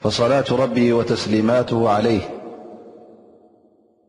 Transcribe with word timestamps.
فصلاة 0.00 0.44
ربي 0.52 0.92
وتسليماته 0.92 1.88
عليه 1.88 2.20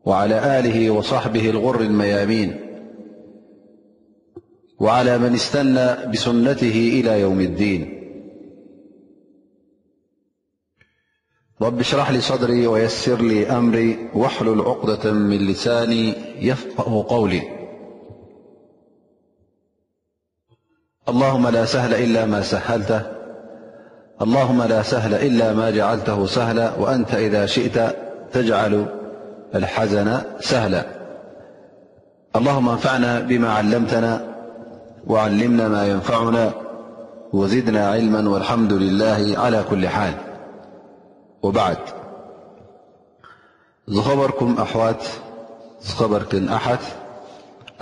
وعلى 0.04 0.58
آله 0.58 0.90
وصحبه 0.90 1.50
الغر 1.50 1.80
الميامين 1.80 2.60
وعلى 4.78 5.18
من 5.18 5.34
استنى 5.34 6.10
بسنته 6.12 6.98
إلى 7.00 7.20
يوم 7.20 7.40
الدين 7.40 7.98
رباشرح 11.62 12.10
لي 12.10 12.20
صدري 12.20 12.66
ويسر 12.66 13.20
لي 13.22 13.46
أمري 13.46 14.10
واحلل 14.14 14.60
عقدة 14.60 15.12
من 15.12 15.38
لساني 15.46 16.14
يفقأ 16.46 17.02
قولي 17.02 17.42
اللهم 21.08 21.48
لا 21.48 21.64
سهل 21.64 21.94
إلا 21.94 22.26
ما 22.26 22.42
سهلته 22.42 23.21
اللهم 24.22 24.62
لا 24.62 24.82
سهل 24.82 25.14
إلا 25.14 25.52
ما 25.54 25.70
جعلته 25.70 26.26
سهلا 26.26 26.74
وأنت 26.78 27.14
إذا 27.14 27.46
شئت 27.46 27.94
تجعل 28.32 28.86
الحزن 29.54 30.18
سهلا 30.40 30.84
اللهم 32.36 32.68
انفعنا 32.68 33.20
بما 33.20 33.52
علمتنا 33.52 34.24
وعلمنا 35.06 35.68
ما 35.68 35.86
ينفعنا 35.86 36.52
وزدنا 37.32 37.90
علما 37.90 38.30
والحمد 38.30 38.72
لله 38.72 39.34
على 39.38 39.64
كل 39.70 39.88
حال 39.88 40.12
وبعد 41.42 41.78
زخبركم 43.88 44.56
أحوات 44.62 45.04
خبرة 45.96 46.54
أح 46.54 46.78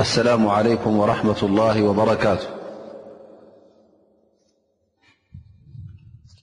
السلام 0.00 0.48
عليكم 0.48 0.98
ورحمة 0.98 1.36
الله 1.42 1.83
وبركاته 1.83 2.59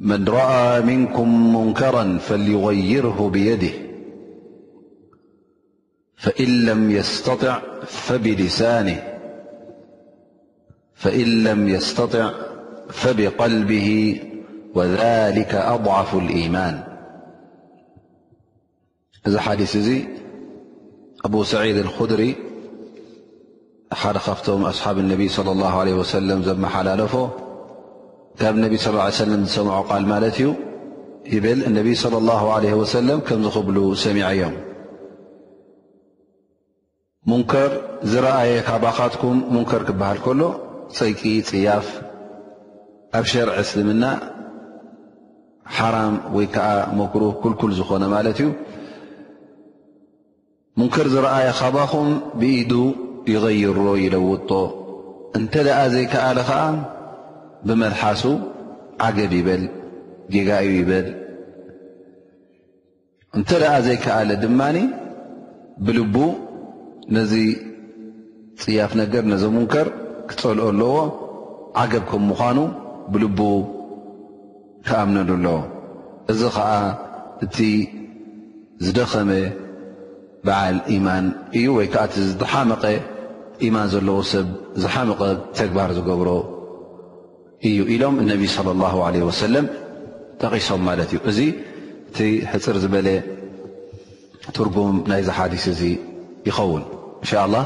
من 0.00 0.28
رأى 0.28 0.82
منكم 0.82 1.56
منكرا 1.56 2.18
فليغيره 2.18 3.30
بيده 3.32 3.70
فإن 6.16 6.54
لم 11.44 11.68
يستطع 11.68 12.32
فبقلبه 12.88 14.20
وذلك 14.74 15.54
أضعف 15.54 16.14
الإيمان 16.14 16.84
ذا 19.28 19.40
حديثذي 19.40 20.08
أبو 21.24 21.44
سعيد 21.44 21.76
الخدري 21.76 22.34
حلخفته 23.92 24.58
م 24.58 24.64
أصحاب 24.64 24.98
النبي 24.98 25.28
صلى 25.28 25.52
الله 25.52 25.80
عليه 25.80 25.94
وسلم 25.94 26.42
زم 26.42 26.66
حلالفه 26.66 27.30
ካብ 28.40 28.54
እነቢይ 28.58 28.78
ስለ 28.84 28.96
ሰለም 29.22 29.42
ዝሰምዖ 29.48 29.74
ቓል 29.88 30.04
ማለት 30.10 30.36
እዩ 30.40 30.48
ይብል 31.32 31.58
እነቢይ 31.68 31.96
صለ 32.02 32.14
ላ 32.28 32.34
ዓለ 32.54 32.64
ወሰለም 32.82 33.18
ከምዝኽብሉ 33.26 33.78
ሰሚዐ 34.04 34.26
እዮም 34.34 34.54
ሙንከር 37.30 37.70
ዝረአየ 38.10 38.52
ካባካትኩም 38.68 39.38
ሙንከር 39.54 39.82
ክበሃል 39.88 40.18
ከሎ 40.26 40.42
ፀይቂ 40.98 41.20
ፅያፍ 41.48 41.86
ኣብ 43.18 43.24
ሸርዕ 43.32 43.54
እስልምና 43.62 44.04
ሓራም 45.78 46.14
ወይ 46.36 46.46
ከዓ 46.54 46.68
መክሩህ 47.00 47.34
ኩልኩል 47.42 47.72
ዝኾነ 47.80 48.04
ማለት 48.14 48.38
እዩ 48.44 48.48
ሙንከር 50.82 51.06
ዝረአየ 51.16 51.48
ካባኹም 51.60 52.08
ብኢዱ 52.42 52.72
ይቐይሮ 53.34 53.78
ይለውጦ 54.04 54.50
እንተ 55.40 55.52
ደኣ 55.68 55.78
ዘይከኣለ 55.96 56.38
ከዓ 56.50 56.62
ብመድሓሱ 57.68 58.22
ዓገብ 59.06 59.32
ይበል 59.38 59.62
ጌጋኡ 60.34 60.62
ይበል 60.78 61.06
እንተ 63.38 63.48
ደኣ 63.62 63.74
ዘይከኣለ 63.86 64.30
ድማኒ 64.44 64.76
ብልቡ 65.86 66.16
ነዚ 67.16 67.32
ፅያፍ 68.62 68.92
ነገር 69.00 69.22
ነዘሙንከር 69.32 69.88
ክፀልኦ 70.30 70.64
ኣለዎ 70.70 70.94
ዓገብ 71.82 72.04
ከም 72.10 72.22
ምዃኑ 72.30 72.58
ብልቡ 73.14 73.40
ክኣምነሉኣለዎ 74.86 75.56
እዚ 76.32 76.40
ከዓ 76.56 76.70
እቲ 77.46 77.56
ዝደኸመ 78.84 79.30
በዓል 80.46 80.76
ኢማን 80.94 81.26
እዩ 81.58 81.66
ወይ 81.78 81.88
ከዓ 81.94 82.04
እቲ 82.10 82.14
ዝተሓመቐ 82.30 82.84
ኢማን 83.66 83.88
ዘለዎ 83.92 84.18
ሰብ 84.32 84.46
ዝሓመቐ 84.82 85.20
ተግባር 85.58 85.90
ዝገብሮ 85.98 86.28
እዩ 87.68 87.78
ኢሎም 87.94 88.14
እነቢ 88.22 88.42
صለ 88.56 88.66
ላه 88.82 88.94
ለ 89.14 89.24
ወሰለም 89.28 89.66
ጠቒሶም 90.42 90.82
ማለት 90.88 91.08
እዩ 91.14 91.18
እዚ 91.30 91.38
እቲ 92.10 92.18
ሕፅር 92.50 92.76
ዝበለ 92.82 93.08
ትርጉም 94.56 94.96
ናይዚ 95.10 95.28
ሓዲስ 95.38 95.64
እዚ 95.72 95.82
ይኸውን 96.48 96.84
እንሻ 97.22 97.32
ላ 97.54 97.56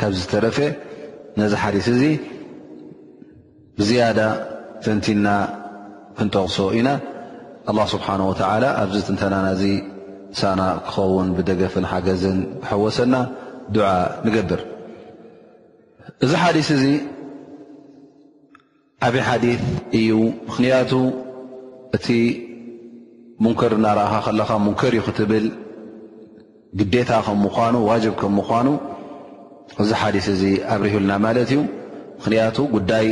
ካብ 0.00 0.12
ዝተረፈ 0.18 0.58
ነዚ 1.38 1.52
ሓዲስ 1.62 1.86
እዚ 1.94 2.02
ብዝያዳ 3.78 4.18
ትንቲና 4.84 5.26
ክንጠቕሶ 6.18 6.56
ኢና 6.78 6.88
ኣ 7.70 7.72
ስብሓነ 7.94 8.20
ወተዓላ 8.30 8.64
ኣብዚ 8.82 8.98
ትንተና 9.08 9.34
ናዚ 9.48 9.62
ሳና 10.38 10.60
ክኸውን 10.86 11.28
ብደገፍን 11.36 11.84
ሓገዝን 11.90 12.38
ክሕወሰና 12.64 13.14
ድዓ 13.74 13.88
ንገብር 14.26 14.60
እዚ 16.26 16.32
ሓዲስ 16.44 16.68
እ 16.80 16.92
ዓብይ 19.06 19.22
ሓዲ 19.28 19.44
እዩ 19.96 20.06
ምኽንያቱ 20.46 20.92
እቲ 21.96 22.06
ሙንከር 23.44 23.72
እናርእኻ 23.76 24.14
ከለኻ 24.26 24.50
ሙንከር 24.64 24.92
ዩ 24.98 25.02
ክትብል 25.08 25.46
ግዴታ 26.78 27.10
ከም 27.26 27.38
ምኳኑ 27.46 27.74
ዋጅብ 27.90 28.14
ከም 28.20 28.32
ምኳኑ 28.38 28.66
እዚ 29.82 29.90
ሓዲስ 30.00 30.26
እዚ 30.34 30.42
ኣብርህብልና 30.76 31.12
ማለት 31.26 31.50
እዩ 31.54 31.60
ምኽንያቱ 32.16 32.56
ጉዳይ 32.74 33.06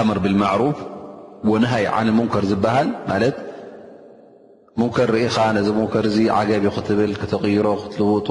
ኣምር 0.00 0.18
ብልማዕሩፍ 0.24 0.78
ወንሃይ 1.52 1.86
ዓነ 2.00 2.08
ሙንከር 2.18 2.44
ዝበሃል 2.52 2.88
ማለት 3.10 3.36
ሙንከር 4.82 5.08
ርኢኻ 5.18 5.36
ነዚ 5.58 5.68
ሙንከር 5.78 6.04
እዚ 6.10 6.18
ዓገብ 6.38 6.62
ይ 6.70 6.74
ክትብል 6.76 7.10
ክተቕይሮ 7.22 7.66
ክትልውጦ 7.86 8.28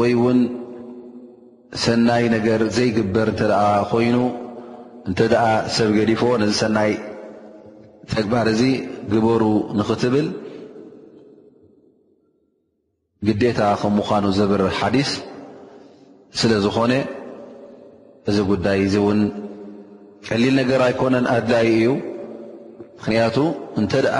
ወይውን 0.00 0.38
ሰናይ 1.84 2.24
ነገር 2.34 2.60
ዘይግበር 2.76 3.28
እንተ 3.32 3.40
ደኣ 3.50 3.60
ኮይኑ 3.90 4.16
እንተ 5.08 5.20
ደኣ 5.32 5.44
ሰብ 5.76 5.88
ገዲፎ 5.98 6.20
ነዚ 6.42 6.52
ሰናይ 6.62 6.92
ተግባር 8.12 8.46
እዚ 8.54 8.62
ግበሩ 9.12 9.42
ንኽትብል 9.78 10.26
ግዴታ 13.26 13.60
ከም 13.80 13.94
ምዃኑ 13.98 14.24
ዘብር 14.38 14.62
ሓዲስ 14.78 15.10
ስለ 16.40 16.52
ዝኾነ 16.64 16.92
እዚ 18.30 18.36
ጉዳይ 18.50 18.78
እዚ 18.86 18.94
እውን 19.02 19.20
ቀሊል 20.28 20.54
ነገር 20.60 20.80
ኣይኮነን 20.86 21.26
ኣድልዪ 21.34 21.66
እዩ 21.78 21.88
ምኽንያቱ 22.98 23.36
እንተ 23.80 23.92
ደኣ 24.06 24.18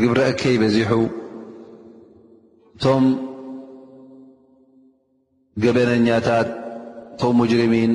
ግብረ 0.00 0.20
እከ 0.32 0.40
ይበዚሑ 0.54 0.92
እቶም 2.76 3.04
ገበነኛታት 5.62 6.48
እቶም 7.14 7.34
ሙጅርሚን 7.40 7.92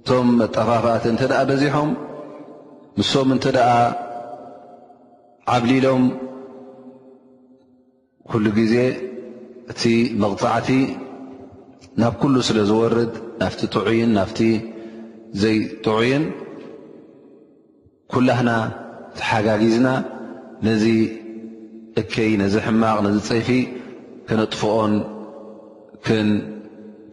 እቶም 0.00 0.26
መጠፋፋት 0.40 1.04
እንተ 1.12 1.22
ኣ 1.38 1.40
በዚሖም 1.48 1.90
ንሶም 2.98 3.28
እንተ 3.36 3.44
ደኣ 3.56 3.70
ዓብሊሎም 5.54 6.04
ኩሉ 8.32 8.44
ግዜ 8.58 8.74
እቲ 9.72 9.82
መቕጣዕቲ 10.24 10.68
ናብ 12.00 12.14
ኩሉ 12.20 12.34
ስለ 12.48 12.58
ዝወርድ 12.70 13.12
ናፍቲ 13.40 13.60
ጥዑይን 13.74 14.10
ናፍቲ 14.18 14.40
ዘይጥዑይን 15.42 16.24
ኩላህና 18.14 18.50
ተሓጋጊዝና 19.18 19.88
ነዚ 20.66 20.84
እከይ 22.02 22.32
ነዚ 22.42 22.54
ሕማቕ 22.68 22.98
ነዚ 23.08 23.16
ፀይፊ 23.28 23.48
ክነጥፍኦንን 24.28 24.98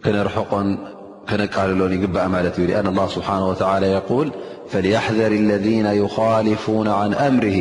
ነቃልሎ 0.05 1.81
يእ 1.91 2.67
لأن 2.71 2.87
الله 2.91 3.07
سبحنه 3.15 3.45
ولى 3.49 3.87
يول 3.97 4.27
فليحذر 4.71 5.31
الذين 5.43 5.85
يخالفون 6.03 6.87
عن 6.99 7.11
أምره 7.27 7.59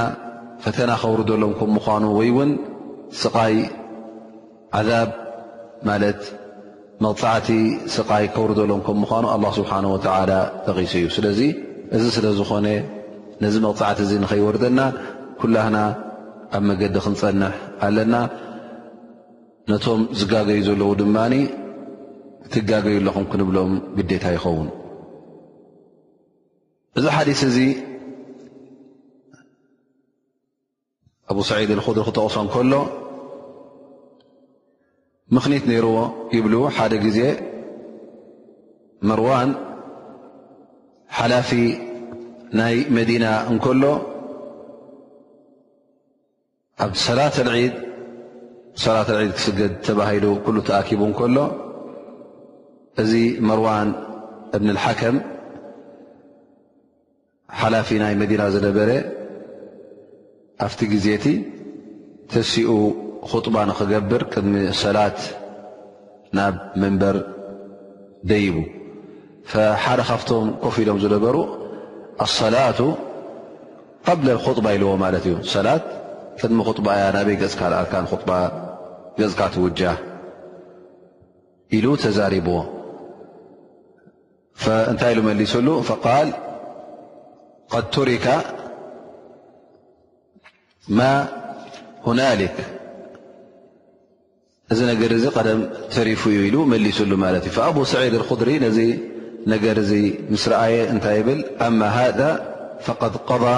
ة 0.00 0.04
ፈተና 0.64 0.90
ኸውርዶሎም 1.02 1.52
ከም 1.60 1.70
ምዃኑ 1.76 2.02
ወይውን 2.18 2.50
ስቓይ 3.22 3.54
ዓዛብ 4.78 5.08
ማለት 5.88 6.20
መቕፃዕቲ 7.04 7.48
ስቓይ 7.94 8.24
ከውርዶሎም 8.34 8.80
ከም 8.86 8.98
ምዃኑ 9.02 9.24
ኣላ 9.34 9.44
ስብሓን 9.58 9.86
ወትዓላ 9.94 10.32
ተቒሱ 10.66 10.92
እዩ 11.00 11.08
ስለዚ 11.16 11.40
እዚ 11.98 12.04
ስለ 12.16 12.26
ዝኾነ 12.38 12.66
ነዚ 13.44 13.54
መቕፃዕቲ 13.66 13.98
እዙ 14.06 14.12
ንኸይወርደና 14.24 14.80
ኲላህና 15.40 15.78
ኣብ 16.58 16.62
መገዲ 16.68 16.96
ክንጸንሕ 17.06 17.54
ኣለና 17.86 18.14
ነቶም 19.70 20.00
ዝጋገዩ 20.20 20.60
ዘለዎ 20.68 20.90
ድማኒ 21.00 21.34
ክትጋገዩ 22.44 22.96
ኣለኹም 23.02 23.26
ክንብሎም 23.32 23.72
ግዴታ 23.98 24.24
ይኸውን 24.36 24.68
እዚ 27.00 27.04
ሓዲስ 27.16 27.42
እዙ 27.50 27.58
ኣብ 31.32 31.38
ሰዒድ 31.48 31.70
ንክድሪ 31.78 32.00
ክተቕሶ 32.06 32.34
እከሎ 32.46 32.72
ምኽኒት 35.34 35.64
ነርዎ 35.70 35.96
ይብሉ 36.36 36.54
ሓደ 36.76 36.92
ጊዜ 37.04 37.18
መርዋን 39.08 39.50
ሓላፊ 41.18 41.50
ናይ 42.60 42.76
መዲና 42.96 43.24
እንከሎ 43.52 43.84
ኣብ 46.86 46.92
ሰላ 47.04 47.20
ድ 49.08 49.16
ክስግድ 49.38 49.72
ተባሂሉ 49.88 50.26
ኩሉ 50.44 50.56
ተኣኪቡ 50.68 51.02
ከሎ 51.22 51.38
እዚ 53.04 53.12
መርዋን 53.48 53.88
እብን 54.56 54.70
لሓከም 54.78 55.16
ሓላፊ 57.62 57.88
ናይ 58.04 58.14
መዲና 58.24 58.42
ዝነበረ 58.58 58.90
ኣብቲ 60.64 60.80
ጊዜቲ 60.92 61.26
ተሲኡ 62.32 62.70
خጡባ 63.30 63.56
ንክገብር 63.68 64.22
ቅድሚ 64.32 64.54
ሰላት 64.82 65.18
ናብ 66.36 66.56
መንበር 66.82 67.16
ደይቡ 68.30 68.56
ሓደ 69.84 70.00
ካብቶም 70.08 70.46
ኮፍ 70.64 70.74
ኢሎም 70.82 70.98
ዝነበሩ 71.04 71.36
ኣሰላቱ 72.26 72.78
قብለ 74.06 74.26
خጡባ 74.44 74.66
ኢለዎ 74.76 74.90
ማለት 75.04 75.24
እዩ 75.28 75.34
ሰላት 75.54 75.84
ቅድሚ 76.40 76.58
خባ 76.68 76.86
እያ 76.98 77.08
ናበይ 77.16 77.36
ገጽካዓል 77.42 77.86
ገጽካ 79.18 79.40
ትውጃ 79.54 79.80
ኢሉ 81.76 81.86
ተዛሪብዎ 82.02 82.56
እንታይ 84.90 85.10
ኢሉ 85.14 85.20
መሊሱሉ 85.30 85.68
ል 86.26 86.30
ቱሪካ 87.96 88.26
ማ 90.98 91.02
هናلك 92.06 92.56
እዚ 94.72 94.80
ነر 94.90 95.14
قደم 95.36 95.60
ተሪፉ 95.94 96.22
ኢሉ 96.46 96.56
መلسሉ 96.72 97.10
እ 97.46 97.48
فأب 97.56 97.76
سዒድ 97.92 98.14
الخድሪ 98.20 98.50
ነዚ 98.66 98.78
ነ 99.50 99.52
مስ 100.32 100.44
ረኣየ 100.52 100.74
እታይ 100.96 101.18
ብل 101.26 101.40
ذ 102.18 102.20
فقد 102.86 103.12
قضى 103.30 103.56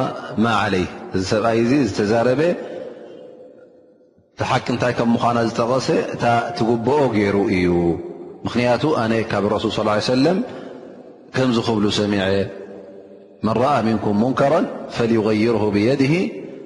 علي 0.63 0.85
እዚ 1.15 1.23
ሰብኣ 1.33 1.47
ዝتዛረበ 1.89 2.41
ሓቂ 4.51 4.67
እታይ 4.77 4.93
ከ 4.99 5.01
مዃ 5.15 5.23
ዝጠቐሰ 5.49 5.87
እ 6.15 6.17
تقبኦ 6.59 6.99
ገይሩ 7.15 7.37
እዩ 7.57 7.67
مክንያቱ 8.47 8.83
ካብ 9.31 9.45
ارሱል 9.51 9.71
صلى 9.79 9.91
اه 9.97 9.97
عيه 9.97 10.03
سم 10.09 10.23
كምዝክብل 11.37 11.85
ሰሚع 12.01 12.25
من 13.47 13.53
رأ 13.63 13.75
منكم 13.89 14.15
مንكራ 14.25 14.53
فليغيره 14.97 15.65
بيه 15.77 16.01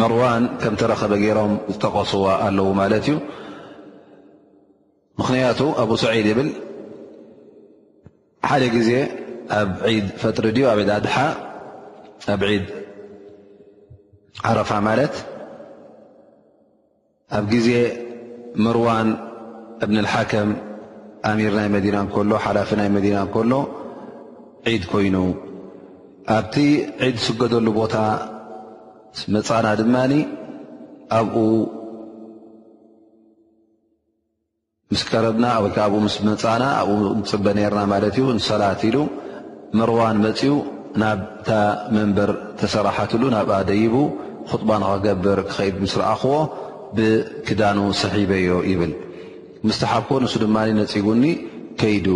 መርዋን 0.00 0.44
ከም 0.62 0.74
ተረኸበ 0.80 1.12
ገሮም 1.24 1.52
ዝተغስዎ 1.72 2.22
ኣለዎ 2.46 2.68
ማት 2.78 2.92
እዩ 2.98 3.08
ምክንያቱ 5.20 5.60
ኣብኡ 5.82 5.96
ሰዒድ 6.04 6.28
ብል 6.38 6.48
ሓደ 8.50 8.62
ግዜ 8.76 8.90
ኣብ 9.58 9.70
ድ 10.06 10.16
ፈጥሪ 10.22 10.46
ኣብ 10.72 10.80
ኣድሓ 10.96 11.16
ኣብ 12.34 12.42
ድ 12.60 12.64
ዓረፋ 14.50 14.70
ማለት 14.88 15.14
ኣብ 17.38 17.44
ግዜ 17.54 17.68
መርዋን 18.64 19.08
እብ 19.84 19.90
الحከም 20.04 20.50
ኣሚር 21.32 21.52
ናይ 21.60 21.68
መና 21.76 21.86
ሎ 22.30 22.36
ሓላፊ 22.44 22.70
ናይ 22.80 22.88
ና 23.14 23.26
ሎ 23.52 23.62
ድ 24.82 24.84
ኮይኑ 24.92 25.16
ኣብቲ 26.36 26.54
ድ 27.16 27.18
ስገደሉ 27.28 27.66
ቦታ 27.82 27.94
መፃና 29.34 29.66
ድማኒ 29.80 30.12
ኣብኡ 31.18 31.36
ምስ 34.92 35.02
ከረብና 35.10 35.46
ወይከዓኣብኡ 35.64 35.98
ምስ 36.06 36.16
መፃና 36.28 36.64
ኣብኡ 36.80 36.94
ፅበ 37.30 37.46
ነርና 37.58 37.80
ማለት 37.92 38.16
እዩ 38.20 38.24
ንሰላት 38.38 38.80
ኢሉ 38.88 38.96
መርዋን 39.78 40.18
መፂኡ 40.24 40.52
ናብእታ 41.02 41.50
መንበር 41.94 42.30
ተሰራሓትሉ 42.58 43.22
ናብኣ 43.34 43.56
ደይቡ 43.70 43.94
ኩጥባ 44.50 44.70
ንኸገብር 44.82 45.38
ክከእድ 45.48 45.76
ምስ 45.84 45.94
ረኣኽዎ 46.00 46.34
ብክዳኑ 46.96 47.78
ስሒበዮ 48.00 48.48
ይብል 48.70 48.92
ምስተሓብኮ 49.68 50.10
ንሱ 50.24 50.34
ድማኒ 50.44 50.68
ነፂጉኒ 50.80 51.22
ከይዱ 51.80 52.06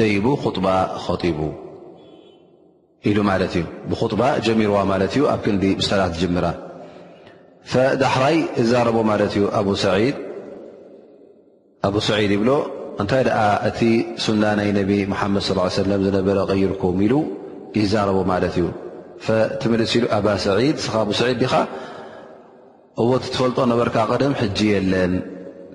ደይቡ 0.00 0.26
ክጡባ 0.44 0.66
ኸጢቡ 1.04 1.38
ኢሉ 3.08 3.18
ማለት 3.30 3.52
እዩ 3.58 3.64
ብخጡባ 3.90 4.22
ጀሚርዋ 4.46 4.78
ማለት 4.92 5.12
እዩ 5.16 5.22
ኣብ 5.32 5.40
ክንዲ 5.44 5.64
ስላ 5.88 6.00
ጅምራ 6.20 6.46
ፈዳሕራይ 7.72 8.36
ይዛረቦ 8.60 8.96
ማለት 9.12 9.32
እዩ 9.36 9.44
ብ 11.94 11.98
ሰዒድ 12.08 12.30
ይብሎ 12.36 12.50
እንታይ 13.02 13.22
ደኣ 13.26 13.38
እቲ 13.68 13.80
ሱና 14.24 14.42
ናይ 14.58 14.68
ነቢ 14.78 14.90
መሓመድ 15.10 15.42
ص 15.48 15.76
ሰለም 15.80 16.00
ዝነበረ 16.06 16.36
ቀይርኩም 16.50 16.98
ኢሉ 17.06 17.14
ይዛረቦ 17.78 18.18
ማለት 18.32 18.54
እዩ 18.60 18.66
ትመልስ 19.62 19.92
ኢሉ 19.98 20.04
ኣባ 20.18 20.26
ድ 20.44 21.04
ብ 21.08 21.16
ድ 21.20 21.36
ዲኻ 21.42 21.54
እዎ 23.02 23.10
ትፈልጦ 23.24 23.58
ነበርካ 23.72 23.96
ቀደም 24.12 24.34
ሕጂ 24.40 24.58
የለን 24.74 25.14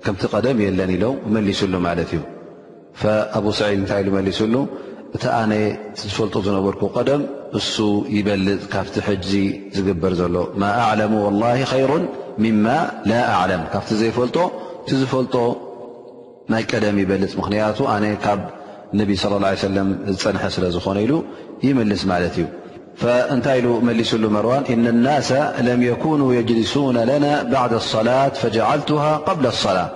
ከምቲ 0.04 0.22
ቐደም 0.34 0.58
የለን 0.66 0.90
ኢሎ 0.96 1.04
መሊሱሉ 1.36 1.74
ማለት 1.88 2.10
እዩ 2.16 2.22
ኣብ 3.38 3.46
ሰዒድ 3.60 3.78
እንታይ 3.82 4.02
ኢ 4.08 4.12
መሊሱሉ 4.18 4.54
እቲ 5.16 5.24
ኣነ 5.38 5.52
ዝፈልጦ 6.10 6.36
ዝነበርኩ 6.46 6.82
ቀደም 6.96 7.22
እሱ 7.58 7.76
ይበልፅ 8.16 8.60
ካብቲ 8.72 8.94
ሕዚ 9.08 9.32
ዝግበር 9.76 10.12
ዘሎ 10.20 10.36
ማ 10.62 10.70
ኣعለሙ 10.82 11.12
والላه 11.26 11.58
خይሩ 11.72 11.90
ምማ 12.44 12.66
ላ 13.10 13.12
ኣعለም 13.34 13.62
ካብቲ 13.72 13.90
ዘይፈልጦ 14.00 14.36
ቲ 14.88 14.96
ዝፈልጦ 15.00 15.34
ናይ 16.52 16.62
ቀደም 16.72 16.96
ይበልፅ 17.02 17.32
ምኽንያቱ 17.40 17.78
ኣነ 17.94 18.04
ካብ 18.24 18.40
ነቢ 19.00 19.10
صى 19.22 19.28
اه 19.36 19.54
ሰለ 19.66 19.76
ዝፀንሐ 20.14 20.42
ስለ 20.56 20.64
ዝኾነ 20.76 20.98
ኢሉ 21.06 21.12
ይመልስ 21.66 22.00
ማለት 22.12 22.34
እዩ 22.38 22.44
እንታይ 23.34 23.56
ኢሉ 23.60 23.68
መሊስሉ 23.88 24.22
መርዋን 24.36 24.62
እነ 24.74 24.84
اናስ 24.96 25.28
ለም 25.66 25.80
يكኑ 25.90 26.20
የልሱن 26.38 26.96
ለና 27.10 27.26
بعድ 27.52 27.72
لصላት 27.80 28.34
فልትه 28.42 29.04
قብ 29.26 29.40
صላة 29.66 29.86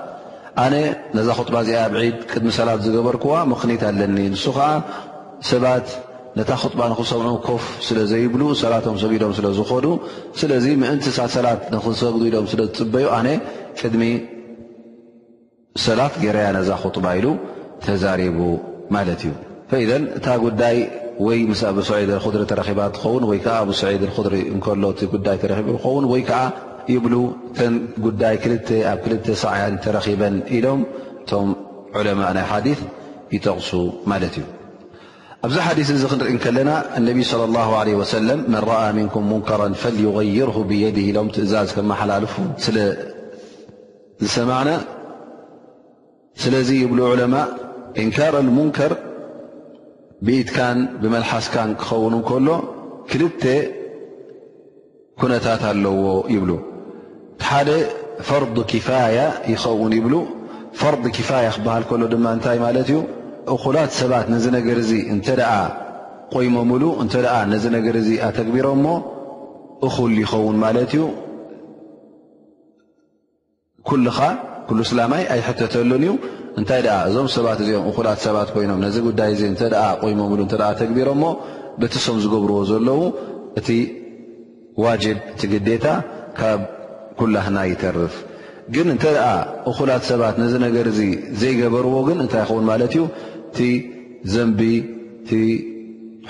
ኣነ 0.64 0.74
ነዛ 1.16 1.28
خጥባ 1.38 1.56
እዚኣ 1.64 1.76
ኣብዒድ 1.86 2.14
ቅድሚ 2.30 2.48
ሰላት 2.58 2.78
ዝገበርክዋ 2.84 3.32
ምኽኒት 3.50 3.82
ኣለኒ 3.88 4.18
ንሱ 4.34 4.44
ከዓ 4.56 4.66
ሰባት 5.50 5.86
ነታ 6.38 6.52
ክጥባ 6.62 6.80
ንክሰምዑ 6.92 7.30
ኮፍ 7.48 7.64
ስለ 7.86 7.98
ዘይብሉ 8.12 8.42
ሰላቶም 8.62 8.96
ሰጊዶም 9.02 9.32
ስለ 9.38 9.46
ዝኾዱ 9.58 9.86
ስለዚ 10.40 10.66
ምእንቲሳት 10.82 11.30
ሰላት 11.36 11.60
ንክሰግዱ 11.74 12.22
ኢሎም 12.30 12.46
ስለ 12.52 12.60
ዝፅበዩ 12.68 13.04
ኣነ 13.18 13.28
ቅድሚ 13.80 14.02
ሰላት 15.86 16.14
ጌረያ 16.24 16.46
ነዛ 16.56 16.70
ክጡባ 16.82 17.06
ኢሉ 17.20 17.26
ተዛሪቡ 17.86 18.38
ማለት 18.94 19.20
እዩ 19.24 19.32
ፈኢዘን 19.70 20.04
እታ 20.18 20.26
ጉዳይ 20.44 20.76
ወይ 21.26 21.38
ምስ 21.50 21.60
ኣብ 21.70 21.76
ሰዒድን 21.90 22.18
ክድሪ 22.24 22.42
ተረኺባ 22.50 22.80
እትኸውን 22.90 23.24
ወይ 23.30 23.38
ከዓ 23.44 23.54
ኣብ 23.64 23.70
ሰዒድን 23.82 24.12
ክድሪ 24.16 24.34
እከሎቲ 24.56 25.00
ጉዳይ 25.14 25.36
ተረ 25.42 25.52
ይኸውን 25.72 26.04
ወይ 26.12 26.22
ከዓ 26.30 26.42
ይብሉ 26.94 27.14
ተን 27.58 27.74
ጉዳይ 28.06 28.36
ክል 28.42 28.54
ኣብ 28.90 28.98
ክልተ 29.06 29.26
ሰዕያን 29.44 29.76
ተረኺበን 29.86 30.36
ኢሎም 30.58 30.82
እቶም 31.24 31.48
ዕለማ 32.00 32.20
ናይ 32.38 32.46
ሓዲ 32.52 32.68
ይጠቕሱ 33.36 33.70
ማለት 34.12 34.34
እዩ 34.40 34.44
ኣብዚ 35.46 35.58
ሓዲث 35.66 35.88
እዚ 35.94 36.02
ክንርኢ 36.10 36.32
ከለና 36.44 36.70
اነቢ 36.98 37.18
صلى 37.32 37.44
الله 37.48 37.68
عله 37.80 37.94
ሰለ 38.12 38.28
መን 38.52 38.62
ረኣ 38.70 38.80
ምንኩም 38.98 39.24
ሙንከራ 39.30 39.62
ፈليغይርه 39.82 40.56
ብየድ 40.70 40.96
ሎም 41.16 41.28
ትእዛዝ 41.34 41.68
ከመሓላልፉ 41.76 42.32
ስለዝሰማعነ 42.64 44.68
ስለዚ 46.42 46.68
ይብሉ 46.82 46.98
ዑለማ 47.12 47.34
እንካር 48.02 48.34
ሙንከር 48.56 48.92
ብኢትካን 50.26 50.78
ብመልሓስካን 51.02 51.70
ክኸውን 51.82 52.14
ከሎ 52.28 52.48
ክልተ 53.10 53.42
ኩነታት 55.20 55.62
ኣለዎ 55.72 55.96
ይብሉ 56.34 56.50
ሓደ 57.50 57.68
ፈር 58.30 58.42
ኪፋያ 58.72 59.18
ይኸውን 59.52 59.92
ይብ 59.98 60.06
ር 60.92 60.94
ኪፋያ 61.18 61.46
ክበሃል 61.58 61.82
ከሎ 61.90 62.02
ድማ 62.14 62.24
እንታይ 62.36 62.58
ማለት 62.66 62.88
እዩ 62.94 62.98
እኹላት 63.54 63.90
ሰባት 64.00 64.26
ነዚ 64.34 64.44
ነገር 64.58 64.76
እዚ 64.84 64.92
እንተ 65.14 65.26
ደኣ 65.40 65.50
ቆይሞምሉ 66.34 66.82
እንተ 67.02 67.14
ነዚ 67.52 67.64
ነገር 67.76 67.94
እዚ 68.02 68.08
ኣተግቢሮም 68.28 68.80
ሞ 68.84 68.94
እኹል 69.86 70.14
ይኸውን 70.22 70.56
ማለት 70.64 70.90
እዩ 70.96 71.02
ኩሉኻ 73.88 74.18
ሉ 74.76 74.78
ስላማይ 74.90 75.22
ኣይሕተተሉን 75.34 76.04
እዩ 76.06 76.12
እንታይ 76.60 76.80
ደኣ 76.86 76.96
እዞም 77.08 77.28
ሰባት 77.36 77.58
እዚኦም 77.64 77.86
እኹላት 77.90 78.20
ሰባት 78.26 78.48
ኮይኖም 78.54 78.80
ነዚ 78.86 78.96
ጉዳይ 79.08 79.30
እዚ 79.34 79.42
እተ 79.54 79.62
ቆይሞምሉ 80.02 80.40
እተ 80.48 80.54
ተግቢሮም 80.80 81.18
ሞ 81.22 81.26
በቲሶም 81.80 82.18
ዝገብርዎ 82.24 82.58
ዘለዉ 82.70 83.00
እቲ 83.60 83.68
ዋጅብ 84.84 85.18
እቲ 85.34 85.42
ግዴታ 85.52 85.84
ካብ 86.38 86.60
ኩላህና 87.20 87.58
ይተርፍ 87.72 88.16
ግን 88.74 88.86
እንተ 88.94 89.04
እኹላት 89.70 90.02
ሰባት 90.10 90.36
ነዚ 90.42 90.54
ነገር 90.66 90.86
እዚ 90.92 91.00
ዘይገበርዎ 91.40 91.94
ግን 92.08 92.18
እንታይ 92.24 92.42
ይኸውን 92.44 92.64
ማለት 92.70 92.92
እዩ 92.96 93.02
ت 93.54 93.58
زنب 94.34 94.60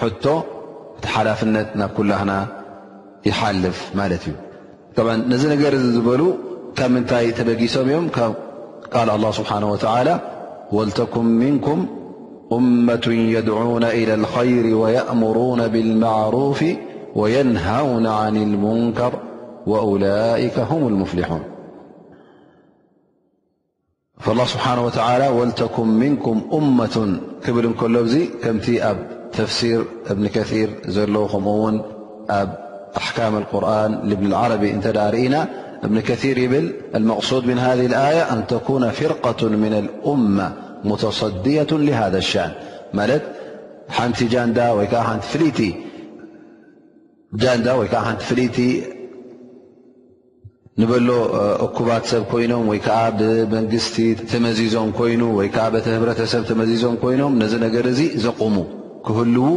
حت 0.01 0.25
ቲ 0.25 0.27
حلفنت 1.15 1.69
ና 1.81 1.87
كلهن 1.97 2.33
يحلف 3.29 3.79
ملت 3.99 4.25
እ 4.29 4.33
ط 4.97 4.99
نذ 5.33 5.43
نر 5.51 5.75
ዝبل 5.97 6.23
منتي 6.95 7.27
تبجسم 7.39 7.89
يم 7.97 8.05
قال 8.95 9.09
الله 9.17 9.31
سبحانه 9.41 9.69
وتعالى 9.75 10.15
ولتكم 10.73 11.25
منكم 11.45 11.79
أمة 12.59 13.07
يدعون 13.37 13.85
إلى 13.99 14.15
الخير 14.21 14.65
ويأمرون 14.83 15.61
بالمعروف 15.73 16.61
وينهون 17.21 18.07
عن 18.21 18.35
المنكر 18.47 19.13
وأولئك 19.71 20.57
هم 20.71 20.83
المفلحون 20.91 21.43
فالله 24.21 24.45
سبحانه 24.45 24.85
وتعالى 24.87 25.29
ولتكم 25.29 25.89
منكم 25.89 26.43
أمة 26.53 27.21
كبلكلبزي 27.45 28.27
كم 28.43 28.59
ب 28.59 28.97
تفسير 29.33 29.85
بن 30.11 30.27
كثير 30.27 30.71
زلم 30.87 31.17
ون 31.17 31.79
ب 32.31 32.49
أحكام 32.97 33.37
القرآن 33.39 34.01
لبن 34.11 34.27
العربي 34.27 34.73
نتارئنا 34.73 35.49
بن 35.83 36.01
كثير 36.01 36.51
بل 36.51 36.73
المقصود 36.95 37.47
من 37.47 37.59
هذه 37.59 37.87
الآية 37.87 38.33
أن 38.33 38.47
تكون 38.47 38.91
فرقة 38.91 39.49
من 39.49 39.73
الأمة 39.73 40.53
متصدية 40.85 41.67
لهذا 41.71 42.19
الشأن 42.19 42.53
نن 42.95 43.17
ንበሎ 50.81 51.09
እኩባት 51.65 52.05
ሰብ 52.11 52.23
ኮይኖም 52.31 52.65
ወይከዓ 52.71 52.97
ብመንግስቲ 53.19 53.95
ተመዚዞም 54.31 54.89
ኮይኑ 54.99 55.21
ወይ 55.39 55.49
ከዓ 55.55 55.65
በተ 55.75 55.87
ህብረተሰብ 55.95 56.43
ተመዚዞም 56.51 56.97
ኮይኖም 57.03 57.35
ነዚ 57.43 57.53
ነገር 57.67 57.85
እዚ 57.93 58.01
ዘቑሙ 58.25 58.57
ክህልው 59.07 59.49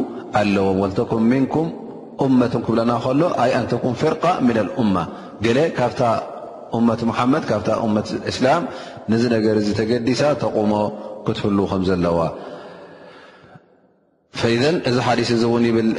ኣለዎም 0.41 0.77
ወልተኩም 0.83 1.25
ምንኩም 1.31 1.67
እመት 2.25 2.53
ክብለና 2.65 2.91
ከሎ 3.05 3.21
ኣይ 3.45 3.51
ኣንተኩም 3.59 3.93
ፍርቃ 4.03 4.23
ምን 4.45 4.57
ልእማ 4.69 4.95
ገሌ 5.47 5.59
ካብታ 5.79 6.01
እመት 6.79 7.01
ሙሓመድ 7.11 7.43
ካብ 7.51 7.61
መት 7.97 8.09
እስላም 8.31 8.63
ነዚ 9.11 9.23
ነገር 9.35 9.55
ዚ 9.67 9.69
ተገዲሳ 9.81 10.21
ተቕሞ 10.43 10.73
ክትህልው 11.27 11.67
ከም 11.73 11.83
ዘለዋ 11.89 12.19
ፈኢዘን 14.41 14.77
እዚ 14.91 14.97
ሓዲስ 15.07 15.29
እዚ 15.37 15.43
እውን 15.51 15.63
ይብል 15.71 15.91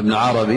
እብኒ 0.00 0.12
ዓረቢ 0.24 0.52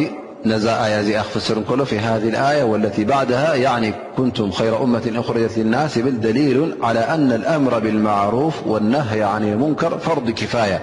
نزا 0.46 0.84
آيازئا 0.86 1.22
خفسرنكل 1.22 1.86
في 1.86 2.00
هذه 2.00 2.29
الآية 2.29 2.63
والتي 2.63 3.05
بعدها 3.05 3.55
يعني 3.55 3.93
كنتم 4.17 4.51
خير 4.51 4.84
أمة 4.84 5.12
أخرجت 5.15 5.58
للناس 5.58 6.00
بل 6.00 6.19
دليل 6.19 6.75
على 6.81 7.00
أن 7.00 7.31
الأمر 7.31 7.79
بالمعروف 7.79 8.67
والنهي 8.67 9.24
عن 9.24 9.43
المنكر 9.43 9.98
فرض 9.98 10.29
كفاية 10.29 10.81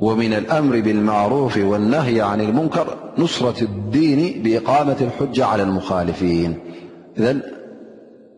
ومن 0.00 0.34
الأمر 0.34 0.80
بالمعروف 0.80 1.56
والنهي 1.56 2.20
عن 2.20 2.40
المنكر 2.40 2.96
نصرة 3.18 3.62
الدين 3.64 4.42
بإقامة 4.42 4.96
الحجة 5.00 5.44
على 5.46 5.62
المخالفين 5.62 6.58
إذ 7.18 7.38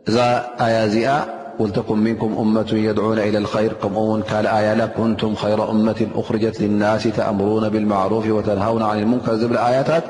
ز 0.08 0.16
يازا 0.60 1.26
ولتقم 1.58 1.98
منكم 1.98 2.34
أمة 2.38 2.70
يድعن 2.72 3.18
إلى 3.18 3.38
لخر 3.38 3.72
ከم 3.82 3.94
ካ 4.22 4.32
ي 4.42 4.88
كنቱም 4.96 5.34
خير 5.42 5.70
أمة 5.70 6.00
أخرجة 6.14 6.52
للናس 6.60 7.02
ተأمرون 7.16 7.68
بالمعرف 7.72 8.24
وتنهون 8.36 8.82
عن 8.82 8.96
لمንከر 9.00 9.34
يታት 9.78 10.04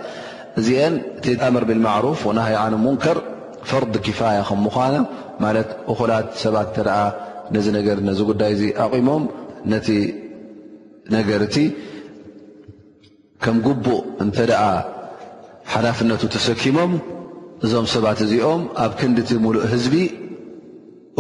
እዚአ 0.59 0.81
ር 1.63 1.65
بالمعرف 1.71 2.19
ونه 2.27 2.49
ن 2.73 2.75
مንከر 2.87 3.17
فር 3.71 3.85
كፋي 4.07 4.37
ከمن 4.49 5.45
أላት 5.49 6.29
ሰባ 6.43 6.57
ጉዳይ 8.31 8.53
أሞም 8.85 9.23
ነ 9.73 9.75
ነገቲ 11.15 11.57
ከም 13.45 13.57
بእ 13.85 13.99
እ 14.23 14.25
ሓلፍنቱ 15.73 16.23
تሰኪሞም 16.35 16.93
እዞም 17.65 17.87
ሰባት 17.95 18.19
እዚኦም 18.25 18.63
ኣብ 18.85 18.93
ክዲ 19.01 19.29
ملእ 19.45 19.65
ህዝቢ 19.73 19.95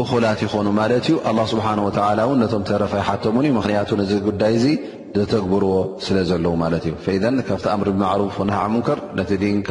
እኹላት 0.00 0.40
ይኾኑ 0.44 0.66
ማለት 0.78 1.04
እዩ 1.08 1.14
ኣ 1.28 1.44
ስብሓን 1.52 1.78
ወላ 1.84 2.18
ን 2.32 2.38
ነቶም 2.42 2.62
ተረፋይ 2.70 3.02
ሓቶምን 3.08 3.46
እ 3.48 3.52
ምክንያቱ 3.58 3.88
ነዚ 4.00 4.10
ጉዳይ 4.26 4.52
እዚ 4.58 4.66
ዘተግብርዎ 5.18 5.76
ስለ 6.06 6.16
ዘለዉ 6.30 6.52
ማለት 6.62 6.82
እዩ 6.88 6.94
ፈ 7.04 7.08
ካብቲ 7.48 7.64
ኣእምሪ 7.74 7.88
ብማዕሩፍ 7.94 8.36
ንሃዕ 8.48 8.66
ሙንከር 8.74 8.98
ነቲ 9.20 9.30
ድንካ 9.44 9.70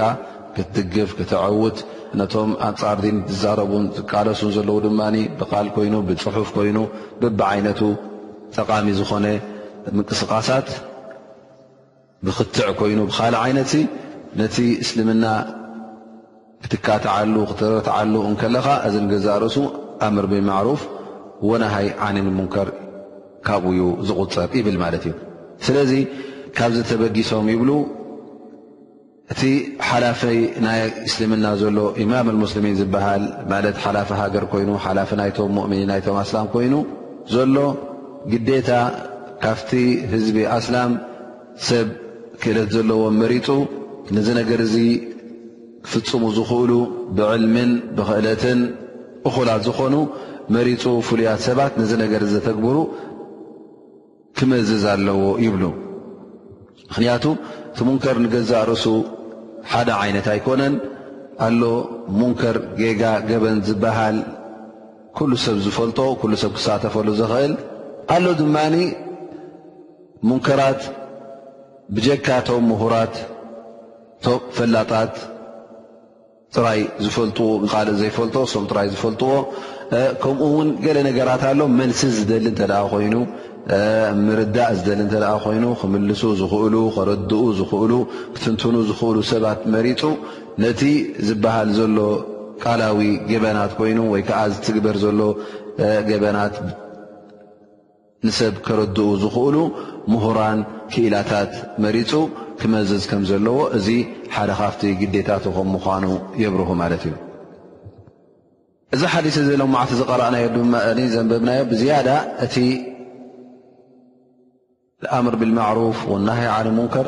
ክትድግፍ 0.55 1.11
ክትዓውት 1.19 1.77
ነቶም 2.19 2.51
ኣንፃር 2.69 2.97
ን 3.15 3.19
ዝዛረቡን 3.31 3.85
ዝቃለሱን 3.97 4.51
ዘለው 4.57 4.77
ድማ 4.87 5.01
ብቃል 5.41 5.67
ኮይኑ 5.77 5.95
ብፅሑፍ 6.09 6.49
ኮይኑ 6.57 6.77
ብቢዓይነቱ 7.21 7.81
ጠቃሚ 8.57 8.87
ዝኾነ 9.01 9.25
ምንቅስቃሳት 9.97 10.67
ብክትዕ 12.25 12.67
ኮይኑ 12.81 12.99
ብካልእ 13.09 13.39
ዓይነት 13.45 13.71
ነቲ 14.41 14.57
እስልምና 14.83 15.25
ክትካትዓሉ 16.63 17.35
ክትረትዓሉ 17.51 18.13
እከለካ 18.33 18.67
እዚ 18.87 18.95
ግዛ 19.15 19.27
ርእሱ 19.41 19.57
ኣምር 20.07 20.25
ብማዕሩፍ 20.31 20.81
ወናሃይ 21.49 21.87
ዓንን 22.07 22.27
ሙንከር 22.39 22.69
ካብኡ 23.47 23.71
ዩ 23.79 23.83
ዝቑፅር 24.07 24.49
ይብል 24.59 24.77
ማለት 24.83 25.03
እዩ 25.07 25.13
ስለዚ 25.65 25.91
ካብዚ 26.57 26.77
ተበጊሶም 26.89 27.47
ይብሉ 27.53 27.69
እቲ 29.33 29.41
ሓላፈ 29.89 30.21
ናይ 30.65 30.79
እስልምና 31.07 31.45
ዘሎ 31.61 31.77
ኢማም 32.03 32.27
ልሙስልሚን 32.33 32.75
ዝበሃል 32.79 33.23
ማለት 33.51 33.77
ሓላፊ 33.85 34.09
ሃገር 34.21 34.43
ኮይኑ 34.51 34.69
ሓላፈ 34.85 35.09
ናይቶም 35.19 35.51
ሙእምኒ 35.57 35.81
ናይቶም 35.91 36.17
ኣስላም 36.23 36.47
ኮይኑ 36.55 36.73
ዘሎ 37.35 37.55
ግዴታ 38.33 38.69
ካፍቲ 39.43 39.71
ህዝቢ 40.13 40.37
ኣስላም 40.57 40.91
ሰብ 41.69 41.87
ክእለት 42.43 42.69
ዘለዎም 42.75 43.15
መሪፁ 43.23 43.47
ንዚ 44.15 44.27
ነገር 44.39 44.59
እዚ 44.67 44.75
ክፍፅሙ 45.85 46.23
ዝኽእሉ 46.37 46.71
ብዕልምን 47.17 47.71
ብክእለትን 47.97 48.59
እኹላት 49.27 49.61
ዝኾኑ 49.67 49.95
መሪፁ 50.55 50.83
ፍሉያት 51.07 51.39
ሰባት 51.47 51.73
ነዚ 51.81 51.91
ነገር 52.03 52.23
ዘተግብሩ 52.33 52.77
ክመዝዝ 54.37 54.83
ኣለዎ 54.93 55.21
ይብሉ 55.43 55.63
ምኽንያቱ 56.89 57.23
እቲ 57.69 57.79
ሙንከር 57.87 58.17
ንገዛእ 58.23 58.63
ርእሱ 58.69 58.85
ሓደ 59.71 59.89
ዓይነት 60.01 60.27
ኣይኮነን 60.33 60.75
ኣሎ 61.45 61.61
ሙንከር 62.19 62.57
ጌጋ 62.79 63.03
ገበን 63.29 63.57
ዝበሃል 63.67 64.17
ኩሉ 65.17 65.31
ሰብ 65.45 65.57
ዝፈልጦ 65.65 65.99
ኩሉ 66.21 66.31
ሰብ 66.43 66.51
ክሳተፈሉ 66.57 67.07
ዝኽእል 67.21 67.53
ኣሎ 68.15 68.25
ድማኒ 68.41 68.75
ሙንከራት 70.29 70.81
ብጀካ 71.95 72.27
ቶም 72.47 72.63
ምሁራት 72.71 73.15
ቶም 74.25 74.43
ፈላጣት 74.57 75.13
ትራይ 76.55 76.81
ዝፈልጥዎ 77.05 77.47
ብካልእ 77.63 77.97
ዘይፈልጦ 78.01 78.35
ሶም 78.53 78.65
ትራይ 78.69 78.87
ዝፈልጥዎ 78.93 79.31
ከምኡውን 80.21 80.69
ገለ 80.85 80.97
ነገራት 81.07 81.41
ኣሎ 81.49 81.59
መልስስ 81.79 82.13
ዝደሊ 82.19 82.45
እንተደ 82.51 82.73
ኮይኑ 82.93 83.15
ምርዳእ 84.25 84.71
ዝደሊ 84.77 85.01
እተደ 85.07 85.25
ኮይኑ 85.45 85.65
ክምልሱ 85.81 86.21
ዝኽእሉ 86.41 86.75
ኸረድኡ 86.95 87.41
ዝኽእሉ 87.59 87.91
ክትንትኑ 88.35 88.75
ዝኽእሉ 88.89 89.17
ሰባት 89.31 89.61
መሪጡ 89.73 90.01
ነቲ 90.63 90.81
ዝበሃል 91.27 91.69
ዘሎ 91.79 91.97
ቃላዊ 92.63 92.99
ገበናት 93.31 93.71
ኮይኑ 93.81 93.97
ወይ 94.13 94.21
ከዓ 94.29 94.41
ዝትግበር 94.53 94.97
ዘሎ 95.05 95.21
ገበናት 96.09 96.55
ንሰብ 98.27 98.53
ከረድኡ 98.65 99.07
ዝኽእሉ 99.23 99.55
ምሁራን 100.11 100.59
ክኢላታት 100.91 101.53
መሪፁ 101.83 102.11
መዝዝ 102.73 103.03
ዘለዎ 103.29 103.57
እዚ 103.77 103.87
ሓደ 104.35 104.49
ካብቲ 104.59 104.81
ግታቱ 105.13 105.45
ከ 105.55 105.59
ምኑ 105.71 106.05
የብርሁ 106.43 106.69
ማት 106.81 106.93
እዩ 107.05 107.13
እዚ 108.95 109.01
ሓዲث 109.13 109.35
ዘ 109.47 109.49
ለማዓቲ 109.61 109.91
ዝቀረአ 110.01 110.29
ዘንበብናዮ 111.13 111.59
ብዝያዳ 111.71 112.09
እቲ 112.45 112.55
ኣምር 115.17 115.35
ብማሩፍ 115.41 115.99
ና 116.27 116.35
ሃ 116.37 116.41
ነ 116.65 116.69
ሙንከር 116.79 117.07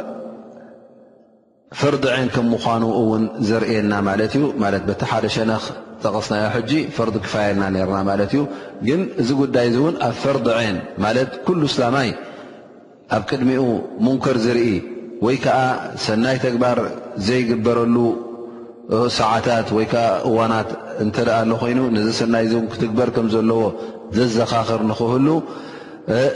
ፈርዲ 1.80 2.04
ን 2.26 2.28
ከም 2.36 2.46
ምኑ 2.54 2.84
ውን 3.12 3.24
ዘርእየና 3.50 3.94
ማት 4.10 4.34
ዩ 4.40 4.42
ቲ 5.00 5.04
ሓደ 5.12 5.26
ሸነኽ 5.36 5.66
ጠቐስናዮ 6.04 6.44
ሕጂ 6.56 6.72
ፈር 6.98 7.10
ክፋየልና 7.26 7.64
ርና 7.90 7.98
ማት 8.10 8.22
እዩ 8.32 8.42
ግን 8.88 9.02
እዚ 9.22 9.30
ጉዳይ 9.42 9.68
እን 9.86 9.96
ኣብ 10.08 10.14
ፈርዲ 10.26 10.48
ን 10.76 10.78
ማለት 11.06 11.32
ሉ 11.62 11.64
ስላማይ 11.76 12.10
ኣብ 13.16 13.24
ቅድሚኡ 13.32 13.64
ሙንከር 14.06 14.38
ዝርኢ 14.46 14.70
ወይ 15.26 15.38
ከዓ 15.44 15.60
ሰናይ 16.06 16.38
ተግባር 16.46 16.80
ዘይግበረሉ 17.28 17.96
ሰዓታት 19.20 19.68
ወይ 19.78 19.86
ከዓ 19.92 20.04
እዋናት 20.30 20.70
እንተ 21.04 21.16
ሎ 21.50 21.54
ኮይኑ 21.62 21.80
ነዚ 21.96 22.10
ሰናይ 22.20 22.46
እ 22.58 22.60
ክትግበር 22.74 23.10
ከም 23.16 23.28
ዘለዎ 23.34 23.64
ዘዘኻኽር 24.18 24.82
ንክህሉ 24.92 25.28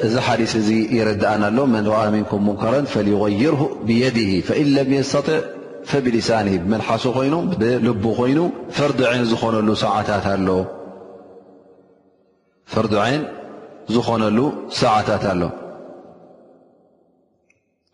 እዚ 0.05 0.15
ሓዲስ 0.27 0.53
እዚ 0.61 0.69
ይረድእና 0.97 1.43
ሎ 1.57 1.59
መን 1.73 1.85
ኣ 1.99 2.01
ሚንኩም 2.15 2.41
ሙንከረን 2.47 2.85
ፈغይር 2.93 3.55
ብየድ 3.87 4.17
إን 4.61 4.67
ለም 4.75 4.89
يስተጢዕ 4.99 6.01
ብሊሳን 6.05 6.47
ብመልሓሱ 6.63 7.03
ኮይኑ 7.19 7.35
ብልቡ 7.61 8.03
ኮይኑ 8.19 8.39
ፍር 8.77 8.91
ዐይን 9.11 9.23
ዝኾነሉ 9.31 9.69
ሰዓታት 14.83 15.23
ኣሎ 15.33 15.41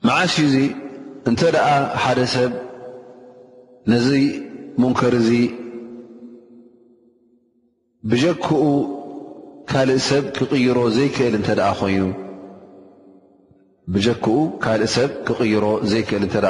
ማዓሽ 0.08 0.34
እዙ 0.48 0.56
እንተ 1.30 1.42
ደኣ 1.54 1.70
ሓደ 2.04 2.20
ሰብ 2.34 2.52
ነዚ 3.92 4.10
ሙንከር 4.82 5.14
እዚ 5.20 5.30
ብኡብጀክኡ 8.12 8.60
ካልእ 9.72 10.02
ሰብ 10.10 10.24
ክቕይሮ 10.38 10.78
ዘይክእል 10.98 11.34
እንተ 11.40 11.50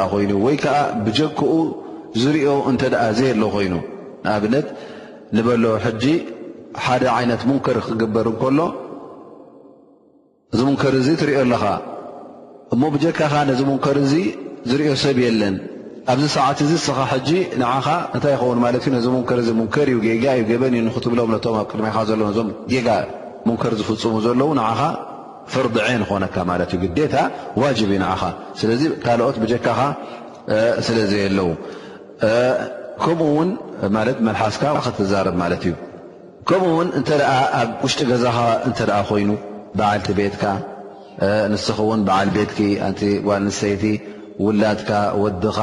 ኣ 0.03 0.05
ኮይኑ 0.11 0.31
ወይ 0.45 0.57
ከዓ 0.63 0.77
ብጀክኡ 1.07 1.49
ዝሪኦ 2.21 2.51
እንተ 2.71 2.83
ደኣ 2.95 3.03
ዘየ 3.19 3.31
ሎ 3.41 3.51
ኮይኑ 3.57 3.73
ንኣብነት 4.23 4.67
ንበሎ 5.35 5.63
ሕጂ 5.85 6.03
ሓደ 6.85 7.03
ዓይነት 7.17 7.41
ሙንከር 7.49 7.77
ክገበር 7.89 8.27
ንከሎ 8.37 8.59
እዚ 10.53 10.59
ሙንከር 10.69 10.93
እዙ 11.01 11.07
ትሪዮ 11.21 11.37
ኣለኻ 11.47 11.63
እሞ 12.75 12.81
ብጀካኻ 12.93 13.33
ነዚ 13.49 13.59
ሙንከር 13.69 13.97
እዚ 14.05 14.13
ዝርዮ 14.69 14.87
ሰብ 15.03 15.17
የለን 15.25 15.55
ኣብዚ 16.11 16.25
ሰዓት 16.35 16.59
እዚ 16.65 16.71
ስኻ 16.85 16.97
ሕጂ 17.11 17.29
ንኻ 17.61 17.87
እንታይ 18.15 18.31
ይኸውን 18.35 18.59
ማት 18.63 18.85
እ 18.87 18.91
ነዚ 18.95 19.05
ሙንከር 19.15 19.39
ሙንከር 19.59 19.87
እዩ 19.93 19.97
ገጋ 20.07 20.25
እዩ 20.37 20.43
ገበን 20.51 20.73
ዩ 20.77 20.81
ንክትብሎም 20.87 21.29
ነቶም 21.35 21.55
ኣብ 21.61 21.65
ቅድሜካ 21.71 21.97
ዘሎ 22.09 22.21
ዞም 22.37 22.49
ጋ 22.87 22.89
ሙንከር 23.47 23.73
ዝፍፅሙ 23.81 24.15
ዘለው 24.27 24.49
ን 24.59 24.63
ፍርዲ 25.53 25.75
ዐን 25.87 26.01
ክኾነካ 26.07 26.35
ማት 26.51 26.71
እዩ 26.77 26.83
ግታ 26.99 27.15
ዋጅብ 27.63 27.89
እዩ 27.95 27.99
ን 28.03 28.31
ስለዚ 28.59 28.81
ካልኦት 29.03 29.35
ብጀካካ 29.43 29.81
ስለ 30.87 30.97
ዘይ 31.11 31.21
ኣለው 31.29 31.49
ከምኡ 33.03 33.27
ውን 33.37 33.49
ት 34.17 34.19
መልሓስካ 34.27 34.63
ክትዛረብ 34.85 35.35
ማለት 35.43 35.61
እዩ 35.67 35.73
ከምኡውን 36.49 36.89
እተ 36.99 37.09
ኣብ 37.59 37.69
ውሽጢ 37.85 38.01
ገዛኻ 38.11 38.37
እተ 38.69 38.79
ኮይኑ 39.11 39.31
በዓልቲ 39.79 40.07
ቤትካ 40.19 40.43
ንስ 41.51 41.65
ውን 41.89 42.01
በዓል 42.07 42.29
ቤት 42.35 42.51
ጓ 43.27 43.37
ንሰይቲ 43.45 43.83
ውላድካ 44.45 44.89
ወድኻ 45.23 45.55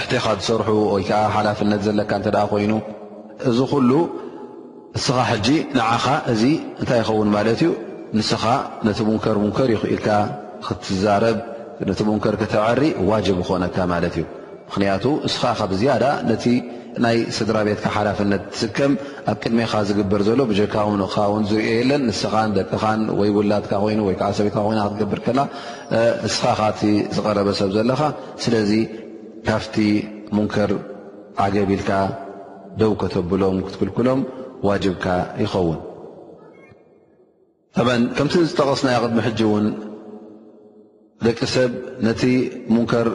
ሕትኻ 0.00 0.24
ዝሰርሑ 0.38 0.68
ወይከዓ 0.94 1.20
ሓላፍነት 1.34 1.80
ዘለካ 1.86 2.10
እተ 2.20 2.28
ኮይኑ 2.52 2.72
እዚ 3.50 3.58
ኩሉ 3.72 3.90
እስኻ 4.98 5.16
ሕጂ 5.30 5.48
ንዓኻ 5.78 6.04
እዚ 6.32 6.42
እንታይ 6.80 7.00
ይኸውን 7.02 7.28
ማለት 7.36 7.60
እዩ 7.62 7.70
ንስኻ 8.18 8.44
ነቲ 8.86 8.98
ሙንከር 9.08 9.36
ሙንከር 9.44 9.68
ይኽኢልካ 9.74 10.08
ክትዛረብ 10.66 11.38
ነቲ 11.88 12.00
ሙንከር 12.08 12.34
ክተዓሪ 12.42 12.82
ዋጅብ 13.10 13.38
ይኾነካ 13.44 13.76
ማለት 13.94 14.14
እዩ 14.18 14.24
ምክንያቱ 14.68 15.04
ስኻ 15.32 15.42
ካብ 15.58 15.72
ያ 15.88 15.92
ናይ 17.04 17.16
ስድራ 17.36 17.56
ቤትካ 17.66 17.88
ሓላፍነት 17.94 18.42
ትስከም 18.54 18.92
ኣብ 19.30 19.36
ቅድሜኻ 19.42 19.70
ዝግበር 19.88 20.20
ዘሎ 20.26 20.40
ብካ 20.50 20.74
ንካ 21.02 21.14
ውን 21.32 21.44
ዝርኦ 21.50 21.64
የለን 21.78 22.02
ንስኻን 22.08 22.50
ደቅኻን 22.58 23.00
ወይ 23.20 23.30
ውላድካ 23.36 23.72
ኮይኑ 23.84 24.00
ወዓ 24.08 24.28
ሰቤትካ 24.38 24.56
ኮይኑ 24.66 24.80
ክትገብር 24.86 25.20
ከና 25.26 25.40
ንስኻ 26.24 26.44
ካቲ 26.60 26.80
ዝቀረበ 27.16 27.48
ሰብ 27.60 27.70
ዘለኻ 27.76 28.00
ስለዚ 28.42 28.72
ካፍቲ 29.48 29.76
ሙንከር 30.38 30.72
ዓገቢልካ 31.46 31.90
ደው 32.82 32.92
ከተብሎም 33.00 33.56
ክትክልክሎም 33.66 34.20
ዋጅብካ 34.68 35.06
ይኸውን 35.44 35.80
እበን 37.82 38.02
ከምቲ 38.18 38.34
ዝጠቐስናይ 38.50 38.96
ቅድሚ 39.04 39.18
ሕጂ 39.26 39.40
ውን 39.52 39.66
ደቂ 41.26 41.38
ሰብ 41.56 41.72
ነቲ 42.06 42.22
ሙንከር 42.74 43.08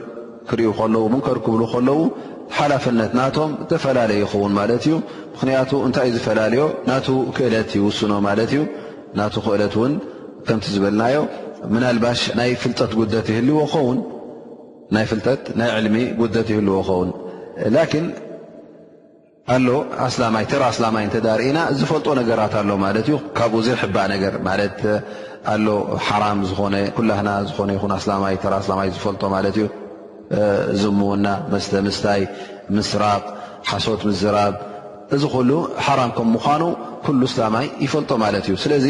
ክርዩ 0.49 0.67
ከለው 0.79 1.03
ሙንከር 1.15 1.37
ክብሉ 1.45 1.61
ከለው 1.75 1.97
ሓላፍነት 2.57 3.11
ናቶም 3.19 3.51
ተፈላለየ 3.71 4.19
ይኸውን 4.25 4.53
ማለት 4.59 4.81
እዩ 4.87 4.93
ምክንያቱ 5.33 5.71
እንታይ 5.87 6.07
እዩ 6.09 6.13
ዝፈላለዮ 6.19 6.63
ናቱ 6.89 7.07
ክእለት 7.35 7.69
ይውስኖ 7.79 8.13
ማለት 8.27 8.49
እዩ 8.57 8.61
ና 9.19 9.27
ክእለት 9.45 9.73
እውን 9.79 9.93
ከምቲ 10.47 10.65
ዝበልናዮ 10.75 11.17
ምናልባሽ 11.73 12.21
ናይ 12.39 12.51
ፍልጠት 12.63 12.91
ጉደት 13.01 13.27
ይህልዎ 13.33 13.59
ኸውን 13.73 13.99
ፍጠ 15.09 15.25
ናይ 15.59 15.69
ዕልሚ 15.77 15.97
ጉደት 16.21 16.47
ይህልዎ 16.53 16.75
ኸውን 16.89 17.09
ላን 17.75 17.97
ኣሎ 19.53 19.67
ኣስላማይ 20.05 20.45
ተራ 20.49 20.61
ኣስላማይ 20.71 21.03
እተዳርእና 21.07 21.59
ዝፈልጦ 21.77 22.07
ነገራት 22.19 22.53
ኣሎ 22.59 22.71
ማለት 22.85 23.05
እዩ 23.09 23.15
ካብኡ 23.37 23.59
ዘርሕባእ 23.67 24.07
ነገር 24.13 24.33
ማለት 24.47 24.79
ኣሎ 25.53 25.65
ሓራም 26.07 26.39
ዝኾነ 26.49 26.75
ኩላህና 26.97 27.29
ዝኾነ 27.49 27.69
ይኹን 27.77 27.93
ኣስላማይ 27.99 28.35
ራኣስላማይ 28.55 28.87
ዝፈልጦ 28.95 29.23
ማለት 29.35 29.55
እዩ 29.59 29.65
እዚ 30.73 30.83
ሞዉና 31.01 31.27
መስተ 31.51 31.71
ምስታይ 31.85 32.21
ምስራቅ 32.77 33.23
ሓሶት 33.69 34.01
ምዝራብ 34.09 34.53
እዚ 35.15 35.23
ኩሉ 35.35 35.49
ሓራም 35.85 36.11
ከም 36.17 36.27
ምዃኑ 36.33 36.63
ኩሉ 37.05 37.21
ስላማይ 37.33 37.65
ይፈልጦ 37.85 38.11
ማለት 38.23 38.43
እዩ 38.49 38.55
ስለዚ 38.65 38.87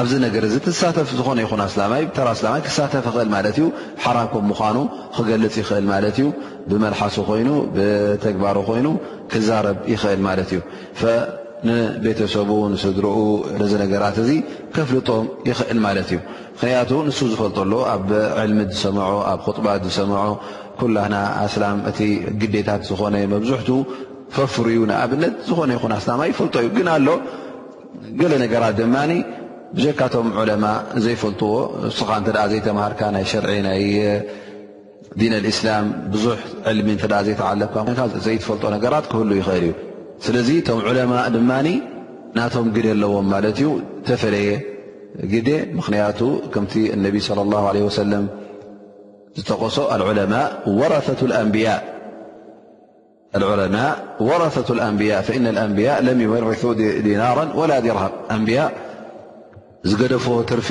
ኣብዚ 0.00 0.12
ነገር 0.26 0.42
እዚ 0.48 0.54
ትሳተፍ 0.66 1.08
ዝኾነ 1.18 1.38
ይኹና 1.44 1.62
ስላይ 1.72 2.02
ተራ 2.16 2.28
ስላይ 2.40 2.60
ክሳተፍ 2.66 3.04
ይኽእል 3.10 3.30
ማለት 3.36 3.56
እዩ 3.60 3.66
ሓራም 4.04 4.28
ከም 4.32 4.44
ምኳኑ 4.50 4.76
ክገልፅ 5.16 5.56
ይኽእል 5.62 5.86
ማለት 5.92 6.16
እዩ 6.20 6.26
ብመልሓሲ 6.70 7.16
ኮይኑ 7.28 7.50
ብተግባሩ 7.76 8.56
ኮይኑ 8.68 8.88
ክዛረብ 9.32 9.78
ይኽእል 9.94 10.20
ማለት 10.28 10.50
እዩ 10.54 10.60
ንቤተሰቡ 11.68 12.50
ንስድሪኡ 12.72 13.18
ንዚ 13.58 13.72
ነገራት 13.82 14.16
እዚ 14.22 14.30
ከፍልጦም 14.76 15.26
ይኽእል 15.50 15.78
ማለት 15.86 16.08
እዩ 16.14 16.18
ምክንያቱ 16.54 16.90
ንሱ 17.06 17.18
ዝፈልጦ 17.32 17.58
ሎ 17.72 17.76
ኣብ 17.92 18.08
ዕልሚ 18.42 18.58
ዝሰምዖ 18.76 19.10
ኣብ 19.32 19.40
ጡባ 19.56 19.66
ዝሰምዖ 19.84 20.18
ኩላና 20.80 21.14
ኣስላም 21.44 21.78
እቲ 21.90 21.98
ግዴታት 22.40 22.82
ዝኾነ 22.88 23.16
መብዙሕት 23.34 23.68
ፈፍሩ 24.36 24.64
እዩ 24.72 24.80
ንኣብነት 24.90 25.34
ዝኾነ 25.48 25.70
ይኹን 25.76 25.92
ኣስላማ 25.98 26.20
ይፈልጦ 26.30 26.54
እዩ 26.62 26.68
ግን 26.78 26.88
ኣሎ 26.96 27.08
ገለ 28.20 28.32
ነገራት 28.44 28.74
ድማ 28.80 28.94
ብካቶም 29.80 30.26
ዕለማ 30.40 30.64
ዘይፈልጥዎ 31.04 31.52
ንስኻ 31.84 32.08
እተ 32.22 32.28
ዘይተመሃርካ 32.52 33.00
ናይ 33.14 33.24
ሸርዒ 33.32 33.50
ናይ 33.66 33.82
ዲን 35.20 35.34
ልእስላም 35.44 35.86
ብዙሕ 36.14 36.36
ልሚ 36.78 36.88
እተ 36.98 37.04
ዘይተዓለምካ 37.28 37.76
ይን 37.90 37.96
ዘይትፈልጦ 38.26 38.64
ነገራት 38.76 39.06
ክህሉ 39.12 39.30
ይኽእል 39.40 39.64
እዩ 39.68 39.72
ስለዚ 40.26 40.48
ቶም 40.68 40.80
ዕለማ 40.90 41.12
ድማ 41.36 41.50
ናቶም 42.36 42.68
ግደ 42.76 42.86
ኣለዎም 42.96 43.26
ማለት 43.34 43.56
እዩ 43.62 43.70
ተፈለየ 44.08 44.50
ግ 45.32 45.46
ምክንያቱ 45.78 46.20
ከምቲ 46.52 46.74
اነቢ 46.96 47.14
صى 47.26 47.42
الله 47.46 47.62
عله 47.70 47.82
وسለ 47.88 48.12
ዝተቀሶ 49.36 49.76
ء 49.94 49.98
وረثة 54.34 54.60
الأንبያء 54.78 55.18
فإن 55.28 55.44
الأንبيء 55.54 55.92
ለم 56.06 56.18
يወርث 56.26 56.62
ዲናራ 57.06 57.38
وላ 57.58 57.72
ዲرሃም 57.86 58.14
ንያء 58.46 58.70
ዝገደፍዎ 59.88 60.34
ትርፊ 60.50 60.68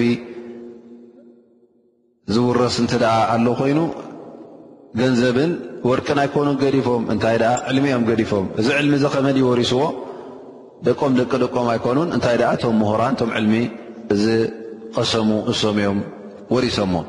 ዝውረስ 2.34 2.75
እ 2.84 2.88
ኣ 3.15 3.34
ኮይኑ 3.60 3.80
ገንዘብን 4.99 5.51
ወድቅን 5.89 6.19
ኣይኮኑን 6.23 6.56
ገዲፎም 6.63 7.04
እታይ 7.13 7.36
ዕልሚኦም 7.69 8.04
ገዲፎም 8.10 8.45
እዚ 8.60 8.67
ዕልሚ 8.80 8.93
ዘከመ 9.04 9.25
ይወሪስዎ 9.41 9.82
ደቆም 10.88 11.13
ደቂ 11.19 11.32
ደቆም 11.43 11.67
ኣይኮኑን 11.75 12.10
እታይ 12.17 12.38
ቶ 12.63 12.71
ራ 13.01 13.06
ቶሚ 13.30 13.54
እዚ 14.13 14.26
ቀሰሙ 14.95 15.30
እሶም 15.52 15.78
እዮም 15.84 16.00
ወሪሶምዎ 16.54 17.04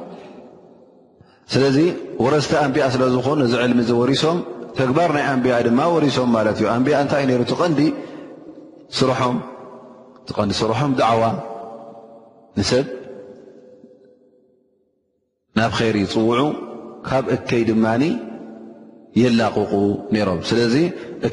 ስለዚ 1.52 1.78
ወረስቲ 2.24 2.52
ኣንቢኣ 2.64 2.84
ስለ 2.94 3.02
ዝኮን 3.14 3.40
እዚ 3.46 3.52
ዕልሚ 3.62 3.78
እዚ 3.84 3.90
ወሪሶም 4.00 4.38
ተግባር 4.78 5.10
ናይ 5.16 5.24
ኣንቢኣ 5.32 5.56
ድማ 5.66 5.80
ወሪሶም 5.94 6.28
ማለት 6.36 6.56
እዩ 6.60 6.66
ኣንቢኣ 6.74 6.98
እንታይ 7.04 7.22
እዩ 7.24 7.30
ነሩ 7.32 7.42
ዲቐንዲ 7.52 7.80
ስርሖም 10.58 10.92
ዳዕዋ 11.00 11.24
ንሰብ 12.58 12.86
ናብ 15.58 15.72
ከይሪ 15.78 15.96
ይፅውዑ 16.04 16.38
ካብ 17.08 17.24
እከይ 17.34 17.62
ድማኒ 17.70 18.02
የላቑቁ 19.20 19.72
ነይሮም 20.14 20.38
ስለዚ 20.50 20.74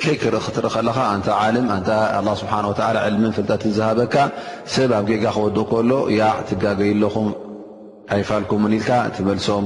ከይ 0.04 0.16
ክርኢ 0.22 0.40
ክትርኢ 0.46 0.72
ከለካ 0.74 0.98
እንታ 1.18 1.28
ዓልም 1.44 1.66
ላ 2.26 2.32
ስብሓን 2.42 2.66
ወላ 2.70 2.98
ዕልምን 3.10 3.32
ፍልጠት 3.38 3.64
ዝሃበካ 3.78 4.16
ሰብ 4.74 4.92
ኣብ 4.98 5.06
ጌጋ 5.12 5.24
ክወድቕ 5.36 5.64
ከሎ 5.70 5.92
ያዕ 6.20 6.38
ትጋገይለኹም 6.50 7.30
ሃይፋልኩምን 8.14 8.74
ኢልካ 8.80 8.90
ትመልሶም 9.16 9.66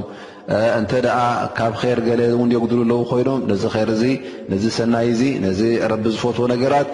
እንተ 0.77 0.91
ደኣ 1.05 1.17
ካብ 1.57 1.73
ር 1.97 1.99
ገለ 2.09 2.21
እውን 2.35 2.49
የጉድሉ 2.55 2.79
ኣለው 2.83 3.01
ኮይኖም 3.11 3.41
ነዚ 3.51 3.63
ይር 3.81 3.89
እዚ 3.95 4.03
ነዚ 4.51 4.63
ሰናይ 4.77 5.07
እዚ 5.15 5.21
ነዚ 5.45 5.61
ረቢ 5.91 6.05
ዝፈትዎ 6.15 6.45
ነገራት 6.53 6.87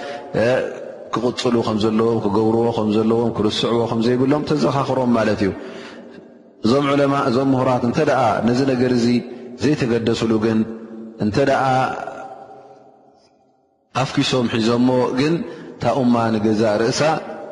ክቕፅሉ 1.14 1.56
ከምዘለዎም 1.68 2.20
ክገብርዎ 2.26 2.66
ከምዘለዎም 2.80 3.32
ክርስዕዎ 3.38 3.82
ከምዘይብሎም 3.92 4.44
ተዘኻኽሮም 4.52 5.12
ማለት 5.20 5.40
እዩ 5.46 5.52
እዞም 6.66 6.86
ዕለማ 6.96 7.14
እዞም 7.32 7.50
ምሁራት 7.54 7.84
እንተኣ 7.90 8.18
ነዚ 8.50 8.60
ነገር 8.74 8.94
እዚ 9.00 9.08
ዘይተገደስሉ 9.64 10.32
ግን 10.46 10.60
እንተ 11.24 11.38
ደኣ 11.50 11.64
ኣፍኪሶም 14.02 14.46
ሒዞሞ 14.56 14.90
ግን 15.20 15.34
ታ 15.82 15.92
ኡማ 16.02 16.16
ንገዛእ 16.34 16.76
ርእሳ 16.82 17.02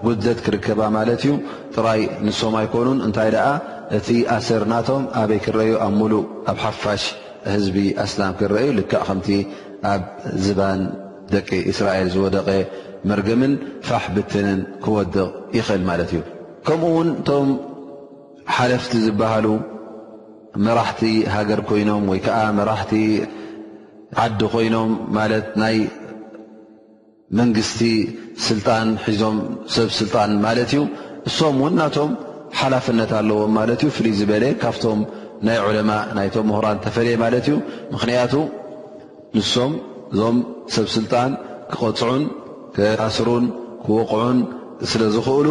ጉዘት 0.06 0.40
ክርከባ 0.46 0.80
ማለት 0.98 1.22
እዩ 1.26 1.32
ጥራይ 1.76 2.02
ንሶም 2.26 2.54
ኣይኮኑን 2.62 3.00
እንታይ 3.08 3.30
ደኣ 3.36 3.48
እቲ 3.98 4.08
ኣሰር 4.36 4.64
ናቶም 4.74 5.04
ኣበይ 5.22 5.40
ክረአዩ 5.46 5.72
ኣብ 5.86 5.94
ሙሉእ 6.00 6.26
ኣብ 6.52 6.58
ሓፋሽ 6.66 7.04
ህዝቢ 7.54 7.78
ኣስላም 8.06 8.34
ክረአዩ 8.42 8.68
ልካዕ 8.78 9.02
ከምቲ 9.08 9.30
ኣብ 9.92 10.02
ዝባን 10.46 10.82
ደቂ 11.34 11.50
እስራኤል 11.72 12.08
ዝወደቀ 12.16 12.48
ምርገምን 13.10 13.54
ፋሕ 13.88 14.04
ብትንን 14.18 14.62
ክወድቕ 14.84 15.16
ይኽእል 15.58 15.84
ማለት 15.90 16.10
እዩ 16.16 16.22
ከምኡ 16.68 16.92
ውን 16.98 17.10
እቶም 17.22 17.50
ሓለፍቲ 18.58 18.94
ዝበሃሉ 19.08 19.48
መራሕቲ 20.66 21.02
ሃገር 21.36 21.60
ኮይኖም 21.70 22.06
ወይ 22.12 22.20
ከዓ 22.28 22.38
መራሕቲ 22.60 22.92
ዓዲ 24.24 24.39
ኮይኖም 24.54 24.91
ማለት 25.17 25.48
ናይ 25.62 25.78
መንግስቲ 27.39 27.80
ስልጣን 28.48 28.88
ሒዞም 29.06 29.38
ሰብ 29.76 29.89
ስልጣን 30.00 30.32
ማለት 30.46 30.70
እዩ 30.74 30.82
እሶም 31.30 31.56
እውን 31.62 31.74
ናቶም 31.80 32.12
ሓላፍነት 32.60 33.12
ኣለዎም 33.20 33.52
ማለት 33.60 33.82
እዩ 33.86 33.89
ፍሉይ 33.96 34.13
ዝበለ 34.20 34.43
ካብቶም 34.62 35.00
ናይ 35.48 35.58
ዑለማ 35.65 35.91
ናይቶም 36.17 36.46
ምሁራን 36.50 36.78
ተፈለየ 36.86 37.15
ማለት 37.24 37.48
እዩ 37.52 37.56
ምክንያቱ 37.96 38.34
ንሶም 39.39 39.74
እዞም 40.13 40.38
ሰብ 40.76 40.88
ስልጣን 40.96 41.32
ክቐፅዑን 41.72 42.24
ክኣስሩን 42.78 43.46
ክወቅዑን 43.86 44.38
ስለ 44.91 45.02
ዝክእሉ 45.15 45.50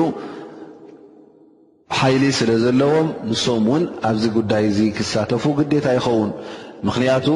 ሓይሊ 1.98 2.24
ስለ 2.38 2.50
ዘለዎም 2.64 3.08
ንሶም 3.30 3.66
እውን 3.70 3.84
ኣብዚ 4.08 4.24
ጉዳይ 4.38 4.64
እዚ 4.70 4.78
ክሳተፉ 4.96 5.44
ግዴታ 5.58 5.86
ይኸውን 5.98 6.30
ምክንያቱ 6.88 7.26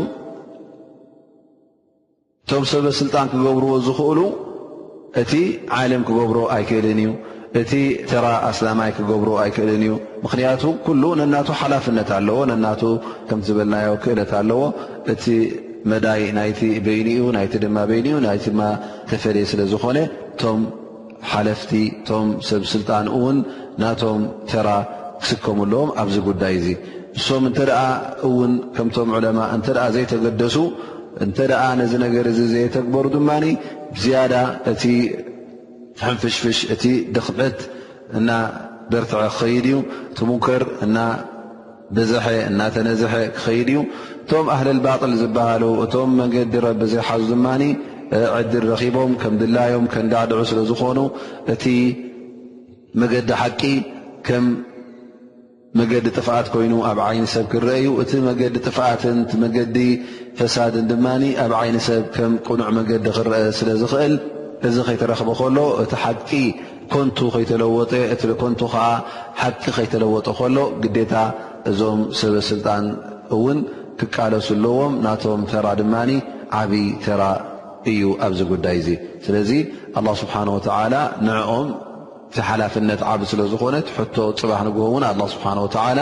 ቶም 2.50 2.64
ሰበስልጣን 2.70 3.26
ክገብርዎ 3.32 3.72
ዝኽእሉ 3.86 4.20
እቲ 5.22 5.32
ዓለም 5.78 6.02
ክገብሮ 6.08 6.38
ኣይክእልን 6.54 6.98
እዩ 7.02 7.10
እቲ 7.60 7.72
ተራ 8.10 8.26
ኣስላማይ 8.48 8.90
ክገብሮ 8.96 9.30
ኣይክእልን 9.42 9.82
እዩ 9.86 9.92
ምክንያቱ 10.24 10.62
ኩሉ 10.86 11.02
ነናቱ 11.20 11.48
ሓላፍነት 11.60 12.10
ኣለዎ 12.18 12.38
ነና 12.50 12.66
ከምዝበልናዮ 13.28 13.90
ክእለት 14.04 14.32
ኣለዎ 14.40 14.60
እቲ 15.14 15.24
መዳይ 15.90 16.22
ናይቲ 16.38 16.60
በይኒእዩ 16.86 17.22
ናይቲ 17.38 17.54
ድማ 17.64 17.76
ይኒዩ 17.98 18.16
ናይቲ 18.26 18.44
ድማ 18.54 18.62
ተፈለየ 19.10 19.46
ስለ 19.52 19.60
ዝኾነ 19.72 19.98
እቶም 20.32 20.60
ሓለፍቲ 21.30 21.72
እቶም 21.94 22.28
ሰብስልጣን 22.50 23.06
እውን 23.18 23.38
ናቶም 23.84 24.20
ተራ 24.52 24.68
ክስከመለዎም 25.22 25.90
ኣብዚ 26.02 26.16
ጉዳይ 26.30 26.54
እዙ 26.62 26.68
ንሶም 27.16 27.44
እንተ 27.48 27.58
ደኣ 27.70 27.82
እውን 28.26 28.52
ከምቶም 28.74 29.08
ዕለማ 29.16 29.38
እንተ 29.54 29.66
ኣ 29.84 29.86
ዘይተገደሱ 29.94 30.56
እንተ 31.24 31.38
ደኣ 31.50 31.62
ነዚ 31.80 31.92
ነገር 32.04 32.24
እዚ 32.32 32.40
ዘየተግበሩ 32.52 33.04
ድማ 33.16 33.30
ዝያዳ 34.02 34.34
እቲ 34.72 34.82
ሕንፍሽፍሽ 36.06 36.58
እቲ 36.74 36.84
ድኽምት 37.14 37.58
እና 38.18 38.30
በርትዐ 38.92 39.22
ክኸይድ 39.32 39.64
እዩ 39.70 39.78
እቲ 40.12 40.20
ሙከር 40.30 40.62
እና 40.86 40.98
በዝሐ 41.96 42.26
እናተነዝሐ 42.50 43.12
ክኸይድ 43.36 43.68
እዩ 43.74 43.80
እቶም 44.24 44.46
ኣህልልባጥል 44.54 45.12
ዝበሃሉ 45.22 45.64
እቶም 45.84 46.10
መገዲ 46.20 46.52
ረቢ 46.66 46.80
ዘይሓዙ 46.94 47.26
ድማ 47.34 47.46
ዕድል 48.38 48.64
ረኺቦም 48.72 49.12
ከም 49.22 49.34
ድላዮም 49.40 49.84
ከንዳድዑ 49.92 50.38
ስለ 50.50 50.60
ዝኾኑ 50.70 50.98
እቲ 51.54 51.64
መገዲ 53.00 53.28
ሓቂ 53.40 53.62
ከም 54.28 54.46
መገዲ 55.78 56.06
ጥፍኣት 56.16 56.46
ኮይኑ 56.54 56.72
ኣብ 56.90 56.98
ዓይነሰብ 57.08 57.44
ክረአዩ 57.52 57.84
እቲ 58.02 58.10
መገዲ 58.28 58.54
ጥፍኣትን 58.66 59.18
መገዲ 59.42 59.76
ፈሳድን 60.38 60.86
ድማኒ 60.90 61.22
ኣብ 61.44 61.52
ዓይነ 61.60 61.76
ሰብ 61.88 62.02
ከም 62.16 62.32
ቅኑዕ 62.46 62.68
መንገዲ 62.76 63.06
ክረአ 63.16 63.38
ስለ 63.58 63.68
ዝኽእል 63.82 64.14
እዚ 64.68 64.76
ከይተረክበ 64.86 65.30
ከሎ 65.40 65.58
እቲ 65.82 65.92
ሓቂ 66.04 66.30
ኮንቱ 66.94 67.18
ከይተለወጠ 67.34 67.92
ኮንቱ 68.42 68.60
ከዓ 68.72 68.84
ሓቂ 69.42 69.62
ከይተለወጦ 69.76 70.26
ከሎ 70.38 70.56
ግዴታ 70.84 71.14
እዞም 71.70 72.00
ሰበስልጣን 72.20 72.86
እውን 73.36 73.58
ክቃለሱ 74.00 74.48
ኣለዎም 74.58 74.94
ናቶም 75.06 75.42
ተራ 75.52 75.66
ድማኒ 75.80 76.10
ዓብይ 76.60 76.86
ተራ 77.04 77.22
እዩ 77.92 78.02
ኣብዚ 78.26 78.40
ጉዳይ 78.54 78.76
እዙ 78.82 78.88
ስለዚ 79.28 79.50
ኣላ 79.98 80.06
ስብሓን 80.22 80.48
ወተዓላ 80.56 80.94
ንዕኦም 81.28 81.68
እቲ 82.30 82.38
ሓላፍነት 82.48 83.00
ዓብ 83.12 83.20
ስለ 83.28 83.40
ዝኾነት 83.52 83.86
ሕቶ 83.94 84.16
ፅባሕ 84.40 84.60
ንግሆውን 84.66 85.04
ኣላ 85.08 85.20
ስብሓን 85.32 85.58
ወዓላ 85.64 86.00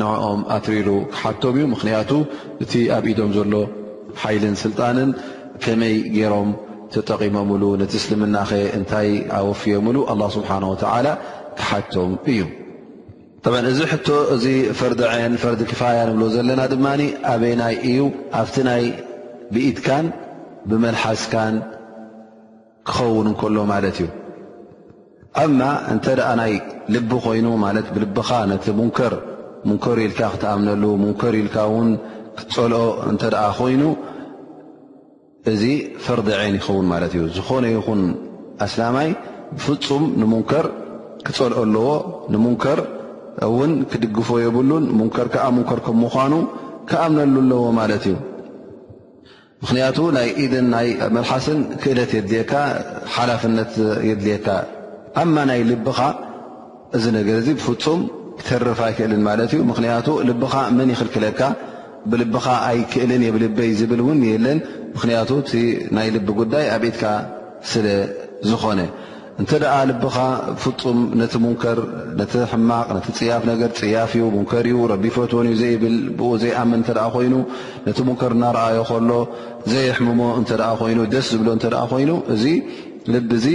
ንዕኦም 0.00 0.40
ኣትሪኢሉ 0.54 0.88
ክሓቶም 1.12 1.54
እዩ 1.58 1.64
ምክንያቱ 1.74 2.10
እቲ 2.64 2.72
ኣብ 2.96 3.04
ኢዶም 3.12 3.30
ዘሎ 3.36 3.54
ሓይልን 4.22 4.56
ስልጣንን 4.64 5.10
ከመይ 5.64 5.94
ገይሮም 6.16 6.50
ተጠቒሞምሉ 6.94 7.62
ነቲ 7.84 7.92
እስልምና 8.02 8.34
ኸ 8.50 8.60
እንታይ 8.80 9.08
ኣወፍዮምሉ 9.38 9.96
ኣላ 10.14 10.22
ስብሓን 10.36 10.64
ወተዓላ 10.72 11.06
ክሓቶም 11.60 12.12
እዩ 12.34 12.42
ጥብ 13.46 13.54
እዚ 13.72 13.80
ሕቶ 13.94 14.08
እዚ 14.36 14.44
ፈርዲ 14.82 15.00
ዐን 15.12 15.36
ፈርዲ 15.46 15.60
ክፋያ 15.72 16.00
ንብሎ 16.12 16.24
ዘለና 16.36 16.60
ድማ 16.76 16.86
ኣበይ 17.32 17.54
ናይ 17.64 17.76
እዩ 17.90 18.00
ኣብቲ 18.44 18.56
ናይ 18.70 18.84
ብኢትካን 19.56 20.08
ብመልሓስካን 20.70 21.56
ክኸውን 22.88 23.28
እንከሎ 23.32 23.56
ማለት 23.74 23.96
እዩ 24.02 24.06
እማ 25.46 25.60
እንተ 25.92 26.06
ደኣ 26.18 26.28
ናይ 26.40 26.52
ልቢ 26.94 27.10
ኮይኑ 27.24 27.46
ማለት 27.64 27.86
ብልብኻ 27.94 28.30
ነቲ 28.50 28.64
ሙንከር 28.80 29.14
ሙንከር 29.68 29.96
ኢልካ 30.06 30.20
ክትኣምነሉ 30.34 30.82
ሙንከር 31.02 31.34
ኢልካ 31.40 31.56
እውን 31.70 31.88
ክትፀልኦ 32.38 32.78
እንተ 33.10 33.22
ኣ 33.44 33.46
ኮይኑ 33.58 33.82
እዚ 35.52 35.62
ፈርዲ 36.04 36.28
ዐይን 36.38 36.56
ይኸውን 36.60 36.86
ማለት 36.92 37.12
እዩ 37.18 37.24
ዝኾነ 37.36 37.64
ይኹን 37.76 38.00
ኣስናማይ 38.66 39.10
ብፍፁም 39.56 40.04
ንሙንከር 40.20 40.66
ክፀልኦ 41.26 41.58
ኣለዎ 41.64 41.88
ንሙንከር 42.34 42.80
ውን 43.56 43.72
ክድግፎ 43.90 44.28
የብሉን 44.44 44.84
ሙንከር 45.00 45.26
ከዓ 45.34 45.44
ሙንከር 45.56 45.80
ከምዃኑ 45.88 46.34
ክኣምነሉ 46.90 47.38
ኣለዎ 47.42 47.66
ማለት 47.80 48.04
እዩ 48.10 48.16
ምኽንያቱ 49.62 49.98
ናይ 50.16 50.28
ኢድን 50.42 50.66
ናይ 50.74 50.88
መልሓስን 51.18 51.60
ክእለት 51.84 52.10
የድልየካ 52.18 52.52
ሓላፍነት 53.14 53.72
የድልየካ 54.08 54.46
ኣማ 55.22 55.36
ናይ 55.50 55.62
ልብኻ 55.70 55.98
እዚ 56.96 57.04
ነገር 57.18 57.36
እዚ 57.42 57.48
ብፍፁም 57.58 58.00
ክተርፍ 58.40 58.80
ኣይክእልን 58.86 59.22
ማለት 59.28 59.50
እዩ 59.54 59.60
ምክንያቱ 59.70 60.08
ልብካ 60.28 60.54
መን 60.76 60.90
ይኽልክለካ 60.94 61.40
ብልብኻ 62.10 62.46
ኣይክእልን 62.68 63.22
የብልበይ 63.26 63.70
ዝብል 63.80 64.00
እውን 64.04 64.20
የለን 64.30 64.58
ምክንያቱ 64.94 65.30
እቲ 65.42 65.52
ናይ 65.96 66.08
ልቢ 66.16 66.28
ጉዳይ 66.40 66.66
ኣብትካ 66.76 67.02
ስለ 67.70 67.86
ዝኾነ 68.50 68.80
እንተ 69.42 69.50
ደኣ 69.62 69.74
ልቢኻ 69.88 70.16
ብፍፁም 70.56 71.00
ነቲ 71.18 71.34
ሙንከር 71.44 71.78
ነቲ 72.20 72.32
ሕማቕ 72.52 72.86
ነቲ 72.96 73.06
ፅያፍ 73.18 73.42
ነገር 73.50 73.70
ፅያፍ 73.80 74.12
ዩ 74.20 74.24
ሙንከር 74.36 74.64
እዩ 74.70 74.78
ረቢ 74.92 75.04
ፈትወን 75.16 75.48
እዩ 75.50 75.56
ዘይብል 75.62 75.96
ብኡ 76.18 76.28
ዘይኣመን 76.42 76.80
እተኣ 76.86 77.02
ኮይኑ 77.16 77.34
ነቲ 77.86 77.98
ሙንከር 78.08 78.32
እናረኣዮ 78.36 78.80
ከሎ 78.90 79.12
ዘይኣሕምሞ 79.72 80.20
እንተ 80.40 80.50
ኣ 80.70 80.72
ኮይኑ 80.82 80.98
ደስ 81.14 81.28
ዝብሎ 81.34 81.48
እንተኣ 81.58 81.80
ኮይኑ 81.92 82.10
እ 82.36 82.38
ል 83.12 83.18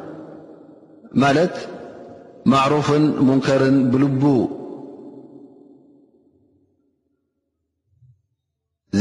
ማለት 1.21 1.55
ማዕሩፍን 2.51 3.03
ሙንከርን 3.27 3.77
ብልቡ 3.91 4.23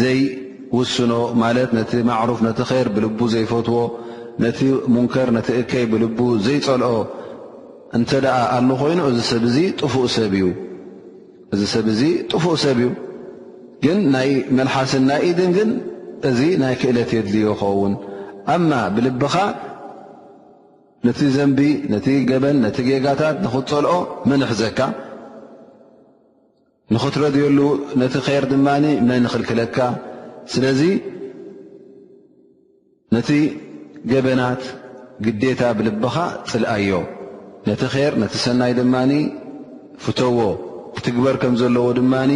ዘይውስኖ 0.01 1.13
ማለት 1.43 1.71
ነቲ 1.79 1.93
ማዕሩፍ 2.11 2.39
ነቲ 2.49 2.59
ኸይር 2.71 2.89
ብልቡ 2.97 3.21
ዘይፈትዎ 3.35 3.79
ነቲ 4.45 4.59
ሙንከር 4.95 5.29
ነቲ 5.37 5.49
እከይ 5.63 5.85
ብልቡ 5.93 6.19
ዘይፀልኦ 6.47 6.93
እንተ 7.97 8.11
ደኣ 8.25 8.37
ኣሉ 8.57 8.69
ኮይኑ 8.83 9.01
እዚ 9.11 9.19
ሰብ 9.31 9.43
እዙ 9.49 9.57
ጥፉእ 12.31 12.57
ሰብ 12.65 12.77
እዩ 12.77 12.91
ግን 13.85 13.99
ናይ 14.15 14.31
መልሓስን 14.57 15.05
ናይ 15.11 15.21
ኢድን 15.29 15.51
ግን 15.57 15.71
እዚ 16.29 16.41
ናይ 16.63 16.75
ክእለት 16.81 17.11
የድልዩ 17.17 17.45
ኸውን 17.61 17.95
ኣማ 18.55 18.71
ብልቢኻ 18.97 19.35
ነቲ 21.07 21.21
ዘንቢ 21.35 21.61
ነቲ 21.93 22.07
ገበን 22.31 22.57
ነቲ 22.65 22.79
ጌጋታት 22.89 23.37
ንኽትፀልኦ 23.45 23.93
መ 24.31 24.39
እሕዘካ 24.47 24.79
ንኽትረድየሉ 26.95 27.59
ነቲ 28.01 28.15
ኼር 28.27 28.45
ድማኒ 28.51 28.85
መን 29.09 29.25
እኽልክለካ 29.29 29.79
ስለዚ 30.53 30.81
ነቲ 33.15 33.31
ገበናት 34.13 34.63
ግዴታ 35.27 35.63
ብልብኻ 35.81 36.17
ፅልኣዮ 36.51 36.93
ነቲ 37.69 37.83
ኼር 37.95 38.13
ነቲ 38.23 38.35
ሰናይ 38.45 38.73
ድማኒ 38.81 39.13
ፍተዎ 40.05 40.39
ክትግበር 40.97 41.37
ከም 41.43 41.55
ዘለዎ 41.61 41.89
ድማኒ 42.01 42.33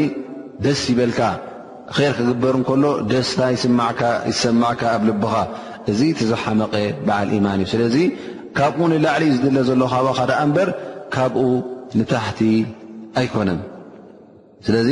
ደስ 0.65 0.83
ይበልካ 0.93 1.21
ኼር 1.97 2.13
ክግበር 2.19 2.55
እንከሎ 2.61 2.85
ደስታ 3.13 3.41
ይሰማዕካ 4.33 4.83
ኣብ 4.97 5.03
ልብኻ 5.11 5.35
እዚ 5.93 6.01
ትዝሓመቐ 6.19 6.75
በዓል 7.07 7.29
ኢማን 7.39 7.61
እዩ 7.65 7.69
ስለዚ 7.73 7.97
ካብኡ 8.59 8.83
ንላዕሊ 8.91 9.25
ዝድለ 9.37 9.57
ዘሎ 9.69 9.83
ካባ 9.93 10.07
ካደኣ 10.19 10.39
እምበር 10.47 10.69
ካብኡ 11.15 11.41
ንታሕቲ 11.99 12.41
ኣይኮነን 13.21 13.61
ስለዚ 14.67 14.89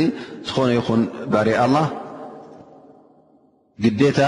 ዝኾነ 0.47 0.69
ይኹን 0.79 1.01
ባር 1.33 1.47
ኣላህ 1.65 1.85
ግዴታ 3.83 4.19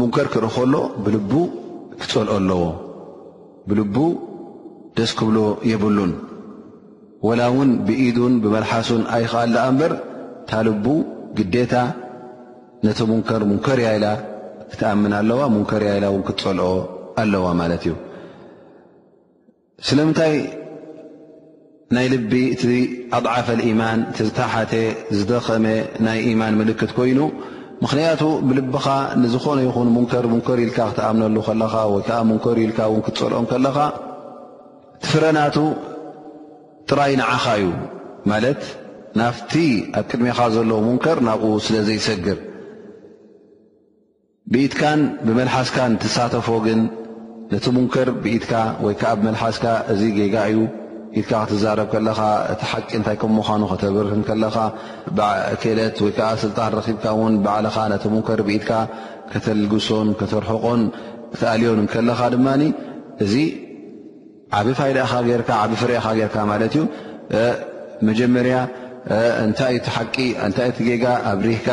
ሙንከር 0.00 0.26
ክርእ 0.34 0.52
ከሎ 0.56 0.74
ብልቡ 1.04 1.32
ክፀልኦ 2.02 2.34
ኣለዎ 2.40 2.62
ብልቡ 3.70 3.96
ደስ 4.98 5.12
ክብሎ 5.18 5.38
የበሉን 5.70 6.12
ወላ 7.26 7.40
እውን 7.52 7.70
ብኢዱን 7.86 8.34
ብመልሓሱን 8.44 9.02
ኣይኽኣለኣ 9.16 9.62
እምበር 9.72 9.92
እታልቡ 10.42 10.86
ግዴታ 11.38 11.74
ነቲ 12.86 12.98
ሙንከር 13.12 13.42
ሙንከር 13.52 13.78
ያኢላ 13.86 14.06
ክትኣምን 14.72 15.12
ኣለዋ 15.20 15.40
ሙንከር 15.54 15.82
ያኢላ 15.88 16.04
እውን 16.12 16.22
ክትፀልኦ 16.28 16.72
ኣለዋ 17.22 17.44
ማለት 17.60 17.82
እዩ 17.86 17.94
ስለምንታይ 19.86 20.34
ናይ 21.94 22.06
ልቢ 22.12 22.32
እቲ 22.54 22.62
ኣጥዓፈልኢማን 23.16 24.00
እቲ 24.10 24.18
ዝተሓተ 24.28 24.72
ዝደኸመ 25.16 25.66
ናይ 26.06 26.18
ኢማን 26.30 26.54
ምልክት 26.60 26.90
ኮይኑ 26.98 27.20
ምኽንያቱ 27.82 28.22
ብልቢኻ 28.48 28.86
ንዝኾነ 29.22 29.58
ይኹን 29.66 29.88
ሙንከር 29.96 30.24
ሙንከር 30.32 30.58
ኢልካ 30.64 30.78
ክትኣምነሉ 30.90 31.36
ከለኻ 31.48 31.74
ወይከዓ 31.94 32.18
ሙንከር 32.30 32.56
ኢልካ 32.64 32.78
እውን 32.90 33.02
ክትፀልኦም 33.06 33.46
ከለኻ 33.50 33.76
ትፍረናቱ 35.02 35.56
ጥራይ 36.88 37.12
ንዓኻ 37.20 37.44
እዩ 37.60 37.68
ማለት 38.30 38.62
ናፍቲ 39.20 39.52
ኣብ 40.00 40.04
ቅድሜኻ 40.10 40.38
ዘለዎ 40.56 40.78
ሙንከር 40.88 41.18
ናብኡ 41.28 41.50
ስለ 41.66 41.74
ዘይሰግር 41.88 42.38
ብኢትካን 44.52 45.00
ብመልሓስካን 45.26 45.92
ትሳተፎ 46.02 46.46
ግን 46.66 46.80
ነቲ 47.52 47.64
ሙንከር 47.76 48.08
ብኢትካ 48.24 48.52
ወይከዓ 48.84 49.10
ብመልሓስካ 49.20 49.64
እዚ 49.92 50.00
ጌጋ 50.18 50.36
እዩ 50.50 50.58
ኢትካ 51.20 51.32
ክትዛረብ 51.48 51.88
ከለኻ 51.94 52.20
እቲ 52.52 52.62
ሓቂ 52.70 52.86
እንታይ 52.98 53.16
ከምምዃኑ 53.22 53.62
ክተብርህ 53.72 54.12
ከለኻ 54.28 54.56
ኬለት 55.62 55.98
ወይዓ 56.04 56.28
ስልጣን 56.44 56.70
ረኺብካ 56.78 57.04
ውን 57.20 57.34
በዕልኻ 57.44 57.76
ነቲ 57.92 58.04
ሙንከር 58.14 58.40
ብኢትካ 58.48 58.70
ከተልግሶን 59.32 60.08
ከተርሕቆን 60.20 60.80
ተኣልዮን 61.40 61.82
ከለኻ 61.92 62.20
ድማ 62.34 62.48
እዚ 63.26 63.34
ዓብ 64.60 64.66
ፋይኻብ 64.78 65.26
ፍሬአኻ 65.82 66.06
ጌርካ 66.20 66.36
ማለት 66.52 66.74
እዩ 66.78 66.82
መጀመርያ 68.08 68.56
ታእንታይ 69.58 70.70
ቲ 70.76 70.80
ጌጋ 70.88 71.04
ኣብ 71.30 71.40
ሪህካ 71.48 71.68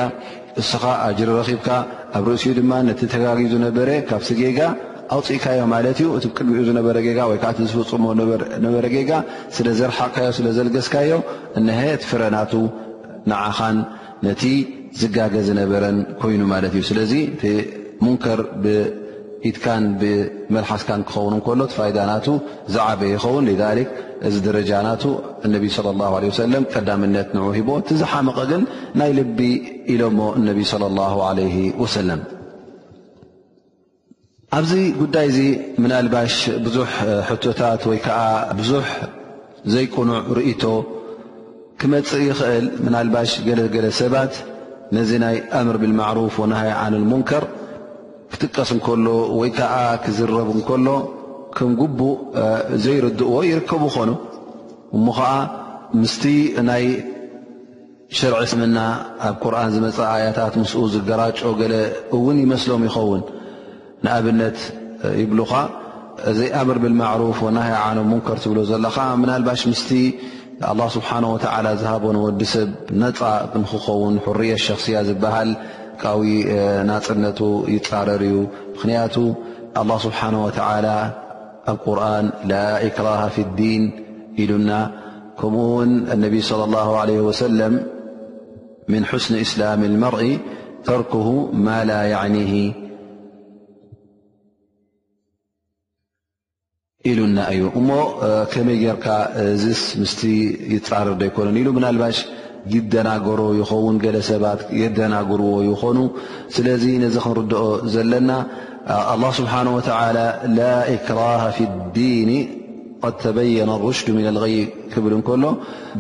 እስኻ 0.62 0.84
ኣጅሪ 1.08 1.30
ረኺብካ 1.40 1.68
ኣብ 2.18 2.26
ርእሲኡ 2.30 2.54
ድማ 2.60 2.72
ነቲ 2.88 3.02
ተጋጊ 3.14 3.50
ነበረ 3.68 3.90
ካብሲ 4.10 4.30
ጌጋ 4.40 4.60
ኣውፅኢካዮ 5.16 5.60
ማለት 5.74 5.98
እዩ 6.04 6.10
እቲ 6.18 6.26
ብቅድሚኡ 6.32 6.62
ዝነበረ 6.68 6.98
ጋ 7.18 7.20
ወይከዓ 7.32 7.50
እቲ 7.54 7.60
ዝፍፅሞ 7.72 8.06
ነበረ 8.66 8.84
ጌጋ 8.96 9.12
ስለዘርሓቕካዮ 9.56 10.28
ስለ 10.38 10.48
ዘልገስካዮ 10.58 11.12
እነሀ 11.60 11.82
እቲ 11.98 12.04
ፍረናቱ 12.12 12.54
ንዓኻን 13.32 13.78
ነቲ 14.28 14.44
ዝጋገ 15.02 15.36
ዝነበረን 15.50 15.98
ኮይኑ 16.24 16.42
ማለት 16.54 16.74
እዩ 16.78 16.84
ስለዚ 16.92 17.12
ሙንከር 18.06 18.40
ብኢትካን 18.64 19.84
ብመልሓስካን 20.02 21.02
ክኸውን 21.10 21.36
እከሎ 21.40 21.62
ቲፋይዳናቱ 21.72 22.28
ዝዓበየ 22.76 23.12
ይኸውን 23.16 23.46
እዚ 24.28 24.36
ደረጃናቱ 24.48 25.04
እነቢ 25.48 25.66
ወሰለም 26.32 26.64
ቀዳምነት 26.74 27.30
ን 27.38 27.48
ሂቦ 27.60 27.70
ቲዝሓምቐ 27.92 28.38
ግን 28.52 28.64
ናይ 29.02 29.12
ልቢ 29.22 29.40
ኢሎሞ 29.96 30.20
እነቢይ 30.42 30.68
ለ 30.84 30.94
ላ 31.00 31.10
ለ 31.40 31.42
ወሰለም 31.86 32.22
ኣብዚ 34.58 34.74
ጉዳይ 35.02 35.26
እዚ 35.30 35.38
ምናልባሽ 35.84 36.34
ብዙሕ 36.64 36.90
ሕቶታት 37.28 37.82
ወይ 37.90 38.00
ከዓ 38.06 38.22
ብዙሕ 38.60 38.88
ዘይቁኑዕ 39.74 40.24
ርእቶ 40.38 40.64
ክመፅእ 41.82 42.24
ይኽእል 42.30 42.66
ምናኣልባሽ 42.84 43.32
ገለ 43.48 43.62
ገለ 43.76 43.86
ሰባት 44.00 44.34
ነዚ 44.98 45.12
ናይ 45.26 45.36
ኣምር 45.60 45.76
ብልማዕሩፍ 45.84 46.36
ወናሃይ 46.44 46.74
ዓንን 46.82 47.04
ሙንከር 47.14 47.44
ክጥቀስ 48.32 48.70
እንከሎ 48.78 49.08
ወይ 49.40 49.50
ከዓ 49.58 49.74
ክዝረቡ 50.04 50.50
እንከሎ 50.58 50.88
ከም 51.58 51.72
ግቡእ 51.82 52.14
ዘይርድእዎ 52.86 53.36
ይርከቡ 53.52 53.84
ኾኑ 53.98 54.10
እሞ 55.00 55.06
ኸዓ 55.20 55.32
ምስቲ 56.04 56.24
ናይ 56.70 56.86
ሽርዕስምና 58.20 58.78
ኣብ 59.28 59.36
ቁርኣን 59.46 59.70
ዝመፀ 59.76 59.98
ኣያታት 60.14 60.54
ምስኡ 60.64 60.82
ዝገራጮ 60.96 61.40
ገለ 61.62 61.76
እውን 62.18 62.38
ይመስሎም 62.46 62.84
ይኸውን 62.90 63.22
ንኣብነት 64.06 64.58
ይብሉኻ 65.22 65.52
እዘይ 66.30 66.50
ኣምር 66.60 66.78
ብلማዕሩፍ 66.84 67.38
ወና 67.46 67.58
ሃ 67.66 67.70
ዓኖ 67.86 68.00
ሙንከር 68.12 68.38
ትብሎ 68.44 68.58
ዘለኻ 68.72 68.96
ምናልባሽ 69.22 69.62
ምስቲ 69.72 69.92
له 70.80 70.88
ስብሓه 70.96 71.24
ወ 71.34 71.38
ዝሃቦን 71.82 72.18
ወዲ 72.24 72.42
ሰብ 72.54 72.70
ነፃ 73.04 73.20
ንክኸውን 73.62 74.16
ሕርያ 74.26 74.52
ሸኽصያ 74.66 74.98
ዝበሃል 75.08 75.50
ቃዊ 76.02 76.24
ናፅነቱ 76.90 77.40
ይፃረር 77.76 78.22
እዩ 78.30 78.36
ምኽንያቱ 78.74 79.16
اله 79.82 79.98
ስብሓንه 80.06 80.40
و 80.46 80.50
ኣብ 81.72 81.78
ቁርን 81.86 82.26
ላ 82.52 82.62
إክራሃ 82.88 83.22
ፍ 83.36 83.46
ዲን 83.58 83.84
ኢሉና 84.44 84.72
ከምኡ 85.40 85.62
ውን 85.78 85.92
ነቢ 86.24 86.34
صለى 86.50 86.64
اله 86.70 86.88
عه 87.02 87.10
ወሰለም 87.30 87.74
ምን 88.92 89.04
حስኒ 89.10 89.36
እስላም 89.48 89.80
اልመርኢ 89.90 90.26
ተርክሁ 90.88 91.28
ማ 91.66 91.70
ላ 91.90 91.98
يዕን 92.14 92.36
ኢሉና 97.10 97.38
እዩ 97.54 97.62
እሞ 97.80 97.90
ከመይ 98.54 98.76
ጌይርካ 98.82 99.06
እዚስ 99.44 99.82
ምስቲ 100.02 100.20
ይፃረርዶ 100.74 101.22
ኣይኮነን 101.28 101.56
ኢሉ 101.62 101.68
ብናልባሽ 101.78 102.18
ይደናገሮ 102.74 103.40
ይኸውን 103.60 103.96
ገለ 104.04 104.18
ሰባት 104.28 104.60
የደናግርዎ 104.82 105.54
ይኾኑ 105.70 106.00
ስለዚ 106.56 106.84
ነዚ 107.04 107.16
ክንርድኦ 107.24 107.64
ዘለና 107.96 108.32
ኣላه 109.14 109.32
ስብሓን 109.40 109.68
ወተዓላ 109.78 110.18
ላ 110.58 110.68
እክራሃ 110.96 111.44
ፊ 111.56 111.66
ዲን 111.96 112.30
ቀድ 113.04 113.16
ተበየነ 113.24 113.72
ርሽድ 113.86 114.08
ሚለልቀይ 114.18 114.56
ክብል 114.92 115.14
እንከሎ 115.18 115.44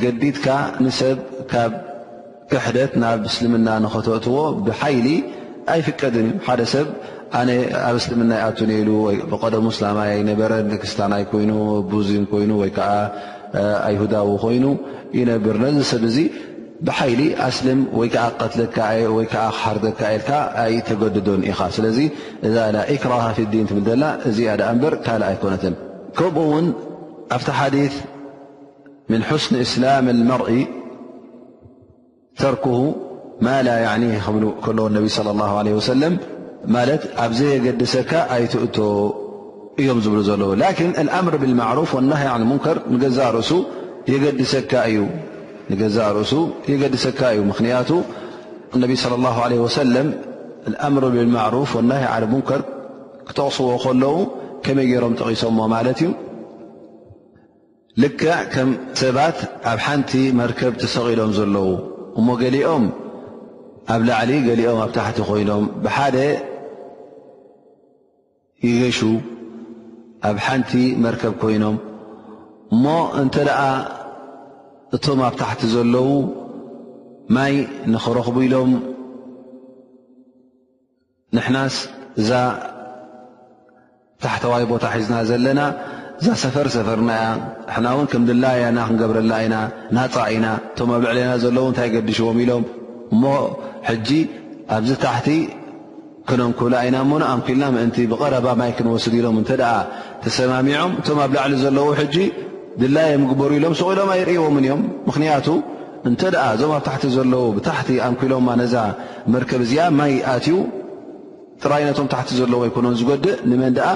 ገዲትካ 0.03 0.45
ንሰብ 0.85 1.17
ካብ 1.53 1.71
ክሕደት 2.51 2.93
ናብ 3.03 3.17
ምስልምና 3.25 3.67
ንኸተእትዎ 3.85 4.37
ብሓይሊ 4.67 5.07
ኣይፍቀድን 5.73 6.27
እዩ 6.31 6.37
ሓደ 6.49 6.61
ሰብ 6.75 6.87
ኣነ 7.39 7.49
ኣብ 7.87 7.95
እስልምናይ 7.99 8.39
ኣت 8.47 8.59
ደሙ 9.55 9.67
ላ 9.83 9.91
በረ 10.39 10.53
ክስታናይ 10.83 11.21
ይ 11.25 12.01
ዚን 12.07 12.23
ይኑ 12.45 12.51
ዓ 12.63 13.89
يهዳዊ 13.95 14.29
ኮይኑ 14.43 14.65
ይነብር 15.19 15.57
ዚ 15.65 15.79
ሰብ 15.91 16.03
ብሓይሊ 16.87 17.21
ኣልም 17.47 17.79
ር 19.19 19.91
ኣይተገድዶን 20.63 21.41
ኢኻ 21.51 21.59
ስለ 21.75 21.85
እዛ 22.47 22.57
ክره 23.03 23.25
ف 23.37 23.39
ን 23.65 23.67
ብ 23.77 23.81
ዘ 23.87 23.95
እዚ 24.29 24.39
በር 24.83 24.93
ካ 25.05 25.15
ኣይኮነት 25.31 25.63
ከምኡ 26.19 26.37
ውን 26.53 26.67
ኣብቲ 27.37 27.47
ሓዲث 27.59 27.95
من 29.11 29.21
حስن 29.29 29.53
እسላም 29.65 30.05
الመርኢ 30.15 30.57
ተርكه 32.41 32.77
ማ 33.45 33.47
ع 33.91 33.93
صى 35.15 35.19
الله 35.35 35.51
عله 35.59 35.73
ማ 36.73 36.81
ኣብዘየገድሰካ 37.23 38.11
ኣይትእቶ 38.35 38.77
እዮም 39.81 39.99
ዝብሉ 40.05 40.19
ዘለዉ 40.29 40.51
ላ 40.61 40.67
ምር 41.25 41.35
ብሩፍ 41.41 41.91
ና 42.09 42.17
ገዛ 43.03 43.17
ርእሱ 43.35 43.51
የገድሰካ 46.71 47.31
እዩ 47.35 47.39
ምክንያቱ 47.51 47.89
ነቢ 48.83 48.91
ص 49.03 49.07
له 49.53 49.59
ሰለም 49.77 50.09
ምር 50.95 51.05
ብማሩፍ 51.15 51.71
ና 51.89 51.93
ዓ 52.15 52.17
ሙንከር 52.33 52.61
ክተቕስዎ 53.29 53.67
ከለዉ 53.83 54.15
ከመይ 54.65 54.87
ገሮም 54.91 55.13
ጠቂሶዎ 55.19 55.51
ማለት 55.75 55.99
እዩ 56.03 56.09
ልክ 58.03 58.21
ከም 58.53 58.69
ሰባት 59.01 59.37
ኣብ 59.71 59.79
ሓንቲ 59.85 60.11
መርከብ 60.39 60.73
ተሰቒሎም 60.81 61.31
ዘለዉ 61.37 61.67
እሞ 62.19 62.27
ገሊኦም 62.43 62.85
ኣብ 63.93 64.01
ላዕሊ 64.09 64.31
ገሊኦም 64.47 64.77
ኣብ 64.85 64.91
ታሕቲ 64.97 65.17
ኮይኖም 65.29 65.63
ይገሹ 68.69 68.99
ኣብ 70.29 70.37
ሓንቲ 70.45 70.71
መርከብ 71.03 71.33
ኮይኖም 71.41 71.77
እሞ 72.73 72.85
እንተ 73.21 73.35
ደኣ 73.47 73.61
እቶም 74.95 75.19
ኣብ 75.27 75.33
ታሕቲ 75.41 75.61
ዘለዉ 75.73 76.09
ማይ 77.35 77.53
ንክረኽቡ 77.93 78.35
ኢሎም 78.47 78.71
ንሕና 81.35 81.57
እዛ 82.21 82.29
ታሕተዋይ 84.25 84.63
ቦታ 84.71 84.83
ሒዝና 84.97 85.17
ዘለና 85.29 85.59
እዛ 86.19 86.27
ሰፈርሰፈርና 86.43 87.09
ያ 87.23 87.29
ሕና 87.75 87.85
እውን 87.95 88.07
ከም 88.11 88.23
ድላያና 88.29 88.79
ክንገብረላ 88.89 89.33
ኢና 89.45 89.55
ናፃ 89.97 90.15
ኢና 90.35 90.47
እቶም 90.73 90.89
ኣብ 90.97 91.01
ልዕለና 91.07 91.31
ዘለው 91.45 91.65
እንታይ 91.71 91.89
ገዲሽዎም 91.95 92.37
ኢሎም 92.43 92.63
እሞ 93.15 93.23
ሕጂ 93.89 94.09
ኣብዚ 94.77 94.91
ታሕቲ 95.05 95.27
ከኖም 96.31 96.51
ክል 96.59 96.73
ዓይና 96.81 96.97
ሞ 97.09 97.13
ኣንኪልና 97.33 97.63
ምእንቲ 97.75 97.97
ብቀረባ 98.11 98.47
ማይ 98.59 98.71
ክንወስድ 98.77 99.13
ኢሎም 99.19 99.37
እተ 99.41 99.51
ተሰማሚዖም 100.23 100.91
እቶም 100.99 101.17
ኣብ 101.23 101.31
ላዕሊ 101.37 101.53
ዘለዎ 101.63 101.87
ሕጂ 101.99 102.15
ድላዮ 102.81 103.13
ምግበሩ 103.23 103.51
ኢሎም 103.59 103.73
ስቁኢሎም 103.79 104.09
ኣይርእዎምን 104.15 104.65
እዮም 104.67 104.81
ምክንያቱ 105.09 105.47
እንተ 106.09 106.21
ኣ 106.43 106.45
እዞም 106.57 106.71
ኣብ 106.75 106.83
ታሕቲ 106.87 107.03
ዘለዎ 107.17 107.43
ብታሕቲ 107.57 107.89
ኣንኪሎም 108.07 108.47
ነዛ 108.61 108.75
መርከብ 109.35 109.59
እዚኣ 109.65 109.85
ማይ 109.99 110.13
ኣትዩ 110.35 110.57
ጥራይነቶም 111.63 112.07
ታሕቲ 112.13 112.29
ዘለዎ 112.41 112.59
ኣይኮኖም 112.67 112.95
ዝገድእ 113.01 113.35
ንመን 113.51 113.75
ኣ 113.89 113.91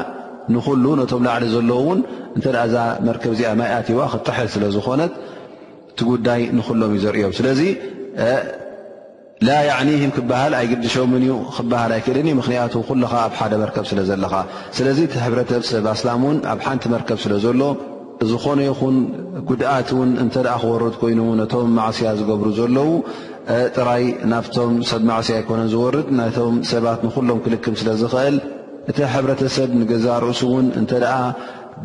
ንሉ 0.55 0.85
ነቶም 1.01 1.21
ላዕሊ 1.27 1.45
ዘለዎውን 1.55 2.01
እተ 2.39 2.45
እዛ 2.67 2.75
መርከብ 3.07 3.31
እዚኣ 3.37 3.51
ማይ 3.61 3.69
ኣትዋ 3.79 3.99
ክጥሐል 4.13 4.49
ስለዝኾነት 4.57 5.13
ቲ 5.99 6.09
ጉዳይ 6.11 6.41
ንሎም 6.57 6.91
ዩ 6.95 6.99
ዘርእዮም 7.05 7.33
ስለዚ 7.39 7.59
ላ 9.47 9.55
ይዕኒህም 9.67 10.11
ክበሃል 10.17 10.53
ኣይግድሾምን 10.59 11.23
እዩ 11.25 11.31
ክበሃል 11.55 11.91
ኣይክእልን 11.95 12.27
ምክንያት 12.39 12.73
ኩሉካ 12.89 13.13
ኣብ 13.27 13.33
ሓደ 13.39 13.53
መርከብ 13.61 13.85
ስለ 13.89 13.99
ዘለካ 14.09 14.35
ስለዚ 14.77 14.99
እቲ 15.07 15.15
ሕብረተሰብ 15.23 15.85
ኣስላም 15.93 16.21
እውን 16.27 16.37
ኣብ 16.51 16.59
ሓንቲ 16.65 16.85
መርከብ 16.93 17.17
ስለ 17.23 17.33
ዘሎ 17.45 17.61
ዝኾነ 18.29 18.59
ይኹን 18.69 18.97
ጉድኣት 19.49 19.89
ውን 19.97 20.11
እንተኣ 20.23 20.47
ክወረድ 20.61 20.95
ኮይኑ 21.01 21.19
ነቶም 21.41 21.69
ማዕስያ 21.79 22.11
ዝገብሩ 22.19 22.47
ዘለዉ 22.59 22.89
ጥራይ 23.77 24.05
ናብቶም 24.33 24.73
ሰብ 24.91 25.01
ማዕስያ 25.11 25.35
ኣይኮነን 25.41 25.69
ዝወርድ 25.73 26.07
ናቶም 26.19 26.55
ሰባት 26.71 27.01
ንኩሎም 27.07 27.41
ክልክም 27.47 27.75
ስለዝኽእል 27.81 28.37
እቲ 28.91 28.97
ሕብረተሰብ 29.15 29.69
ንገዛ 29.81 30.05
ርእሱ 30.25 30.41
ውን 30.55 30.67
እንተ 30.81 30.91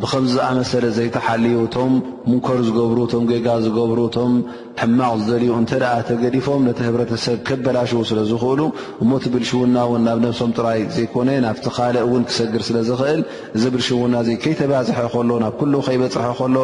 ብከምዝ 0.01 0.35
ኣመሰለ 0.49 0.85
ዘይተሓልዩ 0.97 1.55
እቶም 1.67 1.93
ሙንከር 2.31 2.59
ዝገብሩ 2.67 2.99
እቶም 3.07 3.25
ገጋ 3.31 3.47
ዝገብሩ 3.65 3.99
እቶም 4.09 4.33
ሕማቅ 4.81 5.09
ዝደልዩ 5.21 5.49
እንተኣ 5.61 5.83
ተገዲፎም 6.09 6.61
ነቲ 6.69 6.79
ህብረተሰብ 6.89 7.39
ከበላሽው 7.49 8.03
ስለዝኽእሉ 8.11 8.61
እሞቲ 9.03 9.25
ብልሽውና 9.35 9.77
ውን 9.93 10.03
ናብ 10.09 10.19
ነብሶም 10.27 10.53
ጥራይ 10.59 10.81
ዘይኮነ 10.97 11.29
ናብቲ 11.47 11.67
ካል 11.77 11.97
ውን 12.13 12.23
ክሰግር 12.29 12.63
ስለ 12.69 12.77
ዝኽእል 12.89 13.21
እዚ 13.57 13.65
ብልሽውና 13.75 14.15
እ 14.37 14.39
ከይተባዝሐ 14.45 14.99
ከሎ 15.17 15.31
ናብ 15.45 15.55
ኩሉ 15.63 15.75
ከይበፅርሐ 15.89 16.31
ከሎ 16.41 16.57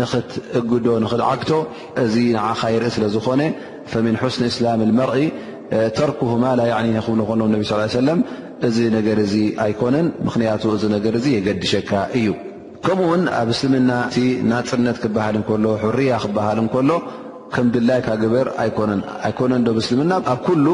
ንኽት 0.00 0.30
እግዶ 0.60 0.86
ንኽትዓግቶ 1.06 1.52
እዚ 2.04 2.14
ንዓኻ 2.36 2.60
ይርኢ 2.76 2.90
ስለ 2.98 3.04
ዝኾነ 3.16 3.40
ፈምን 3.94 4.16
ሕስኒ 4.22 4.44
እስላም 4.52 4.80
መርኢ 5.00 5.24
ተርክሁማ 5.98 6.44
ላይዕኒ 6.60 6.88
ክብሉ 7.06 7.20
ከሎም 7.30 7.50
ነብ 7.56 7.62
ስ 7.72 7.92
ሰለም 7.98 8.18
እዚ 8.68 8.76
ነገር 8.98 9.18
እዚ 9.26 9.34
ኣይኮነን 9.66 10.08
ምክንያቱ 10.28 10.62
እዚ 10.78 10.84
ነገር 10.96 11.14
እዚ 11.20 11.26
የገድሸካ 11.38 11.90
እዩ 12.20 12.30
ከምኡ 12.84 13.02
ውን 13.10 13.22
ኣብ 13.40 13.48
እስልምና 13.54 13.90
እቲ 14.08 14.16
ናፅነት 14.50 14.96
ክበሃል 15.02 15.34
እንከሎ 15.40 15.64
ሕርያ 15.82 16.12
ክበሃል 16.24 16.58
እንከሎ 16.62 16.90
ከም 17.54 17.66
ድላይካ 17.74 18.08
ግበር 18.22 18.46
ኣይኮነን 18.62 19.00
ኣይኮነን 19.26 19.62
ዶ 19.66 19.70
ብስልምና 19.76 20.12
ኣብ 20.32 20.38
ኩሉ 20.46 20.66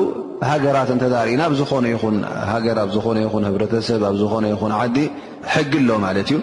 ሃገራትን 0.51 0.99
ተዛርእና 1.03 1.43
ብዝኾነ 1.53 1.87
ይን 1.93 2.17
ሃገር 2.53 2.77
ኣብ 2.83 2.91
ዝኾነ 2.97 3.17
ይኹን 3.25 3.45
ህብረተሰብ 3.49 4.03
ኣብ 4.09 4.15
ዝኾነ 4.21 4.45
ይኹን 4.53 4.73
ዓዲ 4.81 4.97
ሕጊ 5.55 5.73
ኣሎ 5.81 5.91
ማለት 6.07 6.29
እዩ 6.33 6.39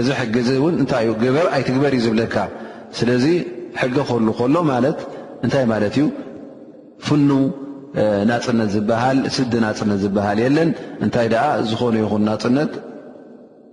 እዚ 0.00 0.08
ሕጊዚ 0.20 0.48
እውን 0.60 0.74
እንታይእዩ 0.82 1.14
ግበር 1.22 1.46
ኣይትግበር 1.56 1.92
እዩ 1.98 2.02
ዝብለካ 2.06 2.36
ስለዚ 2.98 3.24
ሕጊ 3.80 3.96
ክኸሉ 4.10 4.26
ከሎ 4.40 4.54
ማለት 4.72 4.98
እንታይ 5.46 5.66
ማለት 5.72 5.96
እዩ 6.00 6.06
ፍኑ 7.06 7.28
ናፅነት 8.30 8.70
ዝበሃል 8.76 9.18
ስዲ 9.36 9.52
ናፅነት 9.66 9.98
ዝበሃል 10.04 10.38
የለን 10.44 10.70
እንታይ 11.06 11.28
ደኣ 11.34 11.44
ዝኾነ 11.70 11.94
ይኹን 12.04 12.22
ናፅነት 12.30 12.72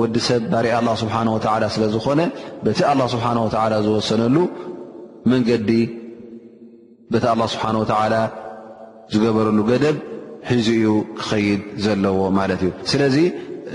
ወዲ 0.00 0.16
ሰብ 0.26 0.42
ባርእ 0.52 0.70
ላ 0.86 0.92
ስብሓና 1.02 1.28
ወታዓላ 1.36 1.64
ስለዝኮነ 1.74 2.20
በቲ 2.64 2.78
ኣላ 2.92 3.00
ስብሓን 3.14 3.38
ወዓላ 3.46 3.74
ዝወሰነሉ 3.86 4.36
መንገዲ 5.32 5.70
በቲ 7.14 7.24
ላ 7.40 7.46
ስብሓን 7.54 7.76
ወተዓላ 7.82 8.14
ዝገበረሉ 9.14 9.58
ገደብ 9.70 9.96
ሒዚ 10.52 10.68
ኡ 10.94 10.94
ክኸይድ 11.18 11.60
ዘለዎ 11.84 12.18
ማለት 12.38 12.60
እዩ 12.66 12.70
ስለዚ 12.92 13.16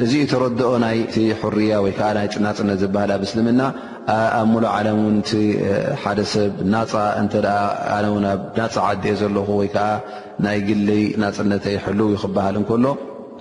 እዚ 0.03 0.11
እተረድኦ 0.25 0.69
ናይቲ 0.83 1.15
ሕርያ 1.39 1.71
ወይከዓ 1.85 2.09
ናይናፅነት 2.17 2.77
ዝበሃል 2.83 3.11
ኣብ 3.15 3.21
ምስልምና 3.25 3.61
ኣብ 4.39 4.45
ሙሉ 4.51 4.63
ዓለም 4.75 4.99
ውቲ 5.07 5.31
ሓደ 6.03 6.19
ሰብ 6.33 6.53
ናፃ 6.73 6.91
እተ 7.21 7.33
ኣነ 7.97 8.05
ውን 8.15 8.25
ኣብ 8.33 8.41
ናፃ 8.59 8.75
ዓዲዮ 8.89 9.13
ዘለኹ 9.21 9.47
ወይከዓ 9.61 9.87
ናይ 10.47 10.59
ግልይ 10.67 11.03
ናፅነተ 11.23 11.65
ይሕልው 11.75 12.09
ይክበሃል 12.15 12.55
እንከሎ 12.61 12.85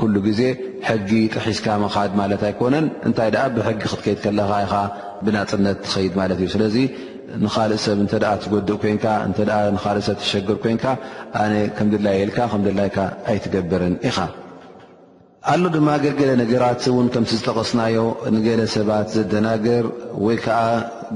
ኩሉ 0.00 0.16
ግዜ 0.28 0.40
ሕጊ 0.88 1.10
ጥሒስካ 1.34 1.66
መኻድ 1.84 2.12
ማለት 2.20 2.42
ኣይኮነን 2.48 2.86
እንታይ 3.08 3.30
ኣ 3.44 3.46
ብሕጊ 3.56 3.78
ክትከይድ 3.84 4.18
ከለካ 4.24 4.52
ኢኻ 4.66 4.74
ብናፅነት 5.24 5.78
ትኸይድ 5.86 6.12
ማለት 6.20 6.38
እዩ 6.44 6.48
ስለዚ 6.56 6.76
ንካልእ 7.44 7.80
ሰብ 7.86 7.98
እንተኣ 8.04 8.30
ትጎድእ 8.42 8.78
ኮይንካ 8.82 9.06
እንካልእ 9.70 10.04
ሰብ 10.08 10.16
ትሸግር 10.22 10.56
ኮይንካ 10.64 10.84
ኣነ 11.42 11.52
ከም 11.78 11.88
ድላይ 11.94 12.14
የኢልካ 12.18 12.38
ከም 12.52 12.62
ድላይካ 12.68 12.96
ኣይትገብርን 13.32 13.94
ኢኻ 14.10 14.18
ኣሎ 15.50 15.62
ድማ 15.74 15.90
ገልገለ 16.04 16.30
ነገራት 16.40 16.82
እውን 16.92 17.06
ከምቲ 17.12 17.30
ዝጠቐስናዮ 17.40 17.98
ንገለ 18.34 18.62
ሰባት 18.76 19.06
ዘደናገር 19.16 19.84
ወይ 20.24 20.36
ከዓ 20.44 20.62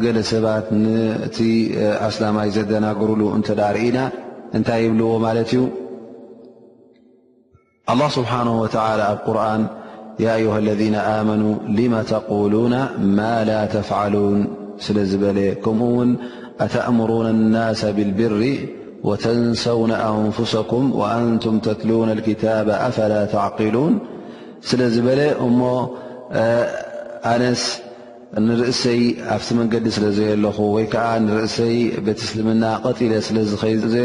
ገለ 0.05 0.19
ሰባት 0.33 0.67
ንቲ 0.85 1.39
ኣስናማይ 2.09 2.51
ዘደናገርሉ 2.57 3.21
እንተዳ 3.39 3.61
ርኢና 3.77 3.99
እንታይ 4.59 4.81
ይብልዎ 4.87 5.11
ማለት 5.27 5.49
እዩ 5.55 5.61
الله 7.91 8.09
سبحانه 8.09 8.61
وتعالى 8.61 9.19
قرآن 9.27 9.67
يا 10.21 10.35
أيها 10.35 10.59
الذين 10.59 10.95
آمنوا 10.95 11.55
لم 11.69 12.03
تقولون 12.03 12.71
ما 12.99 13.45
لا 13.45 13.67
تفعلون 13.67 14.47
لبل 14.91 15.55
كم 15.65 16.17
أتأمرون 16.61 17.27
الناس 17.27 17.85
بالبر 17.85 18.59
وتنسون 19.03 19.91
أنفسكم 19.91 20.93
وأنتم 20.95 21.59
تتلون 21.59 22.11
الكتاب 22.11 22.69
أفلا 22.69 23.25
تعقلون 23.27 23.99
ل 24.73 24.83
بل 25.07 25.25
نس 27.41 27.81
نرእسي 28.39 29.15
فت 29.39 29.51
مند 29.57 29.89
سل 29.97 30.05
ي 30.29 30.35
ل 30.43 30.47
ي 30.77 30.87
نرእسي 31.27 31.77
بت 32.05 32.19
سلمن 32.33 32.57
ل 33.15 33.19
ل 33.37 33.99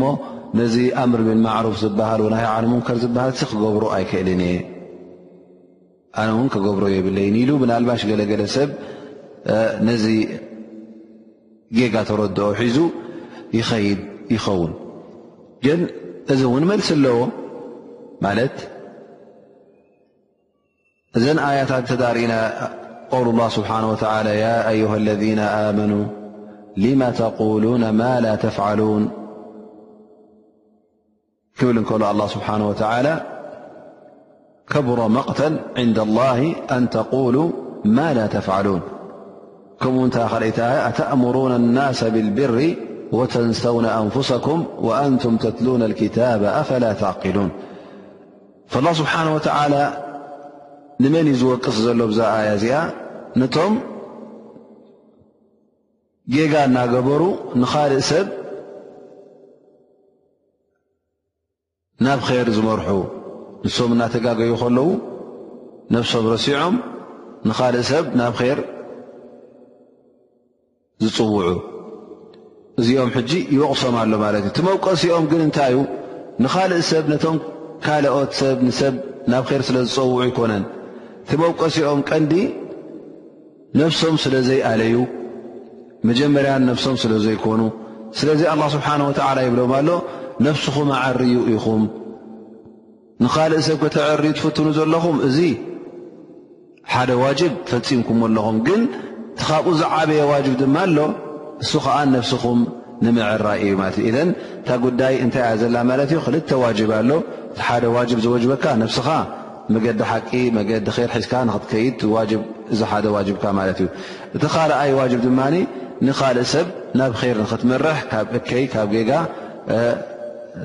ل 0.00 0.04
ነዚ 0.58 0.74
ኣምር 1.02 1.20
ብማሩፍ 1.28 1.74
ዝበሃ 1.80 2.20
ሙንከር 2.72 2.98
ዝሃል 3.04 3.30
ክገብሮ 3.42 3.82
ኣይክእልን 3.96 4.40
የ 4.50 4.54
ኣነ 6.20 6.30
ውን 6.38 6.48
ክገብሮ 6.54 6.84
የብለይ 6.94 7.28
ሉ 7.48 7.58
ብናልባሽ 7.62 8.02
ገለገለ 8.10 8.42
ሰብ 8.54 8.70
ነዚ 9.88 10.04
ጌጋ 11.78 11.94
ተረድኦ 12.08 12.46
ሒዙ 12.60 12.76
ይኸድ 13.58 14.00
ይኸውን 14.34 14.72
ግን 15.66 15.80
እዚ 16.32 16.40
ውን 16.54 16.64
መልሲ 16.70 16.88
ኣለዎ 16.98 17.18
ት 18.56 18.58
እዘ 21.18 21.24
ኣያታት 21.48 21.84
ተዳሪእና 21.92 22.34
ውል 23.18 23.26
لله 23.36 23.48
ስብሓه 23.58 23.84
و 23.92 23.94
ه 24.92 24.94
اለذ 25.00 25.22
መኑ 25.78 25.92
ተقل 27.20 27.64
ማ 28.00 28.02
فن 28.56 28.80
كل 31.60 31.84
كل 31.84 32.02
الله 32.02 32.26
سبحانه 32.26 32.68
وتعالى 32.68 33.22
كبر 34.70 35.08
مقتل 35.08 35.58
عند 35.76 35.98
الله 35.98 36.54
أن 36.70 36.90
تقولوا 36.90 37.50
ما 37.84 38.14
لا 38.14 38.26
تفعلون 38.26 38.80
كمو 39.80 40.06
ت 40.08 40.16
أت 40.16 40.58
أتأمرون 40.60 41.52
الناس 41.56 42.04
بالبر 42.04 42.74
وتنسون 43.12 43.84
أنفسكم 43.84 44.64
وأنتم 44.78 45.36
تتلون 45.36 45.82
الكتاب 45.82 46.42
أفلا 46.42 46.92
تعقلون 46.92 47.50
فالله 48.66 48.92
سبحانه 48.92 49.34
وتعالى 49.34 49.84
نمن 51.04 51.24
يزوقص 51.32 51.78
ل 51.80 52.00
ب 52.08 52.12
آي 52.40 52.50
ز 52.62 52.64
نم 53.40 53.46
ج 56.34 56.36
نجبر 56.78 57.22
نل 57.60 57.94
سب 58.10 58.28
ናብ 62.06 62.20
ኼር 62.26 62.48
ዝመርሑ 62.56 62.88
ንሶም 63.64 63.90
እናተጋገዩ 63.94 64.50
ከለዉ 64.60 64.88
ነፍሶም 65.94 66.24
ረሲዖም 66.32 66.74
ንኻልእ 67.48 67.84
ሰብ 67.90 68.04
ናብ 68.18 68.34
ኼር 68.40 68.58
ዝፅውዑ 71.04 71.48
እዚኦም 72.80 73.10
ሕጂ 73.16 73.30
ይወቕሶም 73.54 73.94
ኣሎ 74.02 74.12
ማለት 74.24 74.44
እዩ 74.46 74.52
ቲመውቀሲኦም 74.58 75.24
ግን 75.32 75.40
እንታይዩ 75.46 75.78
ንኻልእ 76.44 76.82
ሰብ 76.90 77.04
ነቶም 77.12 77.36
ካልኦት 77.86 78.30
ሰብ 78.40 78.58
ንሰብ 78.68 78.94
ናብ 79.34 79.42
ኼር 79.48 79.62
ስለ 79.70 79.78
ዝፀውዑ 79.88 80.20
ይኮነን 80.28 80.64
ቲመውቀሲኦም 81.30 82.00
ቀንዲ 82.10 82.32
ነፍሶም 83.80 84.14
ስለ 84.26 84.34
ዘይኣለዩ 84.50 84.94
መጀመርያን 86.10 86.62
ነፍሶም 86.70 86.96
ስለ 87.02 87.12
ዘይኮኑ 87.26 87.60
ስለዚ 88.18 88.40
ኣላ 88.52 88.62
ስብሓን 88.76 89.00
ወትዓላ 89.08 89.38
ይብሎም 89.46 89.72
ኣሎ 89.80 89.88
ነፍስኹም 90.46 90.88
ኣዓርዩ 90.98 91.32
ኢኹም 91.54 91.82
ንካልእ 93.24 93.62
ሰብ 93.68 93.76
ከተዕር 93.84 94.20
ትፈትኑ 94.38 94.66
ዘለኹም 94.78 95.16
እዚ 95.28 95.38
ሓደ 96.92 97.10
ዋጅብ 97.22 97.52
ፈፂምኩም 97.70 98.18
ኣለኹም 98.26 98.58
ግን 98.66 98.82
ካብኡ 99.40 99.72
ዝዓበየ 99.80 100.20
ዋብ 100.30 100.46
ድማ 100.60 100.76
ሎ 100.96 101.06
እሱ 101.64 101.72
ከዓ 101.84 101.96
ነፍስኹም 102.16 102.60
ንምዕራይ 103.04 103.58
እዩ 103.68 103.80
እ 104.10 104.22
ታ 104.66 104.76
ጉዳይ 104.84 105.14
እንታይ 105.24 105.56
ዘላ 105.62 105.76
ማለት 105.90 106.10
ዩ 106.16 106.20
ክል 106.26 106.34
ዋጅብ 106.64 106.90
ኣሎ 106.98 107.10
እሓደ 107.60 107.84
ዋ 107.96 108.04
ዝወጅበካ 108.26 108.64
ነስኻ 108.82 109.08
መዲ 109.76 109.86
ሓቂ 110.10 110.30
መዲ 110.58 110.70
ር 110.98 111.08
ሒዝካ 111.14 111.32
ንክትከይድ 111.50 111.96
እዚ 112.74 112.80
ሓደ 112.92 113.06
ካ 113.42 113.52
ማት 113.58 113.78
እዩ 113.82 113.86
እቲ 114.36 114.42
ካልኣይ 114.54 114.92
ዋብ 115.00 115.12
ድማ 115.24 115.40
ንካልእ 116.06 116.48
ሰብ 116.52 116.66
ናብ 117.00 117.12
ር 117.26 117.36
ንክትመርሕ 117.44 117.98
ካብ 118.12 118.26
እከይ 118.38 118.64
ካብ 118.76 118.88
ጌጋ 118.98 119.10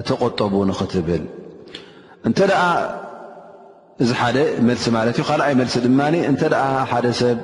ተቆጠቡ 0.07 0.53
ንኽትብል 0.69 1.23
እንተ 2.27 2.39
ኣ 2.63 2.67
እዚ 4.03 4.09
ሓደ 4.21 4.37
መልሲ 4.67 4.85
ማለት 4.97 5.15
እዩ 5.19 5.25
ካልኣይ 5.29 5.53
መልሲ 5.61 5.75
ድማ 5.85 5.99
እንተ 6.31 6.43
ሓደ 6.91 7.05
ሰብ 7.21 7.39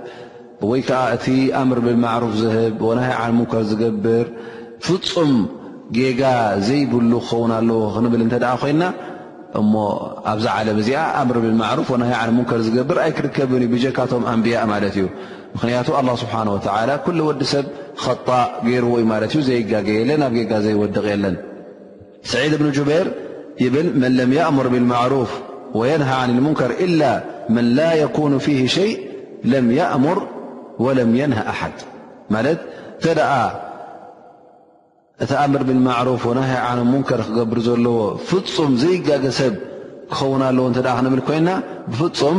ወይ 0.69 0.81
ከዓ 0.87 1.01
እቲ 1.17 1.25
ኣምር 1.59 1.79
ብማሩፍ 1.87 2.31
ዝህብ 2.41 2.79
ወና 2.87 2.99
ሃይ 3.07 3.15
ዓን 3.23 3.33
ሙንከር 3.39 3.63
ዝገብር 3.69 4.25
ፍፁም 4.85 5.33
ጌጋ 5.97 6.21
ዘይብሉ 6.67 7.11
ክኸውን 7.23 7.51
ኣለዎ 7.59 7.79
ክንብል 7.95 8.21
እንተ 8.25 8.35
ኮይና 8.63 8.83
እሞ 9.59 9.73
ኣብዛ 10.31 10.45
ዓለም 10.57 10.79
እዚኣ 10.81 11.03
ኣምር 11.21 11.37
ብማሩፍ 11.45 11.87
ወና 11.93 12.03
ሃይ 12.09 12.17
ዓን 12.21 12.31
ሙንከር 12.37 12.59
ዝገብር 12.67 12.97
ኣይ 13.05 13.11
ክርከብን 13.19 13.63
እዩ 13.65 13.69
ብጀካቶም 13.73 14.25
ኣንቢያ 14.33 14.59
ማለት 14.73 14.97
እዩ 14.99 15.05
ምክንያቱ 15.55 15.87
ኣላ 15.99 16.09
ስብሓን 16.23 16.49
ወላ 16.55 16.89
ኩሉ 17.05 17.19
ወዲ 17.29 17.41
ሰብ 17.53 17.65
ከጣእ 18.03 18.49
ገይርዎ 18.69 18.91
እዩ 19.01 19.07
ማለት 19.13 19.31
እዩ 19.35 19.41
ዘይጋገየለን 19.51 20.19
ናብ 20.23 20.33
ገጋ 20.39 20.51
ዘይወድቕ 20.65 21.05
የለን 21.13 21.35
سድ 22.31 22.51
ብن 22.61 22.69
جበር 22.77 23.05
ብል 23.75 23.87
መن 24.01 24.11
لም 24.19 24.31
يأمር 24.39 24.65
ብالمعرፍ 24.73 25.31
وينه 25.79 26.09
عن 26.21 26.29
المንከር 26.35 26.71
إل 26.85 27.01
መن 27.55 27.67
ل 27.77 27.79
يكن 28.03 28.31
فه 28.45 28.59
شيء 28.77 28.95
ለم 29.51 29.67
يأمር 29.81 30.17
وለم 30.85 31.11
ينه 31.21 31.39
ኣሓድ 31.51 31.77
ማለ 32.33 32.45
ተ 33.03 33.05
እቲ 35.23 35.31
ምር 35.53 35.61
ብلمعرፍ 35.69 36.23
ن 36.37 36.39
ነ 36.77 36.79
مንከር 36.93 37.21
ክገብር 37.27 37.59
ዘለዎ 37.67 37.97
ፍፁም 38.29 38.71
ዘይጋገ 38.81 39.25
ሰብ 39.39 39.53
ክኸውና 40.13 40.43
ለዎ 40.57 40.65
ክንብል 40.97 41.21
ኮይና 41.27 41.49
ፍፁም 41.99 42.37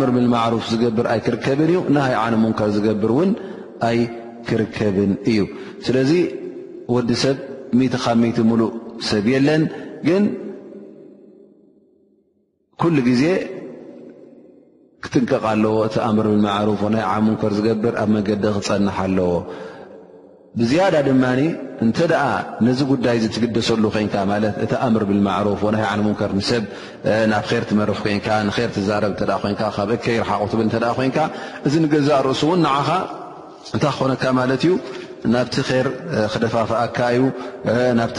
ምር 0.00 0.08
ብلمرፍ 0.16 0.62
ዝገብር 0.72 1.06
ኣይ 1.12 1.20
ክርከብን 1.26 1.62
እዩ 1.70 1.78
ንሃ 1.94 2.06
ነ 2.32 2.34
ንከር 2.52 2.68
ዝገብር 2.76 3.12
ን 3.28 3.32
ኣይ 3.88 3.98
ክርከብን 4.48 5.12
እዩ 5.30 5.38
ስለዚ 5.86 6.10
وዲ 6.94 7.08
ሰብ 7.24 7.36
ብ 8.50 8.50
ሉ 8.60 8.64
ግን 9.08 10.22
ኩሉ 12.80 12.96
ግዜ 13.08 13.24
ክጥንቀቕ 15.04 15.44
ኣለዎ 15.52 15.74
እቲ 15.88 15.96
ኣምር 16.08 16.26
ብማሩፍ 16.32 16.80
ና 16.94 16.96
ዓን 17.12 17.22
ሙንከር 17.26 17.52
ዝገብር 17.58 17.94
ኣብ 18.02 18.08
መንገዲ 18.14 18.44
ክፀንሓ 18.56 18.96
ኣለዎ 19.06 19.28
ብዝያዳ 20.58 20.94
ድማ 21.08 21.24
እንተ 21.84 21.98
ነዚ 22.66 22.80
ጉዳይ 22.92 23.16
ትግደሰሉ 23.34 23.84
ኮንካ 23.96 24.14
እቲ 24.64 24.72
ኣምር 24.86 25.02
ብማሩፍ 25.10 25.62
ና 25.74 25.78
ዓንሙከር 25.92 26.32
ሰብ 26.50 26.64
ናብ 27.32 27.46
ር 27.60 27.62
ትመርሕ 27.70 27.98
ኮንካ 28.06 28.28
ር 28.58 28.68
ትዛረብ 28.76 29.12
ካብ 29.78 29.88
እከይርሓቆትብ 29.96 30.60
ኮይን 30.98 31.14
እዚ 31.66 31.74
ንገዛእ 31.84 32.20
ርእሱ 32.28 32.42
እውን 32.48 32.60
ንዓኻ 32.66 32.88
እንታይ 33.74 33.92
ክኾነካ 33.96 34.24
ማለት 34.40 34.62
እዩ 34.66 34.72
ናብቲ 35.34 35.54
ር 35.84 35.88
ክደፋፍኣካ 36.32 36.98
እዩ 37.16 37.22
ናብቲ 38.00 38.18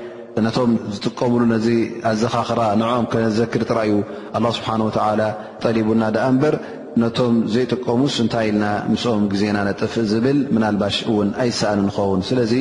ነቶም 0.45 0.71
ዝጥቀምሉ 0.95 1.41
ነዚ 1.53 1.67
ኣዘኻኽራ 2.11 2.61
ንዕኦም 2.81 3.05
ከዘክር 3.13 3.63
ጥራዩ 3.69 3.93
ኣላ 4.37 4.45
ስብሓን 4.57 4.81
ተላ 4.97 5.21
ጠሊቡና 5.63 6.03
ደኣ 6.15 6.25
እምበር 6.33 6.55
ነቶም 7.03 7.35
ዘይጥቀሙስ 7.53 8.15
እንታይ 8.23 8.45
ኢልና 8.51 8.65
ምስኦም 8.91 9.23
ግዜና 9.33 9.57
ነጥፍእ 9.69 10.05
ዝብል 10.11 10.39
ምናልባሽ 10.55 10.95
እውን 11.11 11.29
ኣይሰእን 11.43 11.81
ንኸውን 11.87 12.21
ስለዚ 12.29 12.53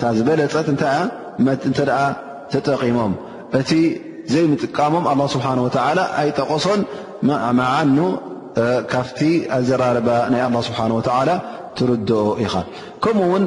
ታ 0.02 0.12
ዝበለፀ 0.18 0.54
ታይ 0.82 2.02
ተጠቂሞም 2.54 3.14
እቲ 3.60 3.70
ዘይጥቃሞም 4.34 5.04
الله 5.12 5.26
ه 5.46 5.58
و 5.66 5.70
ኣይጠقሶን 6.22 6.82
ዓ 7.48 7.48
ካብቲ 8.92 9.20
ኣዘራርባ 9.58 10.10
ናይ 10.34 10.42
ه 10.46 10.62
ስብሓን 10.68 10.94
ትርድ 11.78 12.10
ኢኻ 12.46 12.54
ከምኡ 13.04 13.26
ውን 13.34 13.44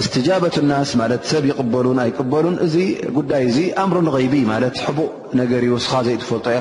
እስትጃበት 0.00 0.56
ናስ 0.70 0.90
ማ 1.00 1.04
ሰብ 1.30 1.44
ይቅበሉን 1.50 1.98
ኣይቅበሉን 2.04 2.56
እዚ 2.66 2.74
ጉዳይ 3.18 3.44
ዚ 3.54 3.58
ኣምሮን 3.82 4.08
غይቢ 4.14 4.34
ማለ 4.50 4.64
ሕቡእ 4.86 5.10
ነገር 5.40 5.62
ስኻ 5.84 5.94
ዘይትፈልጦ 6.06 6.46
ኢ 6.56 6.60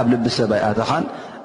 ኣብ 0.00 0.06
ልቢ 0.12 0.24
ሰብኣይኣታኻን 0.38 1.04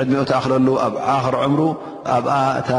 ዕድሚኡ 0.00 0.22
ተኣክለሉ 0.30 0.68
ኣብ 0.88 0.94
ኣኽር 1.14 1.34
ዕምሩ 1.44 1.60
ኣብኣእታ 2.16 2.70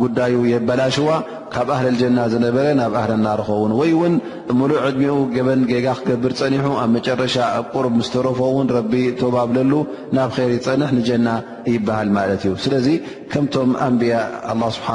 ጉዳዩ 0.00 0.34
የበላሽዋ 0.52 1.08
ካብ 1.54 1.68
ኣህል 1.74 1.86
ልጀና 1.94 2.18
ዝነበረ 2.32 2.66
ናብ 2.80 2.92
እህል 2.98 3.20
ናርከውን 3.24 3.72
ወይ 3.78 3.90
ውን 4.00 4.14
ሙሉእ 4.58 4.78
ዕድሚኡ 4.88 5.14
ገበን 5.36 5.60
ጌጋ 5.70 5.86
ክገብር 6.00 6.32
ፀኒሑ 6.40 6.66
ኣብ 6.82 6.90
መጨረሻ 6.96 7.36
ቁርብ 7.72 7.94
ምስተረፈውን 8.00 8.68
ረቢ 8.76 8.92
ተባብለሉ 9.20 9.72
ናብ 10.18 10.30
ር 10.38 10.48
ይፀንሕ 10.56 10.90
ንጀና 10.98 11.28
ይበሃል 11.74 12.10
ማለት 12.18 12.44
እዩ 12.48 12.54
ስለዚ 12.66 12.88
ከምቶም 13.34 13.72
ኣንብያ 13.88 14.14
ስብሓ 14.78 14.88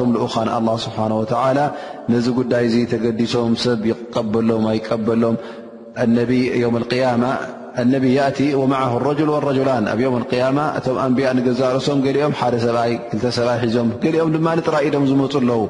ቶም 0.00 0.10
ልኡኻን 0.16 0.50
ስብሓን 0.86 1.14
ላ 1.58 1.62
ነዚ 2.14 2.26
ጉዳይ 2.40 2.66
ዙ 2.74 2.78
ተገዲሶም 2.94 3.54
ሰብ 3.66 3.82
ይቀበሎም 3.92 4.66
ይቀበሎም 4.78 5.36
ነቢ 6.18 6.32
ው 6.68 6.84
ያማ 7.04 7.22
ኣነብ 7.82 8.04
ያእቲ 8.16 8.38
ወማዓ 8.60 8.82
ረጅል 9.06 9.30
ረላን 9.46 9.86
ኣብ 9.92 10.00
ዮም 10.04 10.14
ያማ 10.42 10.58
እቶም 10.78 10.98
ኣንብያ 11.04 11.26
ንገዛርሶም 11.38 11.98
ገሊኦም 12.06 12.34
ሓደ 12.40 12.54
ሰብኣይ 12.64 12.92
ክተ 13.10 13.24
ሰብኣይ 13.38 13.58
ሒዞም 13.64 13.88
ገሊኦም 14.04 14.30
ድማ 14.34 14.46
ንጥራ 14.58 14.76
ኢዶም 14.86 15.04
ዝመፁ 15.10 15.32
ኣለው 15.40 15.62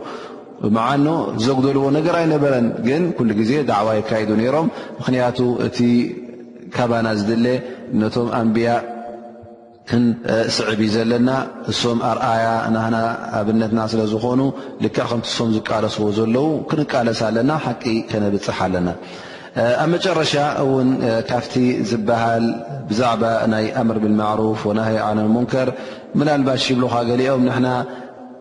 ብመዓኖ 0.60 1.06
ዘጉደልዎ 1.46 1.86
ነገር 1.98 2.14
ኣይነበረን 2.20 2.66
ግን 2.86 3.02
ኩሉ 3.16 3.30
ግዜ 3.40 3.52
ዳዕዋ 3.72 3.90
ይካይዱ 4.00 4.30
ነይሮም 4.40 4.66
ምክንያቱ 5.00 5.38
እቲ 5.66 5.78
ከባና 6.78 7.08
ዝድለ 7.18 7.46
ነቶም 8.02 8.28
ኣንብያ 8.40 8.70
ክንስዕብ 9.90 10.80
ዘለና 10.96 11.28
እሶም 11.72 11.98
ኣርኣያ 12.12 12.44
ናና 12.76 12.96
ኣብነትና 13.38 13.80
ስለዝኾኑ 13.92 14.40
ልካ 14.84 14.96
ከምቲ 15.12 15.28
ሶም 15.38 15.50
ዝቃለስዎ 15.56 16.06
ዘለው 16.20 16.48
ክንቃለስ 16.70 17.20
ኣለና 17.28 17.50
ሓቂ 17.64 17.84
ከነብፅሓ 18.12 18.58
ኣለና 18.68 18.88
ኣብ 19.82 19.88
መጨረሻ 19.92 20.32
ውን 20.70 20.88
ካፍቲ 21.28 21.54
ዝበሃል 21.90 22.46
ብዛዕባ 22.88 23.22
ናይ 23.52 23.64
أምር 23.82 23.96
ብلمعرፍ 24.02 24.60
وናهይ 24.68 24.96
عن 25.08 25.18
ሙንከር 25.34 25.68
مና 26.18 26.28
ልባሽ 26.40 26.64
ይብلኻ 26.72 26.94
ገሊኦም 27.10 27.42
ና 27.64 27.68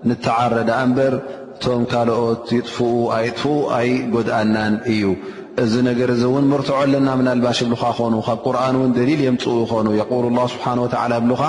نተዓረዳ 0.10 0.70
እንበር 0.86 1.14
እቶም 1.56 1.84
ካልኦት 1.92 2.44
ይጥፍ 2.58 2.78
ኣ 3.14 3.16
ጥፍق 3.40 3.44
ኣይ 3.78 3.88
ጎድኣናን 4.16 4.74
እዩ 4.94 5.04
እዚ 5.64 5.74
ነገር 5.90 6.10
እ 6.16 6.20
እውን 6.28 6.46
مርትዐ 6.52 6.76
ኣለና 6.84 7.08
من 7.20 7.28
ልባሽ 7.40 7.58
ይብلካ 7.64 7.84
ኾኑ 8.00 8.14
ካብ 8.28 8.40
ቁርን 8.46 8.76
ውን 8.82 8.92
ደሊል 9.00 9.20
የምፅ 9.28 9.44
ይኑ 9.80 9.88
ل 10.00 10.02
الله 10.32 10.46
ስብሓنه 10.56 10.82
و 10.86 10.90
ብካ 11.32 11.42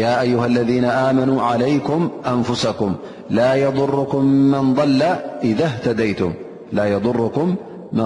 ي 0.00 0.04
أيه 0.24 0.40
الذن 0.50 0.84
ኣመኑ 1.04 1.30
علይكም 1.50 2.02
أንفسኩም 2.32 2.92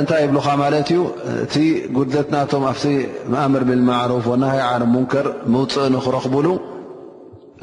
እንታይ 0.00 0.22
ብلካ 0.30 0.46
እዩ 0.90 0.98
እቲ 1.44 1.54
ጉት 1.96 2.28
ናቶም 2.34 2.62
ኣ 2.72 2.74
ኣምር 3.44 3.62
ብرፍ 3.70 4.26
ሃ 4.26 4.34
ሙንከር 4.94 5.26
ፅእ 5.54 5.88
ንክረክብሉ 5.94 6.46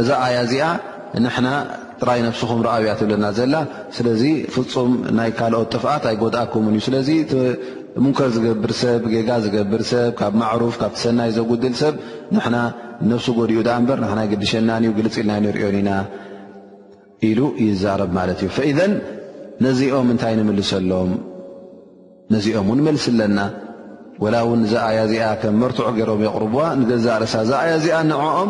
እዛ 0.02 0.10
ኣያ 0.26 0.38
እዚኣ 0.48 0.64
ንሕና 1.26 1.48
ጥራይ 2.00 2.20
ነብስኹም 2.26 2.60
ረኣብያ 2.66 2.92
ትብለና 3.00 3.26
ዘላ 3.38 3.56
ስለዚ 3.98 4.24
ፍፁም 4.56 4.92
ናይ 5.18 5.30
ካልኦት 5.38 5.70
ጥፍኣት 5.76 6.04
ኣይጎድኣኩምን 6.10 6.74
እዩ 6.78 6.82
ስለዚሙንከር 6.88 8.30
ዝገብር 8.36 8.72
ሰብ 8.82 9.04
ጌጋ 9.14 9.30
ዝገብር 9.46 9.82
ሰብ 9.92 10.10
ካብ 10.20 10.34
ማዕሩፍ 10.42 10.76
ካብ 10.82 10.94
ሰናይ 11.04 11.32
ዘጉድል 11.38 11.74
ሰብ 11.82 11.96
ንና 12.36 12.56
ነፍሱ 13.12 13.28
ጎዲኡ 13.40 13.60
ዳ 13.68 13.78
እበር 13.82 14.00
ንና 14.04 14.20
ግዲሸናን 14.34 14.84
እዩ 14.88 14.92
ግልፂኢልናን 15.00 15.48
ሪዮንኢና 15.58 15.92
ኢሉ 17.30 17.40
ይዛረብ 17.66 18.12
ማለት 18.20 18.40
እዩ 18.46 18.52
ፈዘን 18.60 18.94
ነዚኦም 19.68 20.10
እንታይ 20.14 20.34
ንምልሰሎም 20.42 21.12
ነዚኦም 22.34 22.68
እውን 22.72 22.80
መልስ 22.88 23.06
ኣለና 23.14 23.40
ወላ 24.24 24.36
እውን 24.46 24.62
እዛ 24.68 24.74
ኣያ 24.90 25.00
እዚኣ 25.08 25.26
ከም 25.42 25.56
መርትዑ 25.62 25.86
ገይሮም 25.98 26.22
የቕርብዋ 26.28 26.62
ንገዛርሳ 26.82 27.34
እዛ 27.46 27.52
ኣያ 27.64 27.72
እዚኣ 27.80 27.98
ንዕኦም 28.12 28.50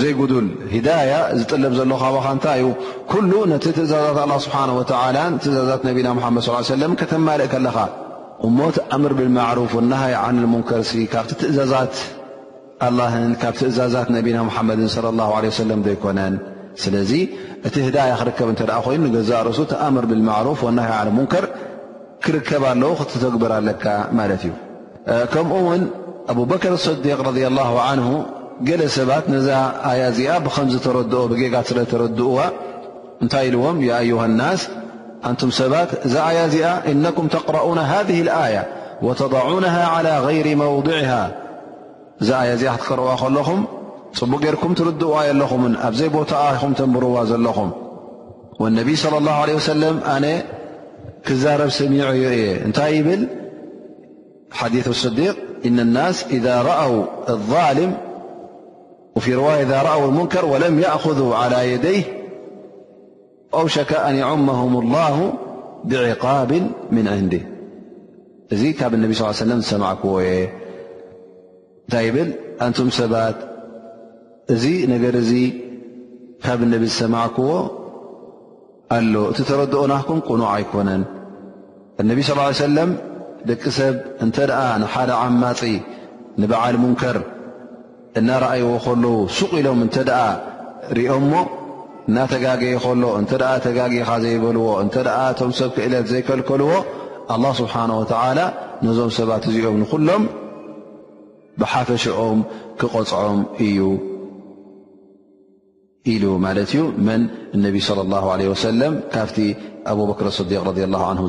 ዘይጉዱል 0.00 0.46
ህዳያ 0.72 1.10
ዝጥለብ 1.38 1.72
ዘሎኻካ 1.78 2.24
እንታይ 2.36 2.58
ዩ 2.64 2.68
ኩሉ 3.10 3.32
ነቲ 3.52 3.64
ትእዛዛት 3.76 4.16
ه 4.18 4.36
ስብሓه 4.44 4.66
ላ 5.18 5.22
ትእዛዛት 5.40 5.80
ነና 5.88 6.08
መድ 6.36 6.40
ص 6.46 6.68
ሰለ 6.70 6.82
ከተማልእ 7.00 7.46
ከለኻ 7.52 7.76
እሞት 8.46 8.76
ኣምር 8.94 9.12
ብማሩፍ 9.20 9.72
ወና 9.78 9.92
ሃይ 10.02 10.14
ንሙንከር 10.36 10.80
ካብቲ 11.12 11.30
ትእዛዛት 11.42 11.94
ን 13.30 13.32
ካብ 13.42 13.54
ትእዛዛት 13.60 14.08
ነቢና 14.16 14.38
ሓመድ 14.56 14.80
ص 14.94 14.98
ه 14.98 15.50
ሰለ 15.58 15.70
ዶ 15.86 15.88
ይኮነን 15.96 16.34
ስለዚ 16.82 17.12
እቲ 17.66 17.74
ህዳ 17.86 17.98
ክርከብ 18.20 18.48
እተ 18.52 18.60
ኣ 18.78 18.80
ኮይኑ 18.86 19.04
ገዛ 19.16 19.30
ረሱ 19.48 19.58
ኣምር 19.86 20.04
ብልማሩፍ 20.10 20.60
ና 20.76 20.80
ሃይ 20.88 21.00
ነ 21.06 21.10
ሙንከር 21.18 21.44
ክርከብ 22.24 22.62
ኣለዉ 22.70 22.92
ክትተግብርለካ 23.00 23.84
ማለት 24.18 24.42
እዩ 24.48 24.52
ከምኡ 25.32 25.58
ውን 25.68 25.82
ኣብ 26.32 26.38
በከር 26.50 26.74
صዲቅ 26.86 27.18
ገለ 28.68 28.82
ሰባት 28.96 29.24
ነዛ 29.34 29.48
ኣያ 29.90 30.02
እዚኣ 30.12 30.30
ብከም 30.44 30.66
ዝተረድኦ 30.72 31.20
ብጌጋ 31.32 31.54
ስለተረድእዋ 31.68 32.36
እንታይ 33.22 33.46
ኢልዎም 33.50 33.78
ዩه 34.10 34.20
ናስ 34.40 34.60
ኣንቱም 35.28 35.50
ሰባት 35.60 35.90
እዛ 36.06 36.14
ኣያ 36.30 36.38
እዚኣ 36.48 36.66
እነኩም 36.92 37.26
ተقረኡ 37.36 37.66
ذه 38.08 38.18
اኣية 38.36 38.62
وተضعن 39.06 39.64
على 39.94 40.12
غይር 40.26 40.46
መوضዕه 40.62 41.10
እዛ 42.22 42.28
ኣያ 42.42 42.50
እዚኣ 42.58 42.70
ክትቀርዋ 42.80 43.08
ከለኹም 43.22 43.60
ጽቡቕ 44.18 44.40
ጌርኩም 44.44 44.72
ትርድእዋ 44.78 45.14
ኣለኹምን 45.32 45.72
ኣብዘይ 45.86 46.10
ቦታ 46.16 46.32
ይኹም 46.56 46.72
ተንብርዋ 46.78 47.16
ዘለኹም 47.30 47.70
واነቢይ 48.62 48.96
صى 49.02 49.06
الላه 49.20 49.36
عله 49.42 49.56
ሰለም 49.72 49.96
ኣነ 50.14 50.24
ክዛረብ 51.26 51.70
ሰሚዐ 51.80 52.02
ዮ 52.22 52.24
እየ 52.36 52.44
እንታይ 52.66 52.92
ይብል 52.98 53.22
ሓዲث 54.58 54.86
صዲቅ 55.02 55.34
ኢ 55.68 55.70
ናስ 55.96 56.16
إذ 56.36 56.46
ረኣው 56.68 56.94
ም 57.90 57.92
وفي 59.16 59.34
روية 59.34 59.62
إذا 59.62 59.82
رأو 59.82 60.08
المنكر 60.08 60.44
ولم 60.44 60.78
يأخذوا 60.78 61.34
على 61.34 61.72
يديه 61.72 62.02
وأوشك 63.52 63.92
أن 63.92 64.14
يعمهم 64.16 64.76
الله 64.78 65.32
بعقاب 65.84 66.52
من 66.90 67.08
عند 67.08 67.54
እዚ 68.54 68.62
ካب 68.78 68.94
انبي 68.94 69.14
صلىاى 69.14 69.32
عي 69.34 69.42
وسم 69.42 69.60
سمعكዎ 69.60 70.46
بل 71.92 72.32
أنتم 72.62 72.86
سبت 72.90 73.36
እዚ 74.50 74.64
نر 74.90 75.04
ካب 76.44 76.58
النب 76.62 76.82
ዝسمعكዎ 76.90 77.52
ل 78.92 79.14
እت 79.30 79.38
تردؤنكم 79.48 80.16
قنع 80.28 80.56
أيكن 80.56 80.88
انب 82.00 82.18
صلىال 82.28 82.38
عيه 82.48 82.56
وسلم 82.64 82.90
ደቂ 83.48 83.62
سብ 83.78 83.94
እ 84.24 84.26
نل 84.26 85.10
عم 85.22 85.34
نبل 86.40 86.76
مكر 86.84 87.16
እናረእይዎ 88.18 88.66
ከለዉ 88.84 89.14
ሱቕ 89.36 89.52
ኢሎም 89.60 89.80
እተ 89.84 89.96
ሪኦሞ 90.96 91.32
እናተጋ 92.08 92.44
ከሎ 92.82 93.02
እተ 93.20 93.32
ተጋጊኻ 93.64 94.10
ዘይበልዎ 94.24 94.66
እተ 94.82 94.94
ቶም 95.38 95.52
ሰብ 95.60 95.70
ክእለት 95.76 96.06
ዘይከልከልዎ 96.12 96.72
لله 97.38 97.52
ስብሓه 97.60 97.82
ነዞም 98.86 99.10
ሰባት 99.18 99.44
እዚኦም 99.50 99.76
ንኩሎም 99.82 100.22
ብሓፈሸኦም 101.60 102.38
ክቆፅዖም 102.80 103.38
ኢሉ 106.12 106.24
ማ 106.44 106.48
እዩ 106.64 106.74
መን 107.08 107.20
ነቢ 107.64 107.74
صى 107.88 107.94
له 108.80 108.88
ካብቲ 109.14 109.36
ኣ 109.90 109.94
በክር 110.10 110.26
صዲቅ 110.38 110.60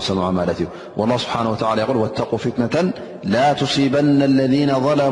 ሰምዖ 0.10 0.32
ለ 0.38 0.54
እዩ 0.54 0.66
ስሓه 1.26 1.52
ይ 1.82 1.84
وق 2.02 2.20
ፍትነة 2.44 2.76
ላ 3.34 3.44
صበና 3.74 4.20
ለذ 4.40 4.56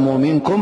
ሙ 0.06 0.10
ንኩም 0.38 0.62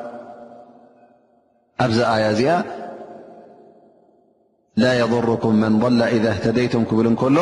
ኣብዚ 1.83 1.99
ኣያ 2.13 2.25
እዚኣ 2.35 2.51
ላ 4.81 4.85
የضርኩም 4.99 5.55
መን 5.61 5.73
ظላ 5.83 6.01
ኢذ 6.15 6.25
ህተደይቱም 6.37 6.83
ክብል 6.89 7.07
ንከሎ 7.13 7.37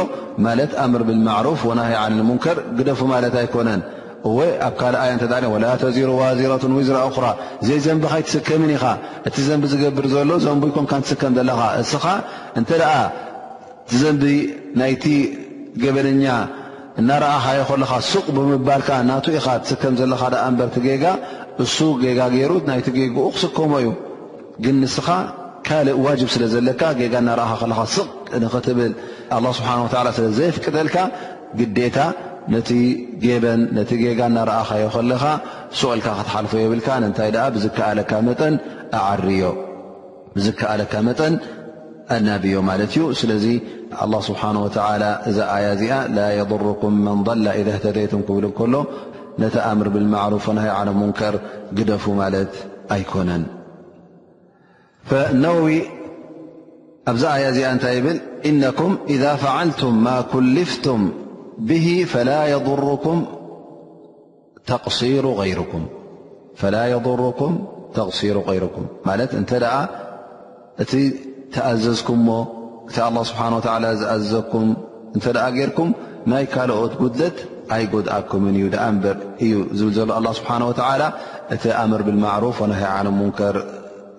ማለት 0.46 0.72
ኣምር 0.84 1.02
ብማዕሩፍ 1.10 1.60
ወናሃይ 1.70 1.96
ዓን 2.04 2.16
ሙንከር 2.30 2.58
ግደፉ 2.78 3.00
ማለት 3.14 3.34
ኣይኮነን 3.42 3.82
እወይ 4.30 4.50
ኣብ 4.68 4.74
ካልእ 4.80 5.00
ኣያ 5.04 5.12
እተ 5.18 5.26
ወላ 5.54 5.66
ተዚሩ 5.82 6.10
ዋዚረትን 6.22 6.72
ውዝራ 6.78 6.98
ኩራ 7.16 7.28
ዘይዘንቢኸይ 7.68 8.24
ትስከምን 8.28 8.72
ኢኻ 8.78 8.86
እቲ 9.28 9.36
ዘንቢ 9.50 9.64
ዝገብር 9.74 10.06
ዘሎ 10.14 10.32
ዘንቢ 10.46 10.64
ይኮንካ 10.72 10.92
ን 11.02 11.06
ትስከም 11.08 11.34
ዘለኻ 11.38 11.62
እስኻ 11.84 12.06
እንተ 12.62 12.70
ደኣ 12.82 12.94
ዘንቢ 14.02 14.24
ናይቲ 14.82 15.04
ገበነኛ 15.84 16.26
እናረኣኻዮ 17.00 17.62
ከለኻ 17.70 17.92
ሱቕ 18.12 18.26
ብምባልካ 18.38 18.90
ናቱ 19.10 19.26
ኢኻ 19.38 19.48
ትስከም 19.64 19.94
ዘለካ 20.02 20.24
እንበርቲ 20.50 20.78
ገጋ 20.90 21.06
እሱ 21.66 21.78
ገጋ 22.04 22.20
ገይሩት 22.36 22.66
ናይቲ 22.72 22.88
ገጉኡ 23.00 23.28
ክስከሞ 23.36 23.72
እዩ 23.84 23.90
ግን 24.64 24.76
ንስኻ 24.84 25.08
ካልእ 25.68 25.98
ዋጅብ 26.06 26.30
ስለ 26.36 26.44
ዘለካ 26.54 26.82
ጌጋ 27.00 27.14
እናረእኻ 27.24 27.52
ከለካ 27.62 27.82
ስቕ 27.96 28.08
ንኽትብል 28.44 28.92
ኣ 29.36 29.40
ስብሓን 29.58 29.80
ዓላ 30.02 30.08
ስለ 30.18 30.26
ዘየፍቅተልካ 30.38 30.96
ግዴታ 31.60 31.98
ነቲ 32.54 32.70
ጌበን 33.24 33.62
ነቲ 33.78 33.90
ጌጋ 34.04 34.20
እናረእኻዮ 34.32 34.86
ኸለኻ 34.96 35.24
ስቕልካ 35.80 36.08
ክትሓልፎ 36.20 36.52
የብልካ 36.64 36.88
ንንታይ 37.04 37.32
ኣ 37.46 37.48
ብዝከኣለካ 37.58 38.12
መጠን 38.30 38.56
ኣዓርዮ 39.02 39.42
ብዝከኣለካ 40.36 40.94
መጠን 41.10 41.36
ኣናብዮ 42.16 42.56
ማለት 42.70 42.92
እዩ 42.96 43.04
ስለዚ 43.22 43.46
ኣላ 44.04 44.14
ስብሓን 44.30 44.58
ወዓላ 44.64 45.04
እዛ 45.30 45.38
ኣያ 45.56 45.68
እዚኣ 45.78 45.94
ላ 46.18 46.26
የضርኩም 46.40 46.96
መንላ 47.28 47.46
ኢዘ 47.62 47.68
ህተተይቱም 47.78 48.24
ክብል 48.30 48.46
ከሎ 48.60 48.76
ነቲ 49.44 49.56
ኣእምር 49.70 49.90
ብልማዕሩፎ 49.96 50.46
ናይ 50.60 50.70
ዓነ 50.80 50.90
ሙንከር 51.02 51.36
ግደፉ 51.80 52.06
ማለት 52.24 52.54
ኣይኮነን 52.98 53.44
فالنو 55.10 55.56
ኣبዚ 57.12 57.24
آي 57.36 57.44
ዚ 57.56 57.60
نይ 57.84 58.00
بل 58.06 58.18
إنكم 58.50 58.92
إذا 59.16 59.32
فعلتم 59.44 59.94
ما 60.04 60.18
كلفتم 60.34 61.00
به 61.70 61.88
فلا 62.14 62.42
يضركم 62.54 63.18
تقصير 64.72 65.24
غيركم 65.32 65.86
تأززكم 71.56 72.18
الله 73.10 73.24
سبحانه 73.32 73.56
وتلى 73.58 75.40
أكم 75.48 75.66
ركم 75.70 75.88
ናي 76.32 76.44
كلኦት 76.56 76.92
قدلت 77.02 77.38
يدأكم 77.96 78.42
الله 80.20 80.34
سبحانه 80.40 80.66
وتعل 80.70 81.02
أمر 81.84 82.02
بالمعروف 82.08 82.56
ون 82.64 82.72
ه 82.80 82.82
عن 82.96 83.08
منكر 83.22 83.56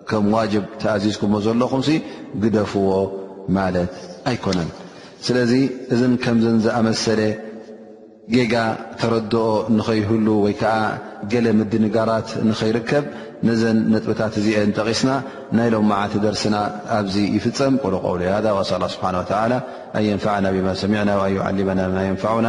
ከም 0.09 0.24
ዋጅ 0.34 0.53
ተኣዚዝኩምዎ 0.82 1.38
ዘለኹም 1.46 1.82
ግደፍዎ 2.42 2.90
ማለት 3.57 3.90
ኣይኮነን 4.30 4.70
ስለዚ 5.26 5.53
እዘን 5.94 6.12
ከምዘን 6.24 6.59
ዝኣመሰለ 6.64 7.20
ጌጋ 8.34 8.55
ተረድኦ 9.01 9.44
ንኸይህሉ 9.76 10.26
ወይ 10.44 10.55
ከዓ 10.61 10.76
ገለ 11.30 11.46
ምድንጋራት 11.59 12.28
ንኸይርከብ 12.48 13.05
ነዘን 13.48 13.78
ነጥብታት 13.92 14.34
እዚ 14.40 14.46
ንጠቒስና 14.70 15.11
ናይሎም 15.59 15.86
መዓቲ 15.90 16.14
ደርስና 16.24 16.57
ኣብዚ 16.98 17.14
ይፍፀም 17.36 17.74
ኮሉ 17.84 17.94
ቆው 18.05 18.14
ذ 18.24 18.46
ሳ 18.70 18.80
ላ 18.82 18.90
ስብሓ 18.96 19.07
ኣን 19.44 20.05
የንፋዕና 20.09 20.46
ብማ 20.57 20.68
ሰሚዕና 20.82 21.11
ኣንዓሊመና 21.28 21.80
ማ 21.96 22.05
ንፋዕና 22.16 22.48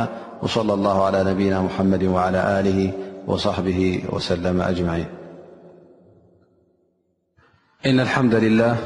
صለ 0.58 0.70
ላه 0.88 1.00
ነቢይና 1.30 1.58
ሓመድ 1.78 2.04
صሕ 3.46 3.58
ወሰለ 4.14 4.44
አጅማን 4.70 5.02
إن 7.86 8.00
الحمد 8.00 8.36
لله 8.36 8.78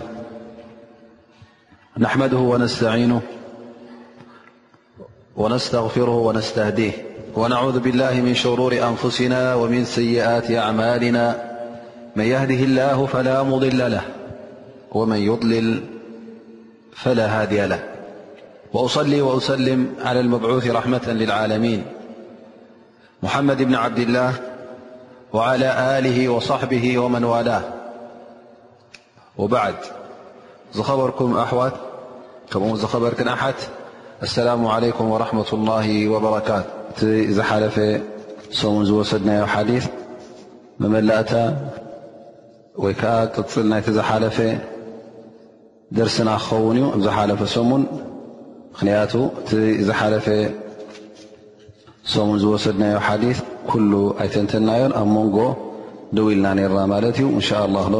نحمده 1.98 2.38
ونستعينه 2.38 3.22
ونستغفره 5.36 6.16
ونستهديه 6.18 6.92
ونعوذ 7.36 7.80
بالله 7.80 8.22
من 8.22 8.36
شرور 8.36 8.74
أنفسنا 8.74 9.56
ومن 9.56 9.86
سيئات 9.86 10.52
أعمالنا 10.52 11.56
من 12.16 12.24
يهده 12.24 12.64
الله 12.64 13.06
فلا 13.06 13.44
مضل 13.44 13.78
له 13.92 14.02
ومن 14.92 15.18
يضلل 15.18 15.84
فلا 16.96 17.42
هادي 17.42 17.66
له 17.66 17.80
وأصلي 18.74 19.22
وأسلم 19.22 19.96
على 20.06 20.20
المبعوث 20.20 20.68
رحمة 20.72 21.08
للعالمين 21.08 21.84
محمد 23.24 23.62
بن 23.64 23.76
عبد 23.76 24.00
الله 24.00 24.34
وعلى 25.34 25.98
آله 26.00 26.30
وصحبه 26.30 26.98
ومن 26.98 27.24
والاه 27.24 27.75
وበዓድ 29.44 29.80
ዝኸበርኩም 30.78 31.32
ኣحዋት 31.44 31.76
ከምኡ 32.52 32.74
ዝኸበርክን 32.84 33.30
ኣሓት 33.36 33.60
ኣሰላሙ 34.26 34.62
عለይኩም 34.76 35.08
وረحة 35.14 35.50
الላه 35.58 35.88
وበረካት 36.14 36.68
እቲ 36.92 37.00
ዝሓለፈ 37.38 37.76
ሰሙን 38.60 38.84
ዝወሰድናዮ 38.90 39.42
ዲ 39.70 39.72
መመላእታ 40.82 41.34
ወይ 42.84 42.94
ከዓ 43.00 43.14
ቅፅል 43.36 43.66
ናይቲ 43.72 43.88
ዝሓለፈ 43.98 44.38
ደርስና 45.98 46.30
ክኸውን 46.42 46.78
እዩ 46.96 47.02
ዝሓለፈ 47.06 47.42
ሰሙን 47.56 47.84
ምክንያቱ 48.72 49.14
እቲ 49.42 49.50
ዝሓፈ 49.90 50.28
ሰሙን 52.14 52.38
ዝወሰድናዮ 52.44 52.96
ሓዲ 53.08 53.24
ኩሉ 53.72 53.92
ኣይተንተናዮን 54.24 54.94
ኣብ 55.02 55.08
መንጎ 55.16 55.38
ደው 56.18 56.26
ኢልና 56.36 56.56
ርና 56.72 56.80
ማለት 56.94 57.16
እዩ 57.20 57.28
እንሻء 57.38 57.62
ه 57.86 57.88
ሎ 57.96 58.00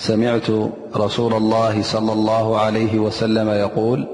سمعت 0.00 0.50
رسول 0.96 1.34
الله 1.34 1.82
صلى 1.82 2.12
الله 2.12 2.60
عليه 2.60 2.98
وسلم 2.98 3.48
يقول 3.48 4.06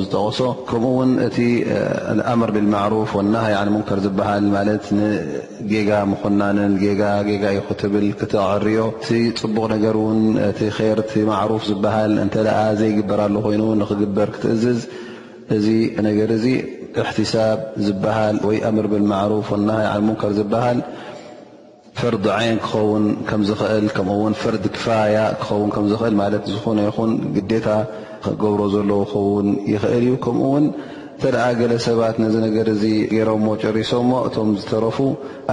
ዝሶ 0.00 0.42
ከኡ 0.70 0.84
እ 2.32 2.34
ምር 2.40 2.50
ብፍ 2.94 3.14
ጋ 5.72 5.90
ናን 6.40 6.74
ክብ 7.70 7.96
ክዕርዮ 8.32 8.78
ፅቡቕ 11.66 12.34
ፍ 12.36 12.52
ዝ 12.52 12.54
ዘግበርሉ 12.80 13.36
ይ 13.54 13.58
ክግበር 13.90 14.28
ክትእዝ 14.36 14.78
እዚ 15.56 15.66
ገ 16.20 16.32
ዝ 16.44 16.58
ሃ 17.06 17.08
ፈርዲ 21.98 22.24
ዓይን 22.36 22.56
ክኸውን 22.62 23.04
ከምዝኽእል 23.28 23.84
ከምኡውን 23.96 24.34
ፈርዲ 24.40 24.64
ክፋያ 24.76 25.18
ክኸውን 25.40 25.68
ከምዝኽእል 25.74 26.14
ማለት 26.20 26.44
ዝኾነ 26.54 26.78
ይኹን 26.86 27.10
ግዴታ 27.36 27.68
ክገብሮ 28.24 28.62
ዘለዉ 28.74 29.00
ክኸውን 29.10 29.46
ይኽእል 29.72 30.04
እዩ 30.08 30.14
ከምኡውን 30.24 30.64
ተደኣ 31.22 31.44
ገለ 31.60 31.72
ሰባት 31.86 32.16
ነዚ 32.22 32.34
ነገር 32.46 32.66
እዚ 32.72 32.82
ገይሮምዎ 33.14 33.52
ጨሪሶ 33.64 33.92
ሞ 34.08 34.14
እቶም 34.28 34.48
ዝተረፉ 34.60 34.98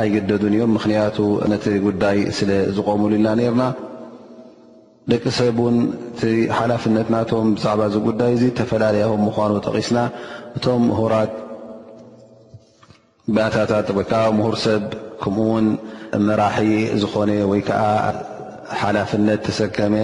ኣይገደዱን 0.02 0.54
እዮም 0.58 0.72
ምክንያቱ 0.78 1.18
ነቲ 1.52 1.66
ጉዳይ 1.88 2.18
ስለዝቀምሉ 2.38 3.12
ኢልና 3.20 3.28
ነርና 3.42 3.66
ደቂ 5.12 5.24
ሰብ 5.38 5.60
ን 5.76 5.78
እቲ 6.16 6.24
ሓላፍነትናቶም 6.58 7.48
ብዛዕባ 7.58 7.84
ዚ 7.94 8.00
ጉዳይ 8.10 8.32
እዚ 8.38 8.44
ተፈላለዩም 8.60 9.24
ምኳኑ 9.28 9.52
ጠቂስና 9.68 10.00
እቶም 10.58 10.84
ምሁራት 10.90 11.34
ታታት 13.56 13.88
ወይከ 13.98 14.14
ምሁር 14.38 14.56
ሰብ 14.66 14.84
ከምኡውን 15.24 15.68
መራሒ 16.28 16.58
ዝኾነ 17.02 17.30
ወይ 17.52 17.62
ከዓ 17.68 17.84
ሓላፍነት 18.82 19.42
ተሰከመ 19.48 19.96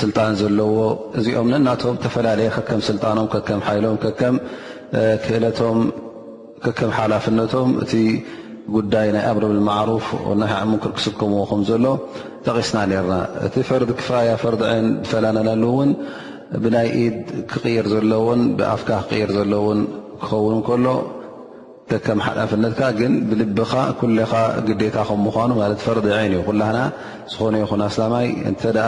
ስልጣን 0.00 0.32
ዘለዎ 0.40 0.72
እዚኦም 1.18 1.48
ነናቶም 1.52 1.96
ተፈላለየ 2.04 2.48
ከከም 2.56 2.80
ስልጣኖም 2.88 3.28
ከም 3.48 3.60
ሓይሎምከም 3.68 4.34
ክእለቶም 5.24 5.78
ከም 6.78 6.90
ሓላፍነቶም 6.98 7.70
እቲ 7.84 7.92
ጉዳይ 8.76 9.08
ናይ 9.14 9.24
ኣምሪ 9.30 9.44
ብማዕሩፍ 9.58 10.06
ክስከምዎኹም 10.96 11.60
ዘሎ 11.70 11.84
ጠቂስና 12.46 12.78
ርና 13.04 13.14
እቲ 13.46 13.54
ፈርዲ 13.68 13.90
ክፍያ 14.00 14.34
ፈርዲ 14.42 14.62
ን 14.84 14.88
ፈላለሉ 15.10 15.62
ውን 15.78 15.90
ብናይ 16.64 16.88
ኢድ 17.04 17.16
ክቕር 17.52 17.86
ዘለዎን 17.94 18.42
ብኣፍካ 18.58 18.90
ክር 19.08 19.30
ዘለዎን 19.38 19.80
ክኸውን 20.20 20.58
ከሎ 20.66 20.86
ከም 22.06 22.18
ሓዳፍነትካ 22.24 22.80
ግን 22.98 23.12
ብልኻ 23.28 23.72
ኩኻ 24.00 24.24
ግታ 24.80 24.96
ከምምኑ 25.08 25.52
ፈር 25.84 25.98
ይ 26.12 26.26
ዩ 26.34 26.40
ኩላና 26.48 26.78
ዝኾነ 27.32 27.54
ይኹን 27.64 27.82
ኣስላማይ 27.88 28.26
እተኣ 28.50 28.78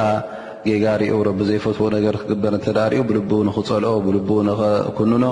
ጌጋ 0.66 0.84
ሪኡ 1.00 1.14
ቢ 1.38 1.46
ዘይፈት 1.50 1.78
ክበር 2.30 2.54
ብል 3.10 3.46
ክፀልኦ 3.56 3.92
ብ 4.28 4.36
ኖ 5.22 5.30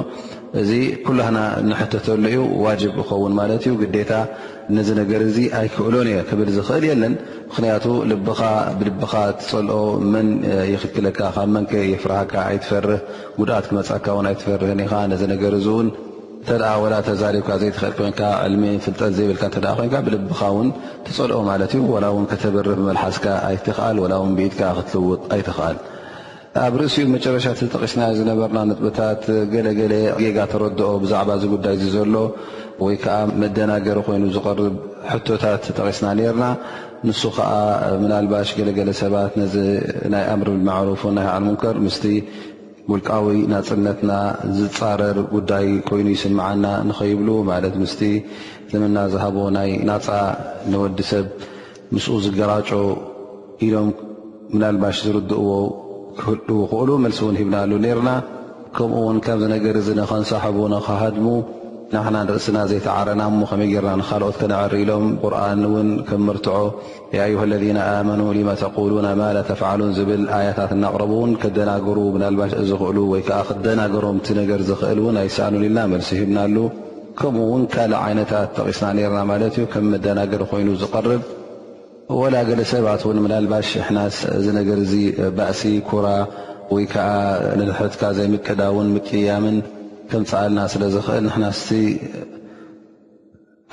እዚ 0.60 0.70
ኩላና 1.06 1.38
ንሕተተሉ 1.68 2.22
ዩ 2.36 2.46
ዋጅ 2.64 2.82
ክኸውን 2.96 3.32
ማለ 3.40 3.50
ዩ 3.70 3.74
ግታ 3.96 4.12
ነ 4.76 4.80
ነገር 5.00 5.22
ኣይክእሎን 5.60 6.08
እየ 6.12 6.18
ክብል 6.30 6.48
ዝክእል 6.56 6.84
የለን 6.90 7.14
ምክንያቱ 7.50 7.84
ልብልኻ 8.12 9.12
ትፀልኦ 9.40 9.78
መን 10.14 10.28
ይክክለካ 10.72 11.20
ብ 11.36 11.48
መ 11.56 11.66
የፍርሃካ 11.92 12.34
ኣይትፈር 12.50 12.86
ጉድት 13.38 13.66
ክመፃካ 13.72 14.06
ኣይፈር 14.32 14.62
ኢ 14.74 14.76
ነ 14.80 15.22
ነገ 15.34 15.44
ውን 15.76 15.88
ተ 16.48 16.52
ላ 16.62 16.66
ተዛሪብካ 17.06 17.50
ዘይክእል 17.60 17.92
ኮይ 17.96 18.08
ልሚ 18.52 18.62
ፍጠት 18.84 19.10
ዘብልካ 19.16 19.94
ብልብኻ 20.06 20.40
ን 20.66 20.68
ተፀልኦ 21.06 21.38
ማለት 21.48 21.72
እዩ 21.78 21.88
ላ 22.04 22.08
ን 22.22 22.24
ከተበርብ 22.30 22.78
መልሓስካ 22.88 23.24
ኣይትኽል 23.48 23.98
ላ 24.12 24.16
ብኢትካ 24.38 24.62
ክትልውጥ 24.78 25.20
ኣይትኽል 25.36 25.76
ኣብ 26.64 26.72
ርእሲኡ 26.80 27.06
መጨረሻትጠቂስና 27.16 28.02
ዝነበርና 28.18 28.58
ጥብታት 28.78 29.22
ገለገለ 29.54 29.94
ጌጋ 30.22 30.38
ተረድኦ 30.52 30.90
ብዛዕባ 31.02 31.30
ዝጉዳይ 31.42 31.76
ዘሎ 31.96 32.14
ወይከዓ 32.86 33.16
መደናገሪ 33.42 33.98
ኮይኑ 34.08 34.24
ዝርብ 34.36 34.60
ቶታት 35.28 35.64
ጠቂስና 35.76 36.08
ርና 36.34 36.44
ን 37.06 37.10
ከዓ 37.36 37.50
ምናልባሽ 38.02 38.48
ገለገለ 38.58 38.88
ሰባት 39.02 39.34
ዚ 39.52 39.58
ናይ 40.14 40.24
ኣምር 40.32 40.48
ማዕሩፍ 40.68 41.02
ናይ 41.18 41.28
ዓንሙከር 41.36 41.76
ጉልቃዊ 42.90 43.26
እናፅነትና 43.46 44.12
ዝፃረር 44.58 45.18
ጉዳይ 45.32 45.66
ኮይኑ 45.88 46.06
ይስምዓና 46.14 46.66
ንኸይብሉ 46.88 47.28
ማለት 47.48 47.74
ምስቲ 47.82 48.00
ትምና 48.70 48.96
ዝሃቦ 49.12 49.36
ናይ 49.56 49.70
ናፃ 49.88 50.06
ንወዲ 50.72 50.98
ሰብ 51.10 51.26
ምስኡ 51.96 52.14
ዝገራጮ 52.26 52.70
ኢሎም 53.66 53.90
ምናልባሽ 54.54 54.96
ዝርድእዎ 55.06 55.50
ክህልል 56.20 56.64
ክእሉ 56.70 56.88
መልሲ 57.04 57.18
እውን 57.24 57.36
ሂብናሉ 57.42 57.70
ነርና 57.84 58.10
ከምኡውን 58.78 59.18
ካብ 59.26 59.38
ዝነገር 59.44 59.76
ዘን 59.86 60.00
ከንሳሕቡ 60.10 60.58
ንክሃድሙ 60.74 61.26
ናሓና 61.92 62.16
ንርእስና 62.28 62.58
ዘይተዓረና 62.70 63.22
እሞ 63.30 63.38
ከመይ 63.50 63.68
ጌርና 63.74 63.92
ንኻልኦት 63.98 64.36
ከነዕር 64.40 64.72
ኢሎም 64.80 65.04
ቁርን 65.20 65.60
ውን 65.74 65.90
ከም 66.08 66.22
መርትዖ 66.28 66.56
ያዩሃ 67.18 67.42
ለذና 67.52 67.78
ኣመኑ 67.92 68.20
ልመ 68.38 68.48
ተقሉና 68.62 69.06
ማ 69.20 69.28
ላ 69.36 69.42
ተፍዓሉን 69.50 69.92
ዝብል 69.98 70.24
ኣያታት 70.38 70.72
እናቕረቡውን 70.76 71.30
ክደናገሩ 71.44 71.96
ብናልባሽ 72.16 72.52
ዝኽእሉ 72.70 72.98
ወይከዓ 73.12 73.38
ክደናገሮም 73.50 74.18
ቲ 74.26 74.36
ነገር 74.40 74.62
ዝኽእል 74.70 75.00
ውን 75.06 75.18
ኣይስኣኑ 75.22 75.54
ልና 75.64 75.78
መልሲ 75.92 76.10
ሂብና 76.20 76.38
ሉ 76.56 76.64
ከምኡ 77.20 77.46
ውን 77.54 77.64
ካልእ 77.76 78.00
ዓይነታት 78.04 78.50
ጠቂስና 78.58 78.90
ርና 79.12 79.22
ማለት 79.32 79.54
እዩ 79.60 79.64
ከም 79.76 79.86
መደናገር 79.94 80.44
ኮይኑ 80.52 80.68
ዝቐርብ 80.84 81.22
ወላ 82.20 82.34
ገለ 82.50 82.60
ሰብ 82.74 82.84
ኣት 82.96 83.02
ውን 83.10 83.18
ምናልባሽ 83.28 83.70
ሕና 83.88 83.98
እዚ 84.38 84.46
ነገር 84.60 84.78
እዚ 84.84 84.92
ባእሲ 85.40 85.62
ኩራ 85.88 86.06
ወይ 86.76 86.84
ከዓ 86.94 87.08
ንድሕትካ 87.62 88.02
ዘይምቅዳውን 88.20 88.86
ምቅያምን 88.94 89.56
ከም 90.10 90.22
ፃዓልና 90.28 90.60
ስለ 90.72 90.82
ዝኽእል 90.92 91.24
ንና 91.30 91.44
ስቲ 91.60 91.70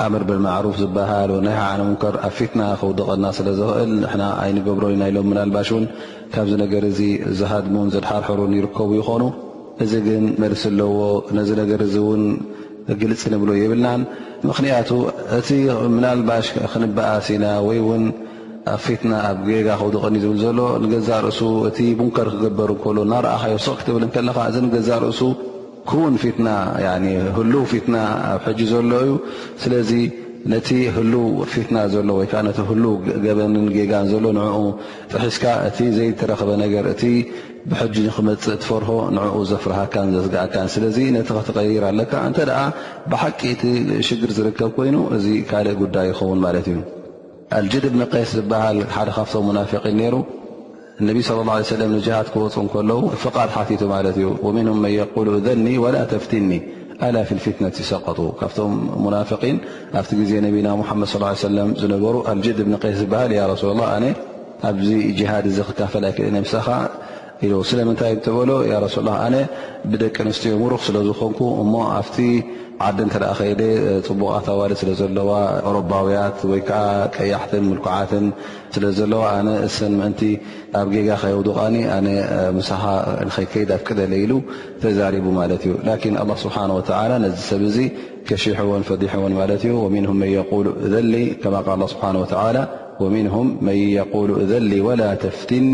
ኣምር 0.05 0.23
ብልማዕሩፍ 0.29 0.73
ዝበሃል 0.81 1.31
ናይ 1.45 1.53
ሓዓን 1.57 1.81
ሙንከር 1.89 2.15
ኣብ 2.27 2.33
ፊትና 2.37 2.61
ከውድቕና 2.79 3.25
ስለ 3.37 3.47
ዝኽእል 3.59 3.91
ንና 4.01 4.21
ኣይንገብሮዩ 4.43 4.95
ናሎም 5.01 5.27
ምናልባሽ 5.31 5.69
እውን 5.75 5.85
ካብዚ 6.33 6.53
ነገር 6.63 6.83
እዚ 6.89 6.99
ዝሃድሙን 7.41 7.91
ዘድሓርሕሩን 7.95 8.55
ይርከቡ 8.57 8.89
ይኾኑ 9.01 9.23
እዚ 9.85 9.93
ግን 10.07 10.25
መልሲ 10.45 10.63
ኣለዎ 10.71 10.99
ነዚ 11.37 11.49
ነገር 11.61 11.81
ውን 12.07 12.21
ግልፅ 13.01 13.21
ንብሎ 13.35 13.49
የብልናን 13.61 14.01
ምኽንያቱ 14.51 14.89
እቲ 15.39 15.49
ምናልባሽ 15.95 16.45
ክንበኣሲና 16.75 17.45
ወይውን 17.69 18.03
ኣብ 18.75 18.79
ፊትና 18.85 19.13
ኣብ 19.31 19.39
ጌጋ 19.49 19.69
ክውድቕኒ 19.79 20.13
ዝብል 20.27 20.39
ዘሎ 20.45 20.59
ንገዛ 20.85 21.09
ርእሱ 21.29 21.41
እቲ 21.71 21.77
ሙንከር 22.03 22.29
ክገበሩ 22.35 22.69
ከሎ 22.85 22.97
ናረኣኻዮ 23.15 23.57
ስቕክትብል 23.69 24.05
ከለካ 24.15 24.37
እዚ 24.51 24.57
ንገዛ 24.69 24.89
ርእሱ 25.09 25.21
ን 26.13 26.17
ፊትና 26.21 26.47
ህሉ 27.37 27.53
ፊትና 27.71 27.97
ኣብ 28.33 28.41
ሕጂ 28.49 28.59
ዘሎ 28.71 28.91
እዩ 29.03 29.11
ስለዚ 29.63 29.91
ነቲ 30.53 30.69
ህሉ 30.95 31.13
ፊትና 31.53 31.77
ዘሎ 31.93 32.09
ወይከዓ 32.19 32.39
ነቲ 32.47 32.59
ህሉ 32.71 32.83
ገበንን 33.25 33.65
ጌጋን 33.75 34.07
ዘሎ 34.11 34.25
ንኡ 34.37 34.55
ጥሒስካ 35.11 35.43
እቲ 35.67 35.77
ዘይተረክበ 35.97 36.49
ነገር 36.63 36.85
እቲ 36.93 37.03
ብሕጂ 37.71 37.95
ንክመፅእ 38.07 38.57
ትፈርሆ 38.61 38.91
ንኡ 39.17 39.35
ዘፍርሃካ 39.51 39.95
ዘስጋኣካ 40.15 40.55
ስለዚ 40.75 40.97
ነቲ 41.17 41.29
ክትቀይር 41.37 41.83
ኣለካ 41.89 42.11
እንተ 42.29 42.39
ብሓቂ 43.13 43.39
እቲ 43.55 43.63
ሽግር 44.07 44.31
ዝርከብ 44.37 44.71
ኮይኑ 44.77 44.97
እዚ 45.17 45.25
ካልእ 45.51 45.77
ጉዳይ 45.83 46.07
ይኸውን 46.13 46.41
ማለት 46.45 46.67
እዩ 46.73 46.79
ኣልጅድ 47.59 47.85
እብንቀስ 47.91 48.29
ዝበሃል 48.39 48.79
ሓደ 48.97 49.09
ካብቶም 49.19 49.45
ሙናፊቒን 49.49 49.99
ሩ 50.15 50.17
النبي 51.01 51.21
صى 51.21 51.33
الله 51.33 51.51
عليه 51.53 51.63
وسلم 51.65 51.97
جهاد 51.97 52.25
ك 52.35 52.37
كل 52.73 52.89
فق 53.25 53.37
ت 53.69 53.83
ومنهم 54.43 54.81
من 54.81 54.89
يقول 54.89 55.27
ذني 55.47 55.77
ولا 55.77 56.03
تفتني 56.05 56.61
ل 57.13 57.17
في 57.27 57.31
الفتنة 57.37 57.77
ق 58.39 58.41
ف 58.47 58.57
منافقين 59.05 59.57
ت 60.09 60.11
نب 60.45 60.55
محمد 60.83 61.07
صلى 61.07 61.17
اله 61.19 61.27
عليه 61.27 61.43
سم 61.75 61.91
نر 61.91 62.15
الجد 62.31 62.59
بن 62.67 62.73
قيس 62.83 62.99
ل 63.11 63.49
رسول 63.53 63.69
الله 63.71 64.13
جهاد 65.19 65.45
كفل 65.79 66.03
ስለምንታይ 67.69 68.13
እሎ 68.25 68.85
ሱ 68.97 68.99
ኣነ 69.25 69.35
ብደቂ 69.91 70.15
ኣንስትዮ 70.25 70.53
ሩኽ 70.73 70.81
ስለዝኾንኩ 70.89 71.41
እሞ 71.63 71.73
ኣብ 72.01 72.11
ዓዲ 72.85 72.97
ተ 73.11 73.17
ከ 73.23 73.27
ፅቡቃት 74.07 74.47
ኣዋል 74.53 74.71
ስለዘለዋ 74.79 75.29
ኦሮባውያት 75.69 76.39
ወይዓ 76.51 76.69
ቀያሕትን 77.15 77.61
ምልኩዓት 77.67 78.11
ስለ 78.75 78.83
ዘለዋ 78.97 79.23
እ 79.67 79.87
ምን 79.99 80.15
ኣብ 80.79 80.87
ጌጋ 80.95 81.09
ከየውዱቃ 81.21 81.59
ሓ 82.81 82.85
ከድ 83.53 83.69
ኣ 83.77 83.79
ቅለሉ 83.87 84.31
ተዛሪቡ 84.85 85.25
ማ 85.39 85.45
ዩ 85.69 85.75
ስሓ 86.43 86.55
ሰብ 87.49 87.63
ሽሕን 88.45 88.83
ፈን 88.89 89.33
ማ 89.39 89.45
እ 93.69 94.81
ላ 95.01 95.07
ተፍትኒ 95.25 95.73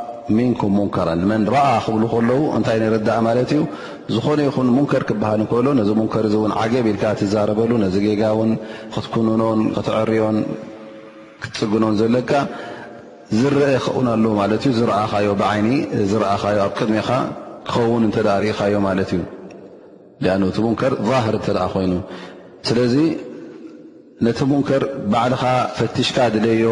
ንኩም 0.37 0.73
ንከራ 0.79 1.09
መን 1.29 1.43
ረኣ 1.53 1.65
ክብሉ 1.85 2.03
ከለዉ 2.13 2.39
እንታይ 2.57 2.77
ንረዳእ 2.83 3.21
ማለት 3.27 3.49
እዩ 3.55 3.61
ዝኾነ 4.15 4.39
ይኹን 4.47 4.67
ሙንከር 4.77 5.03
ክበሃል 5.09 5.39
እንከሎ 5.43 5.67
ነዚ 5.79 5.89
ሙንከር 6.01 6.25
እዚ 6.29 6.35
እውን 6.39 6.51
ዓገብኢልካ 6.63 7.03
ትዛረበሉ 7.19 7.71
ነዚ 7.83 7.95
ገጋውን 8.05 8.51
ክትኩንኖን 8.93 9.59
ክትዕርዮን 9.75 10.37
ክትፅግኖን 11.43 11.93
ዘለካ 12.01 12.31
ዝረአ 13.41 13.71
ክኸውን 13.83 14.07
ኣለዉ 14.13 14.31
ማለት 14.41 14.63
እ 14.69 14.73
ዝረኣኻዮ 14.79 15.27
ብዓይኒ 15.41 15.67
ዝረኣኻዮ 16.11 16.57
ኣብ 16.65 16.71
ቅድሚካ 16.79 17.09
ክኸውን 17.69 18.03
እንተ 18.07 18.17
ርኢኻዮ 18.27 18.75
ማለት 18.87 19.11
እዩ 19.17 19.21
ኣ 20.35 20.37
እቲ 20.51 20.57
ሙንከር 20.67 20.93
ህር 21.25 21.35
እንተደኣ 21.39 21.65
ኮይኑ 21.75 21.93
ስለዚ 22.69 22.95
ነቲ 24.25 24.39
ሙንከር 24.51 24.83
ባዕልኻ 25.13 25.43
ፈትሽካ 25.79 26.17
ድለዮ 26.35 26.65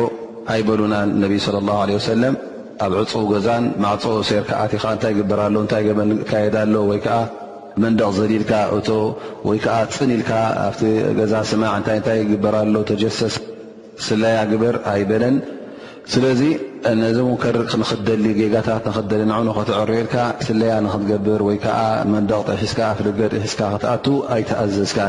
ኣይበሉናን 0.54 1.10
ነብይ 1.24 1.40
ስለ 1.46 1.56
ላ 1.68 1.72
ለ 1.90 1.98
ወሰለም 2.00 2.36
ኣብ 2.84 2.94
ዕፁኡ 3.00 3.22
ገዛን 3.32 3.64
ማዕፆ 3.84 4.04
ሴርካኣቲኻ 4.30 4.84
እንታይ 4.96 5.14
ግበርኣሎ 5.18 5.56
እንታይ 5.64 5.82
ገበን 5.88 6.12
ካየዳሎ 6.30 6.74
ወይከዓ 6.90 7.18
መንደቕ 7.84 8.08
ዘሊኢልካ 8.18 8.52
እ 8.76 8.80
ወይ 9.48 9.58
ከዓ 9.64 9.76
ፅኒ 9.96 10.12
ኢልካ 10.18 10.30
ኣብቲ 10.68 10.82
ገዛ 11.18 11.34
ስማዕ 11.50 11.72
እንታይታይ 11.80 12.18
ይግበርሎ 12.24 12.76
ተጀሰስ 12.90 13.36
ስለያ 14.06 14.38
ግበር 14.52 14.76
ኣይበለን 14.92 15.36
ስለዚ 16.14 16.42
ነዚ 17.02 17.18
ሙከር 17.30 17.56
ንክደሊ 17.82 18.26
ጌጋታት 18.40 18.84
ንክደሊ 18.92 19.22
ንዕኑ 19.32 19.48
ከተዕሬልካ 19.58 20.16
ስለያ 20.48 20.76
ንክትገብር 20.86 21.42
ወይ 21.50 21.58
ከዓ 21.66 21.80
መንደቕ 22.14 22.40
ጥሒስካ 22.54 22.80
ፍደገ 23.00 23.20
ሒስካ 23.46 23.62
ክትኣቱ 23.76 24.06
ኣይትኣዘዝካ 24.36 25.00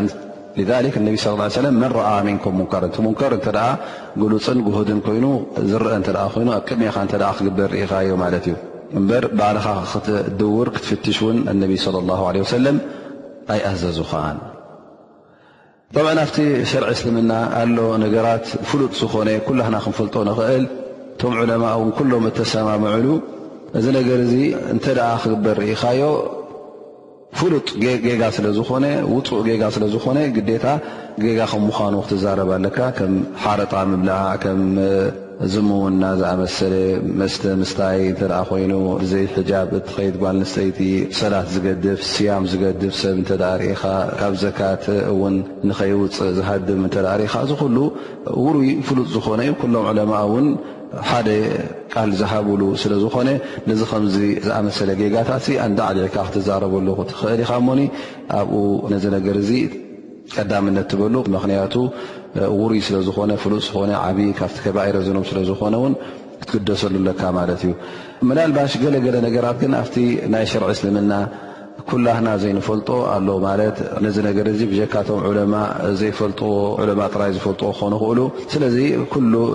ሊክ 0.85 0.95
እነብ 1.01 1.15
صለ 1.25 1.41
ሰለም 1.57 1.75
መንረኣ 1.83 2.09
መንኮም 2.29 2.55
ሙንከር 2.59 2.83
እንቲ 2.87 2.97
ሙንከር 3.07 3.33
እንተ 3.37 3.47
ኣ 3.65 3.69
ግልፅን 4.21 4.59
ጉህድን 4.67 5.01
ኮይኑ 5.07 5.27
ዝርአ 5.71 5.93
ተ 6.07 6.15
ኮይኑ 6.35 6.49
ኣብ 6.57 6.63
ቅድሜኻ 6.69 6.97
እተ 7.07 7.15
ክግበር 7.39 7.69
ርኢኻዮ 7.75 8.11
ማለት 8.25 8.45
እዩ 8.49 8.57
እምበር 9.01 9.25
ባዕልኻ 9.41 9.67
ክትድውር 9.91 10.69
ክትፍትሽ 10.77 11.19
ውን 11.27 11.39
እነቢ 11.53 11.73
صለ 11.85 11.95
ላه 12.09 12.23
ሰለም 12.55 12.79
ኣይኣዘዙኻን 13.55 14.39
ጠምዓ 15.95 16.11
ኣብቲ 16.25 16.39
ሸርዒ 16.71 16.89
እስልምና 16.97 17.33
ኣሎ 17.61 17.79
ነገራት 18.05 18.45
ፍሉጥ 18.71 18.93
ዝኾነ 19.03 19.29
ኩላና 19.47 19.77
ክንፈልጦ 19.85 20.17
ንኽእል 20.29 20.65
እቶም 21.13 21.33
ዕለማ 21.43 21.65
ውን 21.81 21.91
ኩሎም 21.99 22.27
እተሰማምዕሉ 22.31 23.07
እዚ 23.79 23.87
ነገር 23.99 24.19
እዚ 24.27 24.35
እንተ 24.75 24.85
ደኣ 24.99 25.09
ክግበር 25.23 25.57
ርኢኻዮ 25.63 26.01
ፍሉጥ 27.39 27.69
ጌጋ 28.07 28.23
ስለዝኾነ 28.37 28.87
ውፁእ 29.15 29.43
ጌጋ 29.49 29.63
ስለዝኾነ 29.77 30.19
ግዴታ 30.37 30.67
ጌጋ 31.25 31.39
ከም 31.51 31.63
ምዃኑ 31.71 31.95
ክትዛረባ 32.05 32.51
ኣለካ 32.59 32.79
ከም 32.99 33.13
ሓረጣ 33.43 33.73
ምብላዓ 33.91 34.25
ከም 34.45 34.61
ዝምዉና 35.53 36.03
ዝኣመሰለ 36.21 36.73
መስተ 37.21 37.43
ምስታይ 37.61 38.01
እንተረኣ 38.09 38.39
ኮይኑ 38.49 38.73
ብዘይ 39.03 39.25
ሕጃብ 39.37 39.71
እቲከይድ 39.79 40.15
ጓል 40.23 40.37
ንስተይቲ 40.43 40.79
ሰላት 41.21 41.47
ዝገድፍ 41.55 42.01
ስያም 42.13 42.45
ዝገድፍ 42.53 42.93
ሰብ 43.03 43.15
እንተዳ 43.21 43.43
ርኢኻ 43.63 43.83
ካብ 44.19 44.35
ዘካት 44.43 44.85
እውን 45.13 45.37
ንኸይውፅእ 45.69 46.33
ዝሃድም 46.39 46.83
እተዳ 46.89 47.07
ርኢኻ 47.23 47.35
እዚ 47.47 47.53
ኩሉ 47.63 47.77
ውሩይ 48.45 48.69
ፍሉጥ 48.89 49.09
ዝኾነ 49.15 49.41
ዩ 49.51 49.55
ኩሎም 49.63 49.87
ዕለማ 49.93 50.13
እውን 50.29 50.49
ሓደ 51.11 51.29
ቃል 51.95 52.11
ዝሃብሉ 52.21 52.63
ስለዝኾነ 52.83 53.29
ነዚ 53.71 53.81
ከምዚ 53.91 54.17
ዝኣመሰለ 54.47 54.91
ጌጋታ 55.01 55.31
እንዳ 55.67 55.79
ዓድዕካ 55.91 56.17
ክትዛረበሉ 56.29 56.89
ትኽእል 57.11 57.41
ኢኻ 57.45 57.51
እሞኒ 57.61 57.81
ኣብኡ 58.39 58.55
ነዚ 58.93 59.05
ነገር 59.17 59.37
እዚ 59.43 59.51
ቀዳምነት 60.37 60.87
ትበሉ 60.93 61.15
ምክንያቱ 61.37 61.75
ውሩይ 62.61 62.81
ስለዝኾነ 62.89 63.31
ፍሉጥ 63.45 63.63
ዝኮነ 63.69 63.93
ዓብይ 64.07 64.29
ካብቲ 64.39 64.57
ከባይረዘኖም 64.67 65.25
ስለዝኾነ 65.31 65.75
ውን 65.85 65.95
ክትግደሰሉለካ 66.43 67.23
ማለት 67.39 67.63
እዩ 67.69 67.73
መላልባሽ 68.29 68.75
ገለገለ 68.85 69.17
ነገራት 69.27 69.57
ግን 69.63 69.73
ኣብቲ 69.81 69.97
ናይ 70.35 70.45
ሽርዒ 70.53 70.69
እስልምና 70.77 71.13
ኩላህና 71.91 72.29
ዘይንፈልጦ 72.43 72.89
ኣሎ 73.15 73.29
ማለት 73.47 73.77
ነዚ 74.05 74.17
ነገር 74.29 74.47
እዚ 74.53 74.61
ብካቶ 74.73 75.09
ፈ 75.25 75.45
ራይ 75.53 75.93
ዝፈልጥዎ 76.01 76.55
ክኾንይክእሉ 77.09 78.21
ስለዚ 78.53 78.77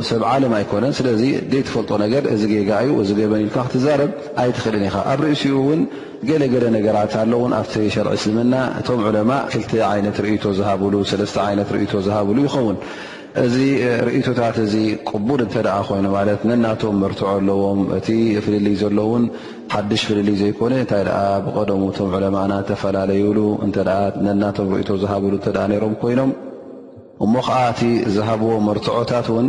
ሰብ 0.09 0.23
ዓለም 0.33 0.53
ኣይኮነን 0.59 0.93
ስለዚ 0.99 1.21
ዘይፈልጦ 1.53 1.91
ነገር 2.05 2.23
እዚ 2.33 2.43
ገጋዩ 2.53 2.89
እዚ 3.03 3.09
ገበኒኢልካ 3.21 3.57
ክትዛረብ 3.69 4.11
ኣይትኽእልን 4.43 4.85
ኢኻ 4.89 4.97
ኣብ 5.13 5.19
ርእሲኡ 5.27 5.55
እውን 5.63 5.81
ገለገለ 6.29 6.65
ነገራት 6.77 7.13
ኣለውን 7.23 7.51
ኣብቲ 7.61 7.73
ሸርዒ 7.95 8.13
ስልምና 8.25 8.53
እቶም 8.79 9.01
ዕለማ 9.09 9.31
ክልቲ 9.53 9.73
ይነት 9.99 10.19
ዝሃብሉለ 10.61 11.05
ነት 11.59 11.71
ዝሃብሉ 12.07 12.37
ይኸውን 12.47 12.77
እዚ 13.45 13.55
ርእታት 14.07 14.57
እዚ 14.65 14.73
ቅቡድ 15.09 15.39
እተ 15.45 15.53
ደ 15.65 15.69
ኮይኑ 15.87 16.05
ማለ 16.17 16.29
ነናቶም 16.49 16.95
መርትዖ 17.03 17.23
ኣለዎም 17.31 17.79
እቲ 17.97 18.07
ፍልልይ 18.45 18.75
ዘለውን 18.81 19.23
ሓድሽ 19.73 20.01
ፍልል 20.07 20.27
ዘይኮነ 20.41 20.73
እንታይ 20.81 21.03
ብቀደሙ 21.45 21.81
ቶም 21.97 22.11
ዕለማና 22.17 22.51
ተፈላለዩሉ 22.69 23.39
እተ 23.67 23.77
ነናቶም 24.25 24.67
ርእቶ 24.79 24.89
ዝሃብሉ 25.03 25.33
ሮም 25.83 25.93
ኮይኖም 26.01 26.31
እሞ 27.25 27.33
ከዓ 27.47 27.57
እቲ 27.71 27.81
ዝሃብዎ 28.15 28.51
መርትዖታት 28.67 29.27
ውን 29.35 29.47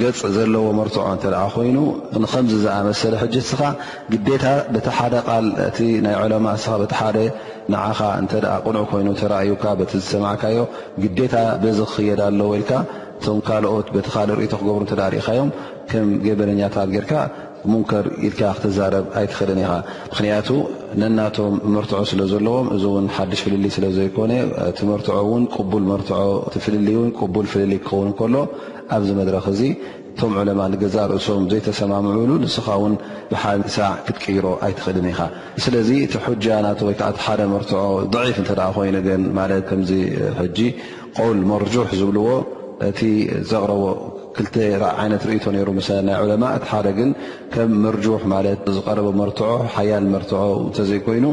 ገፅ 0.00 0.20
ዘለዎ 0.36 0.66
መርትዖ 0.78 1.04
ተ 1.22 1.32
ኮይኑ 1.54 1.78
ንከምዚ 2.24 2.54
ዝኣመሰለ 2.64 3.14
ሕጅ 3.22 3.34
ስኻ 3.50 3.62
ግታቲ 4.12 4.86
ሓደ 4.98 5.14
ል 5.46 5.48
እ 5.86 5.88
ናይ 6.06 6.16
ዕለማ 6.20 6.46
እስ 6.58 6.66
ደ 7.16 7.18
ንዓኻ 7.74 7.98
እተ 8.22 8.32
ቕንዑ 8.66 8.80
ኮይኑ 8.92 9.08
ተራዩካ 9.20 9.64
ቲ 9.90 9.92
ዝሰማዕካዮ 10.04 10.58
ግዴታ 11.02 11.34
በዚ 11.64 11.78
ክክየዳ 11.90 12.20
ኣሎ 12.32 12.40
ወልካ 12.52 12.70
እቶም 13.18 13.38
ካልኦት 13.48 13.86
ቲ 13.96 14.08
ካእ 14.14 14.26
ርእቶ 14.38 14.52
ክገብሩ 14.62 14.82
ኢካዮም 15.20 15.50
ከም 15.90 16.08
ገበነኛታት 16.24 16.88
ገይርካ 16.96 17.12
ሙንከር 17.72 18.06
ኢልካ 18.26 18.40
ክትዛረብ 18.56 19.04
ኣይትኽእልን 19.18 19.58
ኢኻ 19.64 19.72
ምክንያቱ 20.10 20.48
ነናቶም 21.00 21.54
መርትዖ 21.74 21.98
ስለ 22.12 22.20
ዘለዎም 22.32 22.66
እዚውን 22.76 23.06
ሓድሽ 23.16 23.40
ፍልሊ 23.46 23.64
ስለ 23.76 23.84
ዘይኮነ 23.98 24.32
ቲርትዖ 24.78 25.16
እውን 25.26 25.44
ቅቡል 25.56 25.84
መርት 25.92 26.10
ፍልል 26.64 26.88
ቡል 27.36 27.46
ፍልሊ 27.52 27.72
ክኸውን 27.86 28.10
ከሎ 28.20 28.34
ኣብዚ 28.96 29.08
መድረክ 29.20 29.46
እዚ 29.54 29.62
እቶም 30.16 30.34
ዕለማ 30.40 30.60
ንገዛ 30.72 30.96
ርእሶም 31.10 31.42
ዘይተሰማምዕሉ 31.52 32.30
ንስኻ 32.44 32.66
ውን 32.82 32.94
ብሓ 33.32 33.42
ሳዕ 33.74 33.90
ክትይሮ 34.06 34.44
ኣይትኽእልን 34.66 35.08
ኢኻ 35.12 35.20
ስለዚ 35.64 35.88
እቲ 36.06 36.14
ሑጃ 36.26 36.44
ና 36.66 36.70
ወዓሓደ 36.88 37.40
መርትዖ 37.54 37.80
ፍ 38.36 38.44
እተ 38.44 38.52
ኮይኑግን 38.76 39.24
ማለት 39.38 39.62
ከዚ 39.70 39.90
ጂ 40.58 40.68
ቆውል 41.18 41.40
መርሕ 41.50 41.88
ዝብልዎ 42.02 42.28
እቲ 42.90 43.00
ዘቕረቦ 43.50 43.82
ክተ 44.38 44.56
ይነት 45.04 45.22
ርእቶ 45.28 45.44
ሩ 45.68 45.72
ናይ 46.06 46.16
ዑለማ 46.22 46.44
እቲሓደ 46.58 46.86
ግን 46.98 47.10
ከም 47.52 47.70
መርጁሕ 47.84 48.22
ማለት 48.34 48.64
ዝቀረበ 48.76 49.08
መርትዖ 49.20 49.50
ሓያል 49.76 50.06
መርትዑ 50.14 50.40
እንተዘይኮይኑ 50.66 51.26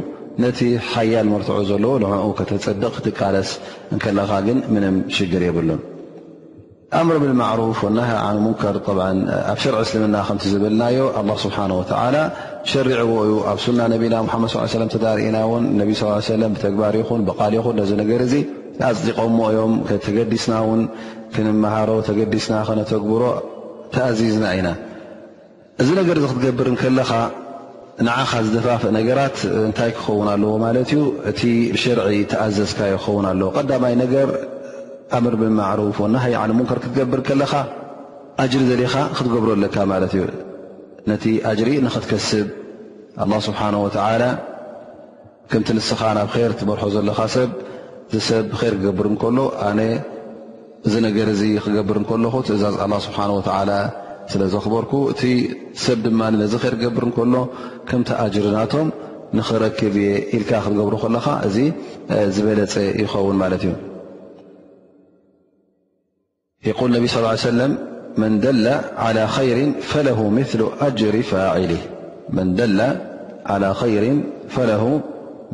ነቲ 0.44 0.60
ሓያል 0.92 1.28
መርትዑ 1.34 1.58
ዘለዎ 1.72 1.94
ንኡ 2.04 2.28
ከተፅድቕ 2.40 2.92
ክትቃለስ 2.98 3.50
ከለኻ 4.04 4.32
ግን 4.48 4.58
ምንም 4.76 4.96
ሽግር 5.18 5.44
የብሉን 5.48 5.82
ኣምሪ 7.00 7.16
ብማዕሩፍ 7.26 7.80
ና 7.98 8.02
ሙንከር 8.46 8.76
ኣብ 9.52 9.60
ሸርዕ 9.64 9.80
እስልምና 9.86 10.18
ከምቲ 10.28 10.44
ዝብልናዮ 10.54 11.00
ኣ 11.22 11.24
ስብሓን 11.44 11.72
ወላ 11.80 12.16
ሸርዕዎዩ 12.72 13.32
ኣብ 13.52 13.60
ሱና 13.66 13.80
ነቢና 13.94 14.16
መድ 14.42 14.52
ص 14.54 14.58
ተዳርእና 14.96 15.38
ውን 15.52 15.64
ነ 15.80 15.88
ሰለ 16.28 16.44
ብተግባር 16.56 16.94
ይኹን 17.02 17.22
ብቃል 17.30 17.54
ይኹን 17.60 17.76
ነዚ 17.82 17.92
ነገር 18.02 18.22
ዙ 18.34 18.36
ኣፅቀሞ 18.90 19.40
እዮም 19.54 19.74
ተገዲስና 20.06 20.54
ውን 20.68 20.80
ክንምሃሮ 21.36 21.92
ተገዲስና 22.08 22.56
ኸነተግብሮ 22.68 23.24
ተኣዚዝና 23.94 24.46
ኢና 24.58 24.70
እዚ 25.82 25.88
ነገር 26.00 26.16
እዚ 26.20 26.26
ክትገብርንከለኻ 26.38 27.12
ንዓኻ 28.06 28.32
ዝደፋፍእ 28.46 28.92
ነገራት 28.98 29.38
እንታይ 29.68 29.92
ክኸውን 29.98 30.28
ኣለዎ 30.34 30.54
ማለት 30.66 30.88
እዩ 30.94 31.02
እቲ 31.32 31.42
ብሸርዒ 31.76 32.08
ተኣዘዝካ 32.32 32.80
ይክኸውን 32.92 33.26
ኣለዎ 33.32 33.48
ቀዳማይ 33.58 33.94
ነገር 34.04 34.30
ኣምር 35.18 35.34
ብማዕሩፍ 35.42 35.98
ናሃይ 36.14 36.34
ዓነ 36.44 36.52
ሙንከር 36.60 36.80
ክትገብር 36.84 37.22
ከለኻ 37.28 37.54
ኣጅሪ 38.44 38.64
ዘለኻ 38.72 38.94
ክትገብሮ 39.18 39.50
ኣለካ 39.58 39.76
ማለት 39.94 40.14
እዩ 40.18 40.24
ነቲ 41.12 41.26
ኣጅሪ 41.52 41.70
ንኽትከስብ 41.88 42.48
ኣላه 43.24 43.40
ስብሓን 43.48 43.76
ወትዓላ 43.86 44.24
ከምቲ 45.52 45.70
ንስኻ 45.78 46.02
ናብ 46.20 46.30
ር 46.50 46.52
ትመርሖ 46.60 46.84
ዘለኻ 46.96 47.20
ሰብ 47.36 47.50
እቲ 48.08 48.14
ሰብ 48.30 48.46
ር 48.72 48.74
ክገብር 48.80 49.08
ንከሎ 49.14 49.38
ኣነ 49.68 49.80
እዚ 50.88 50.96
ነገር 51.08 51.28
እዚ 51.34 51.44
ክገብር 51.66 51.98
እንከለኹ 52.00 52.34
ትእዛዝ 52.48 52.76
ኣላه 52.84 53.00
ስብሓን 53.08 53.32
ወዓላ 53.38 53.72
ስለ 54.32 54.42
ዘኽበርኩ 54.54 54.94
እቲ 55.12 55.22
ሰብ 55.84 56.00
ድማ 56.06 56.22
ነዚ 56.42 56.54
ር 56.72 56.74
ክገብር 56.82 57.04
እንከሎ 57.08 57.34
ከምቲ 57.90 58.10
ኣጅርናቶም 58.24 58.88
ንኽረክብ 59.38 59.96
የ 60.06 60.10
ኢልካ 60.38 60.52
ክትገብሩ 60.66 60.94
ከለኻ 61.04 61.26
እዚ 61.48 61.58
ዝበለፀ 62.36 62.76
ይኸውን 63.04 63.38
ማለት 63.44 63.64
እዩ 63.68 63.72
ይል 66.68 66.92
ነብ 66.96 67.06
ስ 67.14 67.26
ሰለ 67.48 67.60
መን 68.22 68.34
ደላ 68.44 68.68
ى 69.06 69.40
ይር 69.50 69.60
ለ 70.08 70.10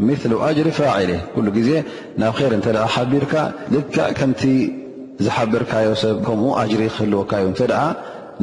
ምሉ 0.07 0.34
ኣጅሪ 0.49 0.69
ፋዕል 0.75 1.09
ኩሉ 1.34 1.47
ግዜ 1.55 1.69
ናብ 2.21 2.36
ር 2.49 2.51
እንተ 2.57 2.67
ሓቢርካል 2.93 3.49
ዝሓበርካዮ 5.26 5.89
ሰብ 6.01 6.17
ከምኡ 6.28 6.49
ኣጅሪ 6.61 6.82
ክህልወካ 6.95 7.32
እዩ 7.41 7.47
እተ 7.53 7.61
ደኣ 7.72 7.82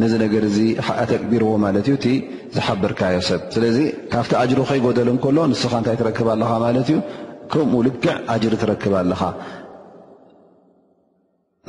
ነዚ 0.00 0.12
ነገር 0.22 0.42
እዚ 0.48 0.58
ተቅቢርዎ 1.10 1.50
ማለት 1.64 1.86
እዩ 1.92 1.96
እ 2.10 2.14
ዝሓበርካዮ 2.56 3.16
ሰብ 3.28 3.42
ስለዚ 3.54 3.78
ካብቲ 4.14 4.32
ኣጅሪ 4.42 4.58
ከይጎደል 4.70 5.08
ንከሎ 5.16 5.38
ንስኻ 5.52 5.72
እንታይ 5.80 5.96
ትረክብ 6.00 6.28
ኣለካ 6.34 6.50
ማለት 6.64 6.88
እዩ 6.94 6.98
ከምኡ 7.52 7.80
ልክዕ 7.86 8.06
ኣጅሪ 8.34 8.52
ትረክብ 8.64 8.94
ኣለኻ 9.00 9.22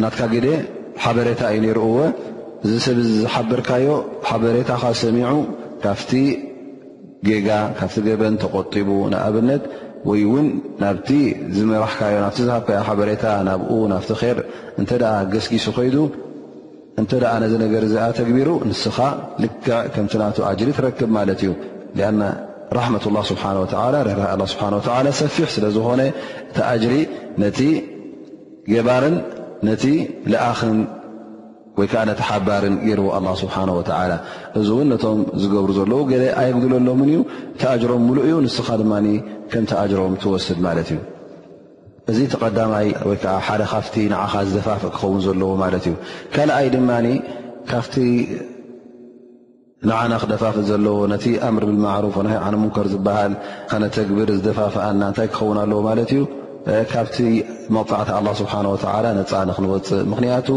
ናትካ 0.03 0.22
ግደ 0.34 0.47
ሓበሬታ 1.03 1.41
እዩ 1.53 1.60
ነይርእዎ 1.68 1.97
እዚ 2.66 2.74
ሰብዚ 2.88 3.08
ዝሓበርካዮ 3.22 3.88
ሓበሬታካ 4.30 4.84
ሰሚዑ 5.03 5.32
ካብቲ 5.84 6.12
ጌጋ 7.28 7.49
ካፍቲ 7.80 7.97
ገበን 8.08 8.36
ተቆጢቡ 8.41 8.89
ንኣብነት 9.12 9.64
ወይ 10.10 10.20
እውን 10.28 10.47
ናብቲ 10.82 11.10
ዝመራሕካዮ 11.55 12.14
ናብቲ 12.24 12.39
ዝሃከዮ 12.47 12.78
ሓበሬታ 12.88 13.26
ናብኡ 13.47 13.70
ናብቲ 13.93 14.10
ር 14.36 14.39
እንተ 14.82 14.91
ኣ 15.14 15.14
ገስጊሱ 15.34 15.66
ኮይዱ 15.78 15.95
እንተ 17.01 17.12
ኣ 17.32 17.34
ነዚ 17.43 17.53
ነገር 17.64 17.82
እዚኣ 17.88 18.05
ተግቢሩ 18.20 18.49
ንስኻ 18.70 18.97
ልክዕ 19.43 19.72
ከምቲ 19.95 20.14
ናቱ 20.24 20.38
ኣጅሪ 20.51 20.70
ትረክብ 20.78 21.10
ማለት 21.18 21.39
እዩ 21.43 21.49
ኣና 22.10 22.22
ራሕመት 22.78 23.03
ላه 23.16 23.24
ስብሓ 23.32 23.43
ወ 23.64 23.68
ርር 23.95 24.08
ስብሓ 24.53 24.66
ወ 24.74 25.14
ሰፊሕ 25.22 25.47
ስለ 25.55 25.66
ዝኮነ 25.78 26.01
እቲ 26.49 26.58
ኣጅሪ 26.72 26.93
ነቲ 27.43 27.60
ገባርን 28.74 29.16
ነቲ 29.70 29.84
ኣክን 30.49 30.76
ወይ 31.80 31.88
ከዓ 31.92 32.02
ነቲ 32.10 32.22
ሓባርን 32.30 32.76
ገርዎ 32.88 33.08
ኣላ 33.18 33.28
ስብሓና 33.42 33.70
ወተዓላ 33.80 34.14
እዚ 34.60 34.68
እውን 34.76 34.88
ነቶም 34.92 35.20
ዝገብሩ 35.42 35.70
ዘለዉ 35.80 36.00
ገለ 36.12 36.24
ኣየግድለሎምን 36.42 37.10
እዩ 37.12 37.20
ተኣጅሮም 37.62 38.04
ሙሉእ 38.10 38.26
እዩ 38.30 38.36
ንስኻ 38.46 38.68
ድማ 38.82 38.94
ከም 39.52 39.66
ቲኣጅሮም 39.72 40.14
ትወስድ 40.24 40.60
ማለት 40.68 40.88
እዩ 40.96 41.00
እዚ 42.12 42.20
ተቐዳማይ 42.34 42.88
ወይከዓ 43.10 43.36
ሓደ 43.48 43.62
ካፍቲ 43.74 43.96
ንዓኻ 44.14 44.34
ዝደፋፍእ 44.50 44.92
ክኸውን 44.96 45.22
ዘለዎ 45.26 45.52
ማለት 45.64 45.86
እዩ 45.90 45.96
ካልኣይ 46.36 46.68
ድማኒ 46.76 47.08
ካፍቲ 47.72 47.96
ንዓና 49.90 50.14
ክደፋፍእ 50.22 50.66
ዘለዎ 50.72 50.98
ነቲ 51.14 51.26
ኣምር 51.48 51.64
ብልማዕሩፍ 51.70 52.16
ዓነ 52.46 52.54
ሙንከር 52.64 52.88
ዝበሃል 52.94 53.34
ከነ 53.72 53.84
ተግብር 53.98 54.30
ዝደፋፍአ 54.38 54.86
ና 55.00 55.12
እንታይ 55.12 55.28
ክኸውን 55.34 55.58
ኣለዎ 55.64 55.80
ማለት 55.90 56.12
እዩ 56.18 56.22
ካብቲ 56.91 57.18
መቕፃዕቲ 57.76 58.09
ስብሓ 58.39 58.53
ላ 59.03 59.11
ነፃ 59.20 59.32
ንክንወፅእ 59.49 60.01
ምክንያቱ 60.11 60.47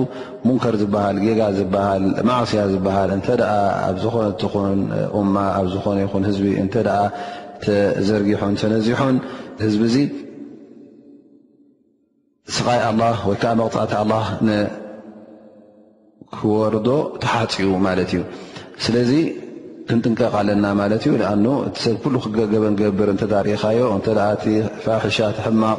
ሙንከር 0.47 0.75
ዝበሃል 0.81 1.17
ጌጋ 1.25 1.41
ዝሃል 1.59 2.05
ማዕስያ 2.29 2.63
ዝበሃል 2.73 3.11
እተ 3.17 3.27
ኣብዝኾነን 3.91 4.81
እማ 5.21 5.35
ኣብ 5.59 5.67
ዝኾነ 5.75 5.99
ይኹን 6.05 6.25
ህዝቢ 6.29 6.47
እተ 6.63 6.77
ተዘርጊሖን 7.65 8.55
ተነዚሖን 8.63 9.17
ህዝቢ 9.65 9.83
ዚ 9.95 9.99
ስቃይ 12.57 12.81
ወይዓ 12.81 12.91
መቕፃዕቲ 13.61 13.93
ኣ 14.01 14.21
ክወርዶ 16.37 16.89
ተሓፅኡ 17.23 17.71
ማለት 17.87 18.11
እዩ 18.15 18.21
ስለዚ 18.85 19.13
ክንጥንቀቕ 19.89 20.35
ኣለና 20.41 20.67
ማለት 20.81 21.05
እዩ 21.07 21.13
ኣ 21.31 21.33
እሰብ 21.71 22.03
ሉ 22.15 22.19
ክገበን 22.25 22.75
ገብር 22.81 23.09
እተታሪካዮ 23.15 23.81
እተ 23.99 24.07
እ 24.53 24.55
ፋሒሻሕማቕ 24.85 25.79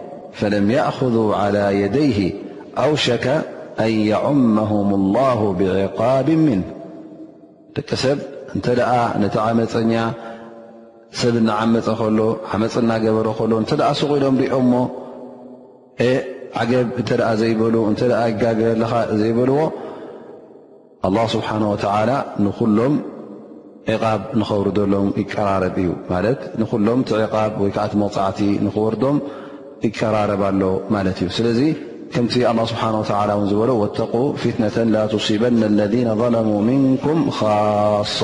فለም 0.39 0.65
يأخذ 0.77 1.15
على 1.41 1.63
يደይህ 1.83 2.19
ኣውሸከ 2.85 3.25
ኣን 3.83 3.91
يዑመهም 4.11 4.89
الላه 4.99 5.39
ብዕقብ 5.59 6.27
ምን 6.45 6.61
ደቂ 7.75 7.89
ሰብ 8.03 8.17
እንተ 8.55 8.65
ነቲ 9.23 9.35
ዓመፀኛ 9.47 9.93
ሰብ 11.21 11.33
እናዓመፀ 11.41 11.87
ከሎ 12.01 12.19
ዓመፅናገበረ 12.55 13.27
ከሎ 13.39 13.51
እተ 13.63 13.71
ስቑኢሎም 13.99 14.35
ሪኦ 14.41 14.55
ሞ 14.71 14.75
ዓገብ 16.61 16.87
እተ 17.01 17.09
ዘይበሉ 17.41 17.75
እተ 17.93 18.01
ይጋገበለኻ 18.31 18.93
ዘይበልዎ 19.21 19.59
ه 21.05 21.25
ስብሓه 21.33 21.83
ላ 22.09 22.11
ንኩሎም 22.45 22.95
ዕቓብ 23.93 24.21
ንኸውርደሎም 24.39 25.07
ይቀራረብ 25.21 25.75
እዩ 25.83 25.89
ማለት 26.11 26.41
ንሎም 26.61 26.99
ቲ 27.09 27.13
ዕቓ 27.27 27.35
ወይ 27.61 27.71
ከዓቲ 27.75 27.93
መፃዕቲ 28.01 28.39
ንክወርዶም 28.65 29.17
ይቀረ 29.87 30.15
ስለዚ 31.37 31.59
ከም 32.13 32.25
ስሓ 32.71 32.81
ዝበሎ 33.51 33.69
ق 34.13 34.15
ፍትነ 34.43 34.65
በ 35.41 35.83
ذ 35.93 35.95
ንም 36.05 36.87
ص 38.19 38.21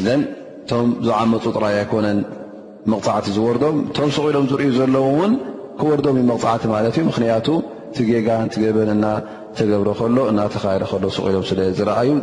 እቶ 0.00 0.74
ዝዓመፁ 1.06 1.42
ጥራይ 1.56 1.74
ኣይኮነን 1.80 2.18
መቕዕቲ 2.92 3.26
ዝርዶም 3.36 3.76
ስኢሎም 4.16 4.46
ዘለዎ 4.78 5.06
ክወርም 5.80 6.16
መቕዕቲ 6.30 6.62
ዩ 7.06 7.12
ክን 7.14 7.24
ጌጋን 8.10 8.48
ገበና 8.62 9.04
ተገብሮ 9.58 9.88
ከሎ 10.00 10.16
እናተኻ 10.30 10.64
ሎ 10.82 11.10
ኢሎም 11.28 11.44
ስዝዩ 11.50 12.16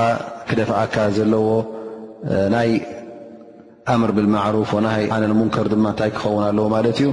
ክደፍኣካ 0.49 0.95
ዘለዎ 1.17 1.47
ናይ 2.55 2.71
ኣምር 3.93 4.11
ብልማዕሩፍ 4.17 4.71
ናይ 4.87 5.03
ኣነንሙንከር 5.15 5.67
ድማ 5.73 5.87
እንታይ 5.93 6.11
ክኸውን 6.17 6.45
ኣለዎ 6.49 6.67
ማለት 6.75 6.99
እዩ 7.03 7.09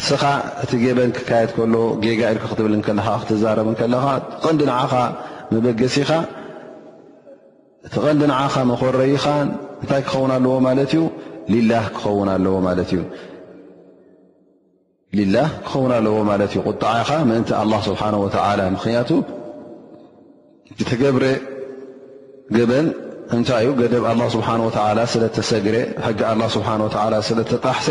እስኻ 0.00 0.22
እቲ 0.64 0.70
ገበን 0.82 1.10
ክካየድ 1.16 1.50
ከሎ 1.56 1.74
ጌጋ 2.02 2.20
ኢልክ 2.32 2.44
ክትብል 2.50 2.74
ከለካ 2.86 3.08
ክትዛረብ 3.22 3.68
ከለኻ 3.80 4.04
ቀንዲ 4.44 4.60
ንዓኻ 4.70 4.92
መበገሲ 5.54 5.96
ኢኻ 6.04 6.12
እቲ 7.86 7.94
ቐንዲ 8.04 8.22
ንዓኻ 8.32 8.54
መኮረይኻ 8.72 9.24
እንታይ 9.82 10.02
ክኸውን 10.06 10.30
ኣለዎ 10.36 10.54
ማለት 10.68 10.92
እዩ 10.98 11.02
ላህ 11.72 11.84
ክኸውን 11.96 12.30
ኣለዎ 15.96 16.16
ማለት 16.30 16.50
እዩ 16.54 16.60
ቁጣዓ 16.68 16.92
ኢኻ 17.04 17.10
ምእንቲ 17.30 17.50
ኣላ 17.62 17.72
ስብሓን 17.90 18.14
ወላ 18.24 18.60
ምክንያቱ 18.78 19.10
ዝተገብረ 20.80 21.24
ገበን 22.56 22.86
እንታይ 23.36 23.64
እዩ 23.64 23.72
ገደብ 23.80 24.04
ኣላ 24.10 24.20
ስብሓን 24.34 24.60
ወላ 24.66 25.00
ስለ 25.14 25.24
ተሰግረ 25.36 25.76
ሕጊ 26.04 26.20
ኣላ 26.30 26.40
ስብሓ 26.54 26.68
ላ 27.14 27.18
ስለተጣሕሰ 27.28 27.88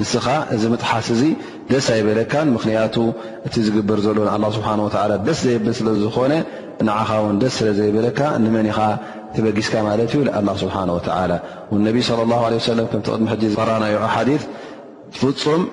ንስኻ 0.00 0.26
እዚ 0.54 0.62
ምጥሓስ 0.72 1.06
እዚ 1.14 1.22
ደስ 1.70 1.86
ኣይበለካን 1.94 2.46
ምክንያቱ 2.56 2.94
እቲ 3.48 3.54
ዝግበር 3.68 3.98
ዘሎን 4.06 4.28
ኣ 4.34 4.50
ስብሓ 4.56 4.68
ላ 5.10 5.14
ደስ 5.28 5.40
ዘየብል 5.46 5.72
ስለዝኾነ 5.80 6.32
ንዓኻ 6.88 7.10
ውን 7.24 7.38
ደስ 7.42 7.54
ስለ 7.60 7.68
ዘይበለካ 7.80 8.20
ንመኒ 8.44 8.68
ኻ 8.78 8.86
ተበጊስካ 9.34 9.74
ማለት 9.88 10.10
እዩ 10.18 10.22
ኣላ 10.40 10.48
ስብሓን 10.62 10.90
ወላ 10.98 11.20
ነቢ 11.88 11.98
ለ 12.20 12.28
ላ 12.34 12.62
ሰለም 12.70 12.86
ከምቲቅድሚ 12.94 13.28
ሕ 13.34 13.40
ፈረናይዑ 13.58 14.00
ሓዲ 14.14 14.30
ፍፁም 15.18 15.64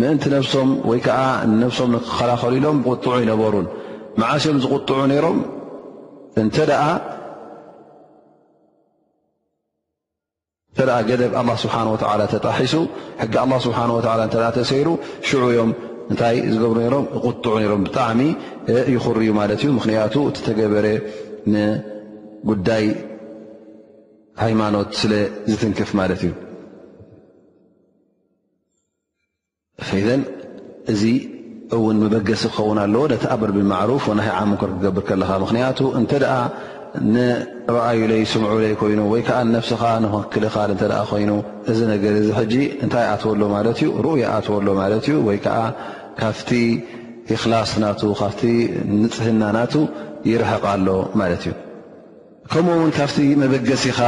ምእንቲ 0.00 0.24
ነብሶም 0.36 0.72
ወይ 0.92 0.98
ከዓ 1.06 1.20
ነብሶም 1.62 1.90
ንክከላኸልኢሎም 1.96 2.80
ብቕጥዑ 2.86 3.12
ይነበሩን 3.26 3.68
መዓስዮም 4.22 4.58
ዝቕጥዑ 4.64 4.98
ነይሮም 5.14 5.38
እ 6.40 6.44
ገደብ 11.08 11.32
ኣላ 11.40 11.48
ስብሓነه 11.62 11.90
ወላ 11.94 12.20
ተጣሒሱ 12.34 12.74
ሕጊ 13.22 13.34
ኣ 13.44 13.46
ስብሓ 13.66 13.78
ወ 13.94 14.00
እተ 14.26 14.36
ተሰይሩ 14.56 14.88
ሽዑዮም 15.28 15.70
እንታይ 16.10 16.36
ዝገብሩ 16.52 16.78
ሮም 16.94 17.06
ቁጥዑ 17.26 17.50
ሮም 17.72 17.80
ብጣዕሚ 17.86 18.20
ይኽርዩ 18.94 19.28
ማለት 19.40 19.60
እዩ 19.62 19.70
ምክንያቱ 19.78 20.14
እ 20.28 20.32
ተገበረ 20.46 20.86
ንጉዳይ 21.54 22.84
ሃይማኖት 24.44 24.90
ስለዝትንክፍ 25.00 25.90
ማለት 26.00 26.22
እዩ 30.00 30.14
እ 30.94 31.10
እውን 31.76 31.96
መበገሲ 32.02 32.42
ክኸውን 32.52 32.78
ኣለዎ 32.82 33.00
ነቲ 33.12 33.24
ኣምር 33.34 33.50
ብልማዕሩፍ 33.56 34.04
ወና 34.10 34.20
ሃይ 34.26 34.32
ዓን 34.38 34.48
ሙከር 34.52 34.70
ክገብር 34.74 35.02
ከለኻ 35.08 35.30
ምክንያቱ 35.44 35.78
እንተ 36.00 36.10
ደኣ 36.22 36.34
ንረኣዩ 37.14 38.00
ለይ 38.10 38.22
ስምዑ 38.32 38.52
ለይ 38.64 38.72
ኮይኑ 38.80 39.00
ወይ 39.12 39.22
ከዓ 39.26 39.38
ንነፍስኻ 39.48 39.82
ንክልኻል 40.04 40.70
እተኣ 40.74 40.94
ኮይኑ 41.10 41.30
እዚ 41.70 41.78
ነገር 41.92 42.12
እዚ 42.20 42.28
ሕጂ 42.38 42.54
እንታይ 42.84 43.06
ኣትወሎ 43.14 43.40
ማለት 43.56 43.78
እዩ 43.82 43.88
ሩኡያ 44.06 44.24
ኣትወሎ 44.38 44.68
ማለት 44.80 45.04
እዩ 45.08 45.16
ወይ 45.28 45.38
ከዓ 45.46 45.58
ካፍቲ 46.20 46.50
እክላስ 47.34 47.72
ናቱ 47.82 48.02
ካፍቲ 48.20 48.42
ንፅህና 49.00 49.42
ናቱ 49.56 49.74
ይርሕቕ 50.30 50.64
ኣሎ 50.72 50.86
ማለት 51.22 51.42
እዩ 51.46 51.52
ከምኡ 52.52 52.76
ውን 52.84 52.92
ካብቲ 52.98 53.18
መበገሲኻ 53.42 53.98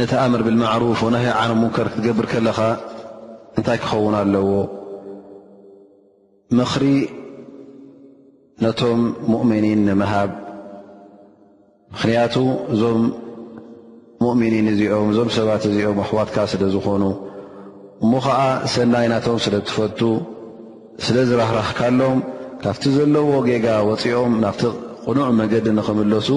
ነቲ 0.00 0.12
ኣምር 0.24 0.40
ብልማዕሩፍ 0.48 1.00
ና 1.14 1.22
ሃይ 1.22 1.30
ዓን 1.42 1.52
ሙከር 1.62 1.88
ክትገብር 1.92 2.26
ከለኻ 2.32 2.58
እንታይ 3.58 3.78
ክኸውን 3.84 4.14
ኣለዎ 4.22 4.46
ምኽሪ 6.56 6.84
ነቶም 8.64 9.00
ሙእሚኒን 9.32 9.80
ንምሃብ 9.86 10.30
ምኽንያቱ 11.92 12.36
እዞም 12.74 13.00
ሙእሚኒን 14.24 14.66
እዚኦም 14.72 15.08
እዞም 15.12 15.30
ሰባት 15.36 15.62
እዚኦም 15.70 15.98
ኣሕዋትካ 16.04 16.36
ስለ 16.52 16.62
ዝኾኑ 16.74 17.04
እሞ 18.02 18.12
ኸዓ 18.26 18.38
ሰናይ 18.74 19.06
ናቶም 19.14 19.38
ስለ 19.46 19.54
ትፈቱ 19.68 20.00
ስለ 21.06 21.16
ዝራኽራኽካሎም 21.30 22.18
ካብቲ 22.62 22.84
ዘለዎ 22.98 23.30
ጌጋ 23.48 23.66
ወፂኦም 23.88 24.32
ናብቲ 24.44 24.62
ቕኑዕ 25.04 25.28
መገዲ 25.40 25.66
ንኽምለሱ 25.80 26.28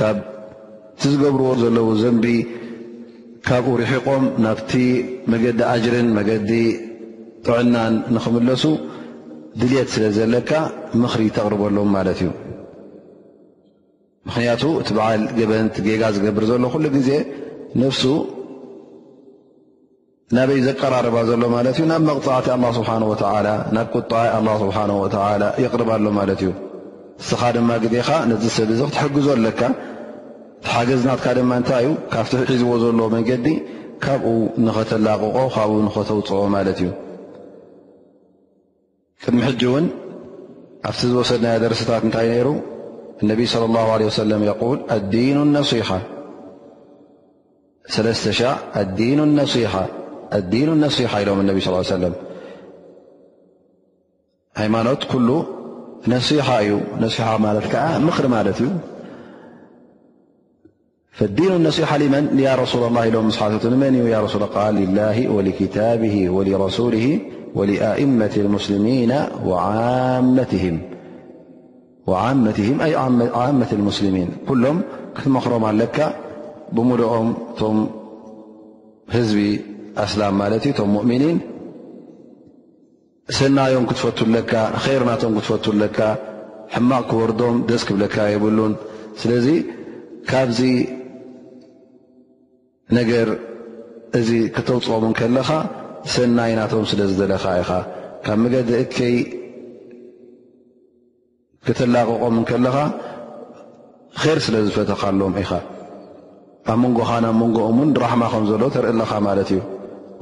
ካብቲ 0.00 1.02
ዝገብርዎ 1.12 1.50
ዘለዉ 1.62 1.88
ዘንቢ 2.02 2.24
ካብኡ 3.50 3.74
ርሒቖም 3.82 4.24
ናብቲ 4.46 4.72
መገዲ 5.32 5.58
ኣጅርን 5.74 6.08
መገዲ 6.18 6.50
ጥዕናን 7.46 7.94
ንኽምለሱ 8.16 8.62
ድልት 9.60 9.88
ስለ 9.94 10.04
ዘለካ 10.16 10.50
ምኽሪ 11.00 11.22
ተቕርበሎም 11.34 11.90
ማለት 11.96 12.18
እዩ 12.22 12.30
ምኽንያቱ 14.26 14.62
እቲ 14.82 14.88
በዓል 14.96 15.22
ገበንቲ 15.36 15.76
ጌጋ 15.86 16.02
ዝገብር 16.14 16.44
ዘሎ 16.50 16.62
ኩሉ 16.72 16.84
ግዜ 16.94 17.10
ንፍሱ 17.80 18.02
ናበይ 20.36 20.58
ዘቀራረባ 20.66 21.16
ዘሎ 21.30 21.42
ማለት 21.54 21.76
እዩ 21.78 21.86
ናብ 21.90 22.02
መቕፃዕቲ 22.08 22.46
ኣላ 22.54 22.64
ስብሓን 22.78 23.04
ወዓላ 23.10 23.46
ናብ 23.78 23.86
ቁጣዋይ 23.98 24.28
ላ 24.48 24.56
ስብሓን 24.64 24.90
ወላ 25.02 25.44
ይቕርባሎ 25.66 26.04
ማለት 26.20 26.40
እዩ 26.44 26.50
እስኻ 27.22 27.42
ድማ 27.58 27.70
ግዜኻ 27.86 28.08
ነዚ 28.32 28.44
ሰብ 28.56 28.68
እዚ 28.74 28.80
ክትሕግዞ 28.90 29.26
ኣለካ 29.38 29.60
ቲ 30.64 30.68
ሓገዝናትካ 30.74 31.26
ድማ 31.40 31.52
እንታይ 31.60 31.84
እዩ 31.86 31.92
ካብቲ 32.14 32.32
ሒዝቦ 32.50 32.72
ዘሎ 32.84 33.00
መንገዲ 33.16 33.46
ካብኡ 34.04 34.34
ንኸተላቕቆ 34.66 35.36
ካብኡ 35.56 35.74
ንኸተውፅኦ 35.86 36.42
ማለት 36.56 36.78
እዩ 36.84 36.90
دم 39.28 39.72
ون 39.74 39.86
ت 40.98 41.04
وسد 41.20 41.40
ني 41.46 41.58
درست 41.64 41.90
نتي 42.08 42.26
نر 42.38 42.48
النبي 43.22 43.46
صلى 43.54 43.64
الله 43.70 43.86
عليه 43.94 44.06
وسلم 44.10 44.40
يقول 44.52 44.78
الدين 44.96 45.36
النصيح 45.46 45.88
لشعي 50.82 50.88
صي 50.96 51.30
م 51.36 51.40
انبي 51.48 51.60
صلى 51.60 51.74
اليه 51.74 51.94
وسلم 51.94 52.14
يمانت 54.66 55.00
ل 55.28 55.30
نصيحة 56.16 56.56
نصي 57.04 57.22
مر 57.46 58.18
م 58.32 58.36
فالدين 61.18 61.52
النصيحة 61.60 61.94
لمن 62.02 62.24
يارسول 62.46 62.82
الله 62.88 63.04
م 63.28 63.30
صمنارسلال 63.38 64.74
لله 64.82 65.16
ولكتابه 65.34 66.16
ولرسوله 66.36 67.06
ወልኣእመት 67.58 68.34
ስሚና 68.66 69.12
መትም 72.44 72.78
ኣ 72.86 73.04
ዓመት 73.48 73.70
ሙስሊሚን 73.88 74.30
ኩሎም 74.48 74.78
ክትመኽሮም 75.16 75.62
ኣለካ 75.68 75.98
ብሙልኦም 76.76 77.28
እቶም 77.52 77.78
ህዝቢ 79.14 79.42
ኣስላም 80.04 80.34
ማለት 80.40 80.64
እዩ 80.68 80.72
እቶም 80.74 80.90
ሙእምኒን 80.96 81.38
ሰናዮም 83.38 83.84
ክትፈትለካ 83.90 84.52
ከይርናቶም 84.84 85.34
ክትፈትለካ 85.38 85.98
ሕማቕ 86.74 87.02
ክወርዶም 87.10 87.56
ደስ 87.70 87.82
ክብለካ 87.88 88.16
የብሉን 88.32 88.74
ስለዚ 89.22 89.46
ካብዚ 90.30 90.60
ነገር 92.98 93.28
እዚ 94.20 94.30
ክተውፅኦምን 94.56 95.12
ከለኻ 95.20 95.48
ሰናይ 96.12 96.52
ናቶም 96.58 96.84
ስለ 96.90 97.00
ዝደለኻ 97.10 97.44
ኢኻ 97.60 97.70
ካብ 98.24 98.38
መገዲ 98.44 98.68
እከይ 98.84 99.14
ክተላቕቖም 101.66 102.34
ንከልኻ 102.40 102.76
ኼር 104.22 104.38
ስለ 104.46 104.54
ዝፈተኻሎም 104.66 105.32
ኢኻ 105.42 105.50
ኣብ 106.70 106.76
መንጎኻ 106.82 107.10
ናብ 107.24 107.34
መንጎኦምውን 107.42 107.88
ራሕማ 108.04 108.22
ከም 108.32 108.44
ዘሎ 108.50 108.62
ተርኢ 108.74 108.94
ለኻ 109.00 109.12
ማለት 109.28 109.48
እዩ 109.54 109.60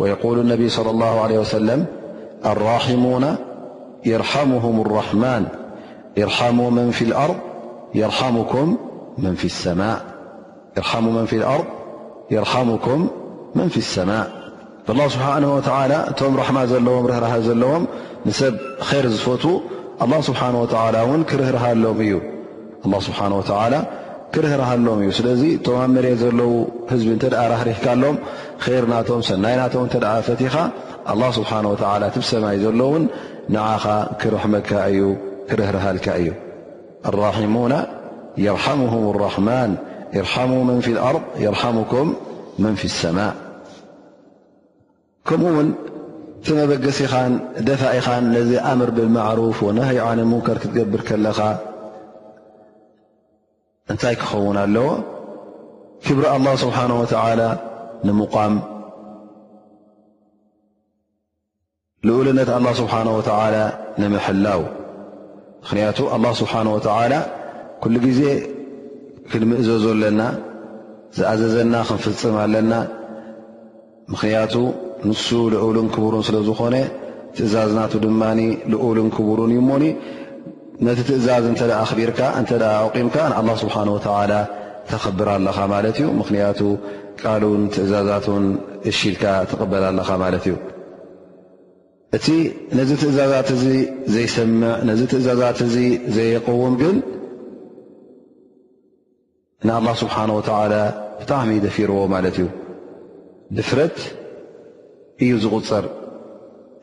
ወየقሉ 0.01 0.37
ነቢይ 0.53 0.69
صለ 0.77 0.87
ላه 1.01 1.15
ለ 1.33 1.35
ወሰለም 1.43 1.81
ኣራሒሙና 2.51 3.25
የርሓሙሁም 4.11 4.77
ኣራሕማን 4.85 5.45
የርሓሙ 6.21 6.59
መን 6.77 6.89
ፊ 6.97 6.99
ልኣርض 7.11 7.39
የርሓሙ 8.01 8.37
መን 9.25 9.35
ፊ 11.33 11.35
ልኣርض 11.43 11.67
የርሓሙኩም 12.35 13.01
መን 13.59 13.69
ፊ 13.75 13.77
ሰማء 13.95 14.25
ብላ 14.87 15.01
ስብሓንه 15.15 15.49
ወላ 15.57 15.93
እቶም 16.11 16.33
ራሕማ 16.41 16.59
ዘለዎም 16.71 17.05
ርህርሃ 17.11 17.33
ዘለዎም 17.49 17.83
ንሰብ 18.29 18.55
ር 19.05 19.07
ዝፈት 19.17 19.45
ኣላه 20.03 20.21
ስብሓንه 20.29 20.57
ወላ 20.65 20.97
ውን 21.09 21.21
ክርህርሃሎም 21.31 21.99
እዩ 22.05 22.13
ስብሓን 23.09 23.33
ላ 23.73 23.75
ክርህርሃሎም 24.35 24.99
እዩ 25.05 25.11
ስለዚ 25.19 25.43
እቶም 25.59 25.77
ኣብ 25.83 25.91
መሬ 25.97 26.07
ዘለዉ 26.23 26.53
ህዝቢ 26.93 27.09
እንተ 27.17 27.25
ኣ 27.43 27.45
ራህሪህካኣሎም 27.53 28.17
ር 28.83 28.85
ናቶም 28.93 29.21
ሰናይ 29.29 29.55
ናቶም 29.61 29.83
እንተ 29.87 29.95
ኣ 30.13 30.15
ፈቲኻ 30.29 30.55
ኣላه 31.15 31.31
ስብሓንه 31.39 31.69
ወላ 31.73 32.03
ትብሰማይ 32.17 32.57
ዘሎውን 32.65 33.05
ንዓኻ 33.57 33.85
ክርሕመካ 34.21 34.71
እዩ 34.91 35.01
ክርህርሃልካ 35.51 36.07
እዩ 36.23 36.29
ኣራሙና 37.13 37.75
የርሓሙም 38.47 39.07
ረሕማን 39.25 39.73
የርሓሙ 40.19 40.51
መንፊ 40.71 40.87
ልኣርض 40.99 41.25
የርሓሙኩም 41.45 42.09
መን 42.63 42.75
ፊ 42.81 42.91
ሰማء 43.01 43.31
ከምኡውን 45.29 45.69
እቲመበገስ 46.45 46.99
ኢኻን 47.07 47.33
ደፋ 47.67 47.83
ኢኻን 47.99 48.23
ነዚ 48.37 48.49
ኣምር 48.71 48.91
ብልማዕሩፍ 48.97 49.59
ወነሃይዓነ 49.67 50.19
ሙንከር 50.31 50.57
ክትገብር 50.63 51.03
ከለኻ 51.09 51.39
እንታይ 53.93 54.15
ክኸውን 54.21 54.57
ኣለዎ 54.65 54.89
ክብሪ 56.07 56.25
ኣላه 56.35 56.55
ስብሓን 56.65 56.93
ወተዓላ 57.01 57.41
ንምቓም 58.07 58.55
ልኡሉነት 62.07 62.49
ኣላ 62.57 62.67
ስብሓን 62.83 63.09
ወተዓላ 63.17 63.57
ንምሕላው 64.01 64.63
ምኽንያቱ 65.63 65.99
ኣላ 66.15 66.25
ስብሓን 66.43 66.69
ወተዓላ 66.77 67.15
ኩሉ 67.83 67.95
ጊዜ 68.07 68.23
ክንምእዘዞ 69.31 69.85
ኣለና 69.97 70.21
ዝኣዘዘና 71.17 71.75
ክንፍፅም 71.89 72.37
ኣለና 72.45 72.73
ምኽንያቱ 74.13 74.55
ንሱ 75.11 75.25
ልኡልን 75.53 75.87
ክቡሩን 75.95 76.23
ስለ 76.27 76.37
ዝኾነ 76.49 76.75
ትእዛዝናቱ 77.37 77.93
ድማኒ 78.05 78.41
ልኡልን 78.73 79.09
ክቡሩን 79.17 79.53
ይሞኒ 79.59 79.85
ነቲ 80.87 80.99
ትእዛዝ 81.09 81.45
እንተደኣ 81.53 81.79
ኣኽቢርካ 81.85 82.21
እንተ 82.41 82.51
ደኣ 82.63 82.73
ኣኣቒምካ 82.83 83.15
ንኣላ 83.31 83.49
ስብሓን 83.63 83.89
ወተዓላ 83.95 84.33
ተኸብር 84.91 85.29
ኣለኻ 85.35 85.59
ማለት 85.75 85.97
እዩ 86.01 86.07
ምኽንያቱ 86.21 86.61
ቃልን 87.21 87.63
ትእዛዛትን 87.75 88.45
እሺኢልካ 88.91 89.25
ተቕበል 89.51 89.85
ኣለኻ 89.91 90.09
ማለት 90.25 90.45
እዩ 90.51 90.55
እቲ 92.17 92.27
ነዝ 92.79 92.91
ትእዛዛት 93.03 93.49
እዙ 93.57 93.65
ዘይሰምዕ 94.15 94.73
ነዝ 94.89 95.01
ትእዛዛት 95.13 95.59
እዙ 95.69 95.77
ዘይቐውም 96.17 96.75
ግን 96.83 96.97
ንኣላ 99.67 99.89
ስብሓን 100.03 100.31
ወትዓላ 100.39 100.75
ብጣዕሚ 101.21 101.51
ደፊርዎ 101.67 101.99
ማለት 102.15 102.37
እዩ 102.43 102.49
ድፍረት 103.57 103.97
እዩ 105.23 105.33
ዝቕፅር 105.43 105.85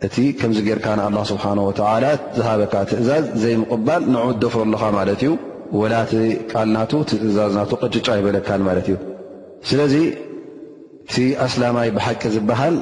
እቲ 0.06 0.16
ከምዚ 0.40 0.58
ጌርካ 0.68 0.88
ንኣላ 0.98 1.18
ስብሓን 1.32 1.60
ወላ 1.68 2.06
ዝሃበካ 2.38 2.74
ትእዛዝ 2.90 3.26
ዘይምቕባል 3.44 4.04
ንዑ 4.14 4.24
ደፍሩ 4.42 4.60
ኣለኻ 4.66 4.84
ማለት 4.98 5.20
እዩ 5.26 5.32
ወላቲ 5.80 6.12
ቃልናቱ 6.52 6.92
ትእዛዝናቱ 7.10 7.72
ቅጭጫ 7.84 8.08
ይበለካን 8.20 8.62
ማለት 8.68 8.86
እዩ 8.90 8.96
ስለዚ 9.70 9.96
እቲ 11.08 11.16
ኣስላማይ 11.46 11.90
ብሓቂ 11.98 12.22
ዝበሃል 12.36 12.76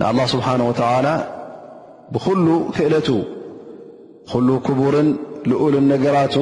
ንኣላه 0.00 0.26
ስብሓንወተዓላ 0.34 1.08
ብኩሉ 2.14 2.46
ክእለቱ 2.76 3.08
ኩሉ 4.32 4.48
ክቡርን 4.66 5.08
ልኡሉን 5.50 5.86
ነገራቱ 5.92 6.36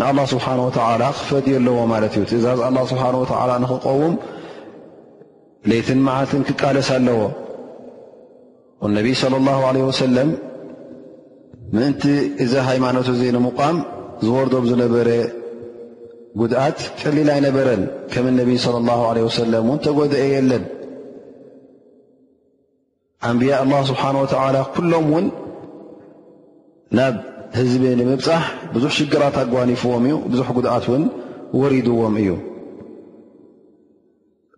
ንኣላ 0.00 0.18
ስብሓነ 0.32 0.58
ወዓላ 0.68 1.02
ክፈትዩ 1.20 1.54
ኣለዎ 1.60 1.78
ማለት 1.94 2.12
እዩ 2.18 2.24
ትእዛዝ 2.30 2.60
ስብሓ 2.92 3.04
ወላ 3.22 3.50
ንኽቀውም 3.64 4.14
ለትን 5.70 5.98
መዓልትን 6.08 6.42
ክቃለስ 6.50 6.88
ኣለዎ 6.96 7.18
ነቢይ 8.98 9.14
صለ 9.22 9.34
اላه 9.40 9.60
ለ 9.74 9.78
ወሰለም 9.88 10.30
ምእንቲ 11.76 12.02
እዚ 12.44 12.52
ሃይማኖት 12.68 13.08
እዚ 13.14 13.22
ንምቓም 13.36 13.76
ዝወርዶም 14.24 14.64
ዝነበረ 14.70 15.08
ጉድኣት 16.40 16.78
ጥሊል 17.00 17.28
ኣይነበረን 17.34 17.82
ከም 18.12 18.24
እነቢይ 18.32 18.58
صለ 18.64 18.76
ላ 18.88 18.96
ለ 19.16 19.18
ሰለም 19.40 19.62
እውን 19.70 19.78
ተጎድአ 19.86 20.22
የለን 20.34 20.64
ኣንቢያ 23.28 23.54
ኣላ 23.64 23.72
ስብሓነ 23.90 24.14
ወተዓላ 24.24 24.56
ኩሎም 24.74 25.06
ውን 25.14 25.26
ናብ 26.98 27.14
ህዝቢ 27.58 27.82
ንምብፃሕ 28.00 28.44
ብዙሕ 28.74 28.90
ሽግራት 28.98 29.34
ኣጓኒፍዎም 29.42 30.04
እዩ 30.08 30.14
ብዙሕ 30.32 30.48
ጉድኣት 30.58 30.84
ውን 30.92 31.04
ወሪድዎም 31.60 32.14
እዩ 32.22 32.30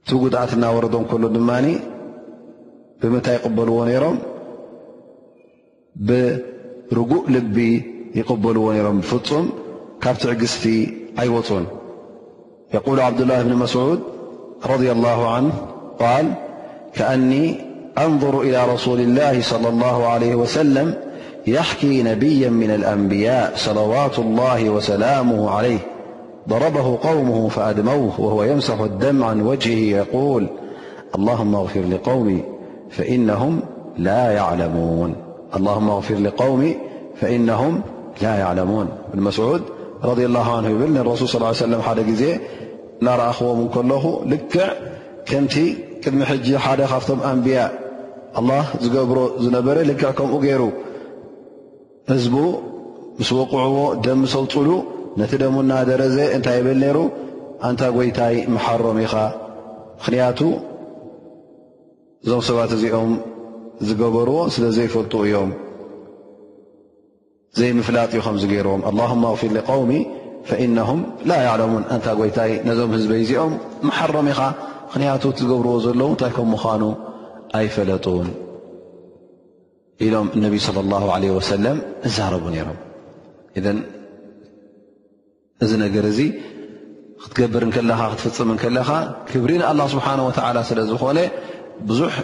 እቲ 0.04 0.10
ጉድዓት 0.22 0.50
እናወረዶም 0.56 1.04
ከሉ 1.10 1.24
ድማ 1.36 1.50
متى 3.08 3.34
يقبلونيرم 3.34 4.18
برجوء 5.96 7.30
لبي 7.30 7.82
يقبلونرم 8.14 9.00
فم 9.00 9.46
كف 10.00 10.16
تعجستي 10.24 10.94
أيون 11.18 11.66
يقول 12.74 13.00
عبد 13.00 13.20
الله 13.20 13.42
بن 13.42 13.54
مسعود- 13.56 14.00
رضي 14.72 14.92
الله 14.92 15.34
عنه- 15.34 15.52
قال 16.00 16.32
كأني 16.94 17.56
أنظر 17.98 18.40
إلى 18.40 18.72
رسول 18.74 19.00
الله- 19.00 19.42
صلى 19.52 19.68
الله 19.68 20.06
عليه 20.06 20.34
وسلم 20.34 20.94
يحكي 21.46 22.02
نبيا 22.02 22.48
من 22.48 22.70
الأنبياء 22.70 23.52
صلوات 23.56 24.18
الله 24.18 24.70
وسلامه 24.70 25.50
عليه 25.50 25.78
ضربه 26.48 26.98
قومه 27.02 27.48
فأدموه 27.48 28.20
وهو 28.20 28.44
يمسح 28.44 28.80
الدم 28.80 29.24
عن 29.24 29.40
وجهه 29.40 29.96
يقول 29.96 30.46
اللهم 31.14 31.54
اغفر 31.54 31.80
لقومي 31.80 32.42
فإنه 32.96 33.58
ل 33.98 34.06
يعلሙون 34.08 35.10
الهم 35.56 35.90
غር 35.90 36.28
قوሚ 36.42 36.62
فإنه 37.20 37.62
ل 38.22 38.26
عሙን 38.60 38.88
እብ 39.14 39.18
መስድ 39.26 39.62
ረض 40.08 40.20
له 40.36 40.48
ብል 40.80 40.94
ረሱል 41.10 41.28
صلى 41.34 41.48
يه 41.76 41.80
ሓደ 41.86 41.98
ዜ 42.20 42.24
ናረእኽቦም 43.06 43.60
ከለኹ 43.74 44.04
ልክዕ 44.32 44.58
ከምቲ 45.28 45.54
ቅድሚ 46.02 46.20
ሕጂ 46.30 46.46
ሓደ 46.64 46.80
ካብቶም 46.92 47.20
ኣንብያ 47.30 47.60
لله 48.42 48.64
ዝገብሮ 48.84 49.18
ዝነበረ 49.44 49.76
ልክዕ 49.90 50.08
ከምኡ 50.18 50.34
ገይሩ 50.46 50.62
ህዝ 52.10 52.24
ምስ 53.18 53.30
وቕዕዎ 53.38 53.76
ደም 54.04 54.20
ሰውፅሉ 54.34 54.68
ነቲ 55.20 55.32
ደምና 55.42 55.70
ደረዘ 55.90 56.16
እንታይ 56.36 56.58
ብል 56.66 56.78
ነይሩ 56.84 56.98
እንታ 57.66 57.80
ጎይታይ 57.96 58.36
መሓሮም 58.54 58.96
ኢኻ 59.04 59.14
ቱ 60.38 60.40
እዞም 62.26 62.42
ሰባት 62.48 62.70
እዚኦም 62.76 63.10
ዝገበርዎ 63.86 64.36
ስለ 64.54 64.64
ዘይፈልጡ 64.76 65.14
እዮም 65.28 65.50
ዘይምፍላጥኡ 67.58 68.20
ከምዚ 68.26 68.44
ገይርዎም 68.52 68.82
ኣላሁማ 68.90 69.22
ኣغፊር 69.32 69.52
ሊቀውሚ 69.56 69.90
ፈኢነም 70.48 71.00
ላ 71.30 71.36
ያዕለሙን 71.46 71.84
እንታ 71.94 72.06
ጎይታይ 72.20 72.52
ነዞም 72.68 72.90
ህዝበ 72.96 73.10
እዚኦም 73.24 73.52
መሓሮም 73.88 74.28
ኢኻ 74.32 74.40
ምኽንያቱ 74.88 75.24
ዝገብርዎ 75.42 75.72
ዘለዉ 75.86 76.08
እንታይ 76.14 76.32
ከም 76.38 76.48
ምዃኑ 76.54 76.82
ኣይፈለጡን 77.60 78.28
ኢሎም 80.06 80.26
እነቢይ 80.36 80.60
صለ 80.68 80.76
ላ 80.92 81.22
ለ 81.24 81.32
ወሰለም 81.38 81.78
እዛረቡ 82.08 82.44
ነይሮም 82.56 82.78
እዘን 83.58 83.78
እዚ 85.64 85.72
ነገር 85.86 86.04
እዚ 86.14 86.20
ክትገብር 87.22 87.62
ን 87.68 87.72
ከለኻ 87.76 88.00
ክትፍፅም 88.12 88.48
ንከለኻ 88.56 88.88
ክብሪ 89.28 89.50
ንኣላ 89.60 89.80
ስብሓን 89.92 90.20
ወዓላ 90.28 90.56
ስለ 90.70 90.78
ዝኾነ 90.90 91.18
ብዙሕ 91.88 92.14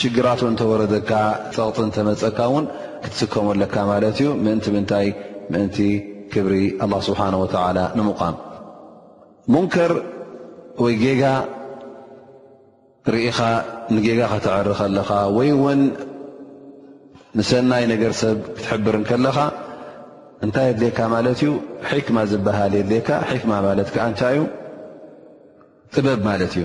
ሽግራት 0.00 0.40
እተወረደካ 0.48 1.10
ፀቕፅ 1.56 1.76
እተመፀካ 1.88 2.38
ውን 2.54 2.64
ክትስከመለካ 3.02 3.74
ማለት 3.90 4.16
እዩ 4.22 4.28
ምእንቲ 4.44 4.64
ምንታይ 4.76 5.06
ምእንቲ 5.52 5.76
ክብሪ 6.32 6.54
ኣ 6.84 6.86
ስብሓን 7.08 7.34
ወላ 7.42 7.78
ንምቓም 7.98 8.36
ሙንከር 9.54 9.92
ወይ 10.84 10.94
ጌጋ 11.02 11.24
ርኢኻ 13.14 13.38
ንጌጋ 13.94 14.20
ከተዕር 14.32 14.68
ከለኻ 14.80 15.10
ወይ 15.36 15.50
ውን 15.64 15.82
ንሰናይ 17.38 17.84
ነገር 17.92 18.12
ሰብ 18.22 18.38
ክትሕብርን 18.56 19.04
ከለኻ 19.10 19.38
እንታይ 20.44 20.66
የድሌካ 20.70 20.98
ማለት 21.14 21.34
እዩ 21.44 21.50
ሒክማ 21.90 22.16
ዝበሃል 22.30 22.72
የድሌካ 22.78 23.08
ሒክማ 23.30 23.52
ማለት 23.68 23.88
ከኣንታይ 23.94 24.34
እዩ 24.38 24.42
ጥበብ 25.94 26.20
ማለት 26.30 26.52
እዩ 26.56 26.64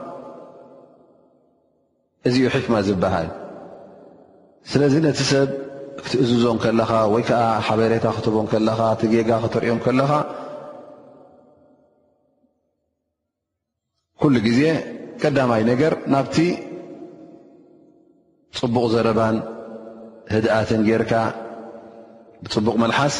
እዚዩ 2.29 2.45
ሕክማ 2.53 2.75
ዝበሃል 2.87 3.27
ስለዚ 4.71 4.93
ነቲ 5.05 5.19
ሰብ 5.31 5.47
ክትእዝዞም 6.05 6.57
ከለኻ 6.63 6.91
ወይ 7.13 7.23
ከዓ 7.29 7.41
ሓበሬታ 7.67 8.05
ክትህቦም 8.15 8.47
ከለኻ 8.51 8.79
እቲጌጋ 8.95 9.29
ክትሪእዮም 9.43 9.79
ከለኻ 9.85 10.11
ኩሉ 14.21 14.35
ግዜ 14.47 14.61
ቀዳማይ 15.21 15.61
ነገር 15.71 15.93
ናብቲ 16.13 16.35
ፅቡቕ 18.59 18.83
ዘረባን 18.93 19.37
ህድኣትን 20.33 20.81
ጌርካ 20.89 21.13
ብፅቡቕ 22.43 22.75
መልሓስ 22.83 23.15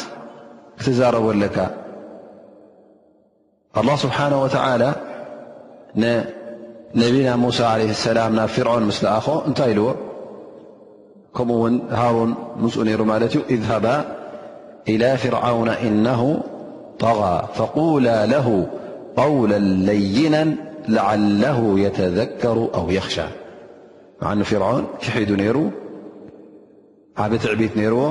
ክትዛረበ 0.78 1.26
ኣለካ 1.34 1.56
ኣላ 3.80 3.88
ስብሓነ 4.04 4.32
ወተዓላ 4.44 4.82
نبنا 6.94 7.36
موسى 7.36 7.64
عليه 7.64 7.90
السلام 7.90 8.30
ና 8.38 8.40
فرعن 8.56 8.82
مل 8.88 8.98
ኣخ 9.18 9.26
እنታይ 9.48 9.70
لዎ 9.78 9.88
كمኡ 11.36 11.56
ون 11.64 11.74
هرن 12.00 12.30
مس 12.62 12.74
نر 12.88 13.00
اذهبا 13.54 13.96
إلى 14.92 15.08
فرعون 15.24 15.68
إنه 15.86 16.20
طغى 17.04 17.38
فقولا 17.56 18.18
له 18.34 18.46
قولا 19.20 19.58
لينا 19.90 20.42
لعله 20.96 21.58
يتذكر 21.84 22.56
أو 22.78 22.84
يخشى 22.98 23.28
معن 24.22 24.42
فرعون 24.52 24.84
كحد 25.02 25.28
نر 25.42 25.58
عبة 27.22 27.42
عبت 27.52 27.72
نرዎ 27.80 28.04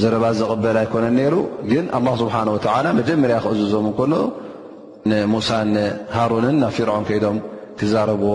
زرب 0.00 0.24
قبل 0.50 0.76
يكن 0.84 1.02
نر 1.20 1.34
ግن 1.70 1.84
الله 1.98 2.14
سبحنه 2.22 2.50
وتعلى 2.56 2.88
مجمرያ 2.98 3.38
خأዞم 3.44 3.86
كل 4.00 4.12
ሙሳ 5.32 5.48
ንሃሩንን 5.74 6.56
ናብ 6.62 6.72
ፊርዖን 6.76 7.04
ከይዶም 7.08 7.36
ክዛረብዎ 7.80 8.32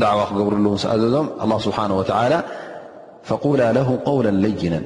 ድዕዋ 0.00 0.18
ክገብሩሉን 0.30 0.76
ስኣዘዞም 0.82 1.26
ه 1.42 1.44
ስብሓንه 1.66 1.94
ወላ 2.00 2.32
ፈቁላ 3.28 3.60
ለሁ 3.76 3.88
ቆውለ 4.06 4.28
ለይነን 4.44 4.84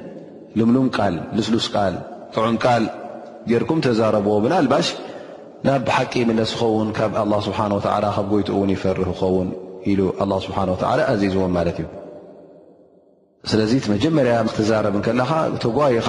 ልምሉም 0.59 0.86
ቃል 0.97 1.14
ልስሉስ 1.39 1.66
ቃል 1.74 1.94
ጥዑም 2.34 2.56
ቃል 2.64 2.84
ጌርኩም 3.51 3.80
ተዛረብዎ 3.86 4.34
ብን 4.44 4.55
ልባሽ 4.66 4.89
ናብ 5.66 5.89
ሓቂ 5.97 6.12
ምለስ 6.28 6.52
ኸውን 6.60 6.89
ካብ 6.98 7.12
ስብሓ 7.48 7.59
ካብ 8.16 8.24
ጎይትኡ 8.32 8.56
ውን 8.62 8.70
ይፈርህ 8.76 9.09
ክኸውን 9.18 9.48
ኢሉ 9.90 10.01
ስብሓን 10.47 10.68
ኣዚዝዎም 11.12 11.52
ማለት 11.59 11.76
እዩ 11.82 11.89
ስለዚ 13.51 13.72
መጀመርያ 13.94 14.34
ክትዛረብን 14.48 15.02
ከለኻ 15.06 15.30
ተጓይኻ 15.64 16.09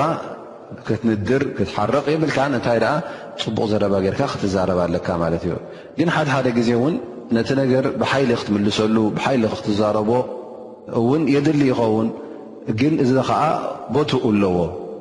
ክትንድር 0.87 1.41
ክትሓርቕ 1.57 2.05
የብልካ 2.13 2.37
እንታይ 2.49 2.77
ደኣ 2.83 2.93
ፅቡቅ 3.43 3.65
ዘረባ 3.71 3.95
ጌርካ 4.05 4.21
ክትዛረባ 4.33 4.79
ኣለካ 4.87 5.07
ማለት 5.23 5.43
እዩ 5.47 5.53
ግን 5.97 6.09
ሓድ 6.15 6.27
ሓደ 6.35 6.47
ግዜ 6.57 6.69
እውን 6.79 6.95
ነቲ 7.37 7.49
ነገር 7.61 7.85
ብሓይሊ 8.01 8.31
ክትምልሰሉ 8.41 8.97
ብሓይሊ 9.17 9.43
ክትዛረቦ 9.59 10.11
እውን 11.01 11.21
የድሊ 11.35 11.61
ይኸውን 11.71 12.07
ግን 12.79 12.93
እዚ 13.03 13.13
ከዓ 13.29 13.41
ቦትኡ 13.95 14.23
ኣለዎ 14.35 14.57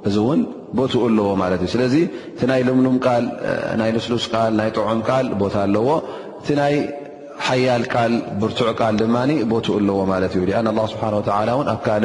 እዚ 0.08 0.16
ውን 0.28 0.40
ቦትኡ 0.78 1.02
ኣለዎ 1.10 1.28
ማለት 1.42 1.60
እዩ 1.64 1.70
ስለዚ 1.74 1.94
ቲ 2.40 2.48
ናይ 2.50 2.60
ልምሉም 2.68 2.96
ቃል 3.06 3.24
ናይ 3.80 3.90
ልስሉስ 3.96 4.24
ቃል 4.34 4.52
ናይ 4.60 4.70
ጥዑም 4.76 5.00
ቃል 5.08 5.26
ቦታ 5.42 5.54
ኣለዎ 5.66 5.86
እቲ 6.40 6.48
ናይ 6.60 6.74
ሓያል 7.48 7.82
ቃል 7.94 8.12
ብርቱዕ 8.40 8.68
ቃል 8.82 8.94
ድማ 9.02 9.16
ቦትኡ 9.52 9.74
ኣለዎ 9.80 9.98
ማለት 10.12 10.32
እዩ 10.38 10.44
አን 10.60 10.68
ስብሓንላ 10.94 11.50
ን 11.66 11.70
ኣብ 11.74 11.80
ካእ 11.86 12.04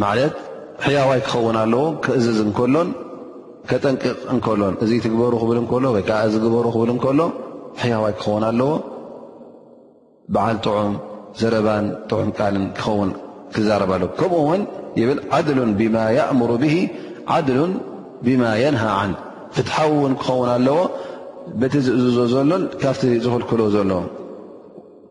ማዓለት 0.00 0.34
ሕያዋይ 0.84 1.20
ክኸውን 1.26 1.56
ኣለዎ 1.62 1.84
ክእዝዝ 2.04 2.38
እንከሎን 2.46 2.88
ከጠንቅቕ 3.70 4.14
እንከሎን 4.34 4.74
እዙ 4.84 4.90
ትግበሩ 5.04 5.32
ክብል 5.42 5.58
እከሎ 5.62 5.84
ወይ 5.94 6.02
ከዓ 6.08 6.18
ዚግበሩ 6.34 6.66
ክብል 6.74 6.90
እከሎ 6.96 7.20
ሕያዋይ 7.82 8.14
ክኸውን 8.18 8.44
ኣለዎ 8.50 8.70
በዓል 10.34 10.58
ጥዑም 10.64 10.94
ዘረባን 11.40 11.86
ጥዑም 12.10 12.30
ቃልን 12.38 12.64
ክኸውን 12.78 13.10
ክዛረባ 13.54 13.92
ኣለ 13.98 14.04
ከምኡ 14.20 14.38
ውን 14.48 14.62
ይብል 15.00 15.18
ዓድሉን 15.36 15.70
ብማ 15.80 15.96
የእምሩ 16.16 16.50
ብሂ 16.62 16.74
ዓድሉን 17.36 17.72
ብማ 18.28 18.42
የንሃ 18.62 18.84
ዓን 19.00 19.12
ፍትሓዊ 19.56 19.90
ውን 20.04 20.14
ክኸውን 20.22 20.50
ኣለዎ 20.56 20.78
በቲ 21.60 21.74
ዝእዝዞ 21.86 22.18
ዘሎን 22.34 22.64
ካብቲ 22.80 23.02
ዝኽልክሎ 23.24 23.60
ዘሎዎ 23.74 24.00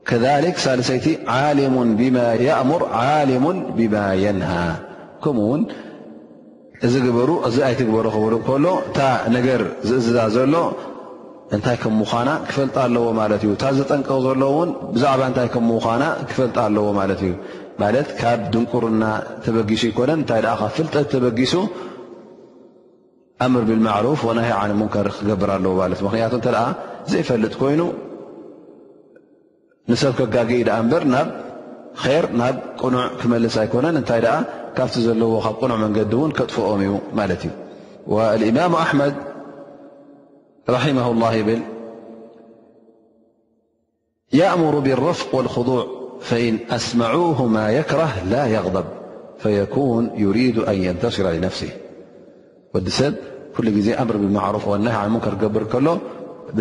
ከሊክ 0.09 0.57
ሳልሰይቲ 0.65 1.05
ዓሊሙ 1.37 1.73
ብማ 1.99 2.17
እሙር 2.61 2.83
ዓሊሙ 3.05 3.45
ብማ 3.77 3.95
የንሃ 4.23 4.51
ከምኡውን 5.23 5.63
እዚ 6.87 6.93
ግበሩ 7.05 7.29
እዚ 7.47 7.55
ኣይትግበሩ 7.67 8.05
ክብሉ 8.15 8.35
ከሎ 8.47 8.65
እታ 8.89 8.99
ነገር 9.35 9.61
ዝእዝዛ 9.89 10.17
ዘሎ 10.35 10.55
እንታይ 11.55 11.77
ከም 11.83 11.93
ምዃና 12.01 12.29
ክፈልጥ 12.49 12.75
ኣለዎ 12.85 13.05
ማለት 13.19 13.41
እዩ 13.45 13.51
እታ 13.57 13.63
ዘጠንቀቕ 13.79 14.17
ዘለውን 14.27 14.69
ብዛዕባ 14.95 15.21
እንታይ 15.29 15.47
ከም 15.53 15.65
ምኳና 15.73 16.03
ክፈልጥ 16.29 16.57
ኣለዎ 16.65 16.87
ማለት 16.99 17.21
እዩ 17.25 17.33
ማለት 17.81 18.07
ካብ 18.19 18.39
ድንቁርና 18.53 19.03
ተበጊሱ 19.45 19.83
ይኮነን 19.91 20.17
እንታይ 20.21 20.41
ኣ 20.53 20.55
ካብ 20.61 20.71
ፍልጠት 20.77 21.07
ተበጊሱ 21.13 21.55
ኣምር 23.45 23.63
ብልማዕሩፍ 23.69 24.19
ወናሀ 24.29 24.49
ዓነ 24.61 24.71
ሙንከር 24.81 25.07
ክገብር 25.19 25.51
ኣለዎ 25.57 25.73
ማለት 25.83 25.99
እ 26.03 26.05
ምክንያቱ 26.07 26.33
ተ 26.47 26.51
ዘይፈልጥ 27.13 27.53
ኮይኑ 27.63 27.81
نب 29.89 29.95
كجج 30.19 30.69
بر 30.91 31.31
ير 32.05 32.25
ن 32.39 32.41
قنع 32.81 33.07
كملس 33.21 33.57
أيكن 33.57 34.03
ت 34.03 34.11
كفت 34.77 34.97
ل 34.97 35.23
قنع 35.61 35.75
مند 35.75 36.15
ن 36.15 36.31
كطفم 36.31 36.99
والإمام 38.07 38.73
أحمد 38.75 39.13
رحمه 40.69 41.11
الله 41.11 41.41
بل 41.41 41.61
يأمر 44.33 44.79
بالرفق 44.79 45.35
والخضوع 45.35 45.85
فإن 46.21 46.59
أسمعوه 46.69 47.45
ما 47.45 47.71
يكره 47.71 48.11
لا 48.29 48.45
يغضب 48.45 48.85
فيكون 49.39 50.11
يريد 50.15 50.57
أن 50.59 50.73
ينتشر 50.87 51.31
لنفسه 51.31 51.69
ق 52.73 52.77
سب 52.99 53.15
كل 53.57 53.93
أمر 53.93 54.17
بامعروف 54.17 54.67
والنه 54.67 54.93
عن 54.97 55.11
منكر 55.13 55.33
قبر 55.41 55.63
كل 55.73 55.87
ب 56.53 56.57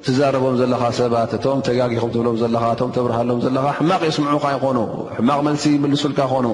ትዛረቦም 0.05 0.55
ዘለኻ 0.61 0.83
ሰባት 0.99 1.31
እቶም 1.39 1.59
ተጋጊኹም 1.67 2.11
ትብሎም 2.15 2.37
ዘለኻ 2.43 2.65
እ 2.75 2.89
ተብርሃሎም 2.97 3.39
ዘለኻ 3.45 3.65
ሕማቕ 3.79 4.01
የስምዑካ 4.09 4.45
ይኾኑ 4.57 4.79
ሕማቕ 5.17 5.41
መልሲ 5.49 5.65
ይምልሱልካ 5.77 6.21
ኾኑ 6.33 6.47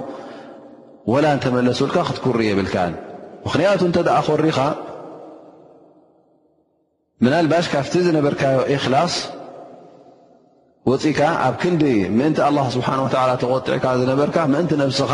ወላ 1.12 1.26
ንተመለሱልካ 1.36 1.97
ክትኩር 2.10 2.36
የብልካን 2.48 2.93
ምክንያቱ 3.47 3.80
እንተ 3.89 3.98
ኮሪኻ 4.28 4.59
ናባሽ 7.26 7.66
ካብቲ 7.74 7.94
ዝነበርካዮ 8.06 8.59
እላስ 8.74 9.14
ወፅእካ 10.90 11.20
ኣብ 11.47 11.55
ክንዲ 11.62 11.82
ምእንቲ 12.18 12.39
ስብሓ 12.76 12.89
ተቆጢዕካ 13.48 13.86
ዝነበርካ 14.02 14.36
ምእን 14.52 14.68
ነብስኻ 14.82 15.10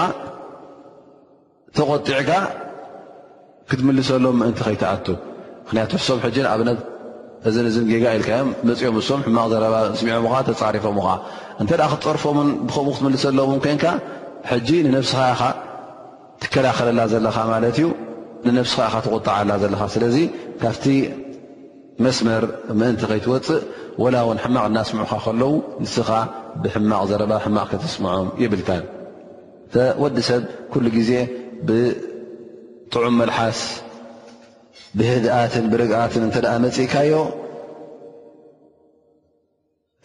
ተቆጢዕካ 1.77 2.29
ክትምልሰሎም 3.71 4.37
ምእንቲ 4.41 4.59
ከይትኣቱ 4.67 5.07
ምክንያቱ 5.65 5.93
እሶም 6.01 6.19
ሕጂን 6.25 6.47
ኣብነት 6.55 6.81
እን 7.49 7.67
ን 7.83 7.85
ጌጋ 7.93 8.05
ኢልካዮም 8.17 8.49
መፅኦም 8.69 8.95
ንሶም 8.99 9.21
ሕማቕ 9.27 9.47
ዘረባ 9.53 9.75
ስሚዖም 10.01 10.27
ተፃሪፎምኻ 10.49 11.07
እንተ 11.63 11.71
ክትፀርፎምን 11.93 12.49
ብከምኡ 12.69 12.93
ክትምልሰሎም 12.97 13.53
ኮንካ 13.67 13.85
ሕጂ 14.51 14.69
ንነብስኻ 14.87 15.19
ኢኻ 15.35 15.43
ትከላኸለላ 16.43 17.01
ዘለኻ 17.13 17.37
ማለት 17.53 17.77
እዩ 17.81 17.87
ንነስኻ 18.47 18.81
ኢ 18.93 19.03
ትቁጣዓላ 19.07 19.51
ዘለኻ 19.63 19.83
ስለዚ 19.95 20.17
ካብቲ 20.63 20.85
መስመር 22.05 22.43
ምእንቲ 22.79 23.03
ከይትወፅእ 23.11 23.61
ወላ 24.03 24.17
ውን 24.29 24.39
ሕማቕ 24.45 24.65
እናስምዑካ 24.71 25.13
ከለው 25.25 25.53
ንስኻ 25.83 26.11
ብሕማቕ 26.63 27.03
ዘረባ 27.11 27.33
ሕማቕ 27.45 27.67
ከተስምዖም 27.73 28.29
ይብልካ 28.43 28.71
ወዲ 30.03 30.17
ሰብ 30.29 30.43
ግዜ 30.97 31.11
ጥዑም 32.95 33.15
መልሓስ 33.21 33.61
ብህድኣትን 34.99 35.65
ብርግኣትን 35.71 36.23
እንተ 36.27 36.37
ኣ 36.51 36.55
መፅእካዮ 36.65 37.13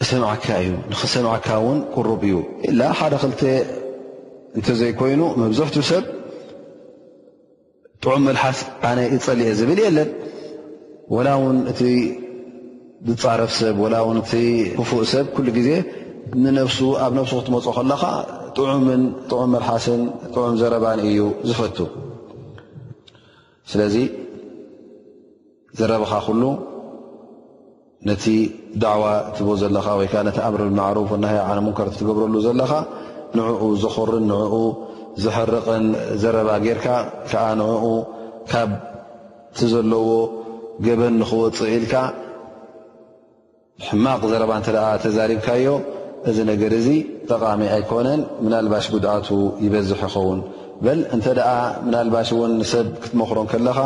ሰምዓካ 0.08 0.44
እዩ 0.62 0.70
ንክሰምዓካ 0.92 1.46
እውን 1.60 1.78
ቅሩብ 1.94 2.22
እዩ 2.28 2.34
ኢላ 2.70 2.80
ሓደ 2.98 3.12
ክልተ 3.22 3.42
እንተዘይኮይኑ 4.56 5.22
መብዝሕቱ 5.42 5.76
ሰብ 5.90 6.04
ጥዑም 8.02 8.24
መልሓስ 8.30 8.58
ኣነ 8.90 8.98
ይፀሊአ 9.14 9.52
ዝብል 9.60 9.80
የለን 9.86 10.10
ወላ 11.14 11.28
ውን 11.44 11.56
እቲ 11.72 11.80
ዝፃረፍ 13.10 13.52
ሰብ 13.60 13.78
ላ 13.94 14.04
ውን 14.08 14.18
እቲ 14.24 14.32
ክፉእ 14.80 15.04
ሰብ 15.14 15.26
ኩሉ 15.38 15.46
ግዜ 15.60 15.68
ንነ 16.44 16.58
ኣብ 17.06 17.12
ነፍሱ 17.20 17.32
ክትመፁ 17.42 17.66
ከለካ 17.80 18.02
ዑም 18.62 19.50
መልሓስን 19.56 20.02
ጥዑም 20.32 20.54
ዘረባን 20.62 21.00
እዩ 21.08 21.18
ዝፈቱ 21.48 21.78
ስለዚ 23.70 23.96
ዘረብኻ 25.78 26.12
ኩሉ 26.26 26.42
ነቲ 28.08 28.24
ዳዕዋ 28.82 29.04
ትቦ 29.36 29.48
ዘለኻ 29.62 29.86
ወይ 29.98 30.06
ከዓ 30.12 30.20
ነቲ 30.28 30.38
ኣእምሪ 30.46 30.64
ማዕሩፍ 30.78 31.10
ናሃ 31.24 31.32
ዓነ 31.50 31.58
ሙንከር 31.66 31.88
ትገብረሉ 31.98 32.34
ዘለካ 32.46 32.72
ንዕኡ 33.38 33.62
ዘኽርን 33.82 34.24
ንዕኡ 34.30 34.54
ዘሕርቕን 35.24 35.84
ዘረባ 36.22 36.50
ጌይርካ 36.64 36.86
ከዓ 37.30 37.44
ንዕኡ 37.60 37.84
ካብቲ 38.50 39.58
ዘለዎ 39.72 40.08
ገበን 40.86 41.14
ንክወፅ 41.20 41.58
ኢልካ 41.76 41.94
ሕማቕ 43.88 44.22
ዘረባ 44.32 44.50
እንተ 44.60 44.68
ተዛሪብካዮ 45.04 45.66
እዚ 46.30 46.38
ነገር 46.50 46.72
እዚ 46.80 46.88
ጠቃሚ 47.30 47.60
ኣይኮነን 47.76 48.20
ምናልባሽ 48.44 48.86
ጉድኣቱ 48.94 49.28
ይበዝሕ 49.64 50.00
ይኸውን 50.08 50.38
በእንተ 50.84 51.24
ደኣ 51.38 51.48
ምናልባሽ 51.86 52.28
እውን 52.36 52.52
ሰብ 52.72 52.86
ክትመኽሮን 53.02 53.48
ከለኻ 53.52 53.78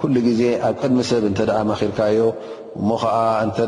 ኩሉ 0.00 0.14
ግዜ 0.26 0.42
ኣብ 0.66 0.74
ቅድሚ 0.80 0.98
ሰብ 1.10 1.22
እንተ 1.28 1.38
መኪርካዮ 1.70 2.22
እሞ 2.80 2.88
ከዓ 3.02 3.14
እንተ 3.44 3.58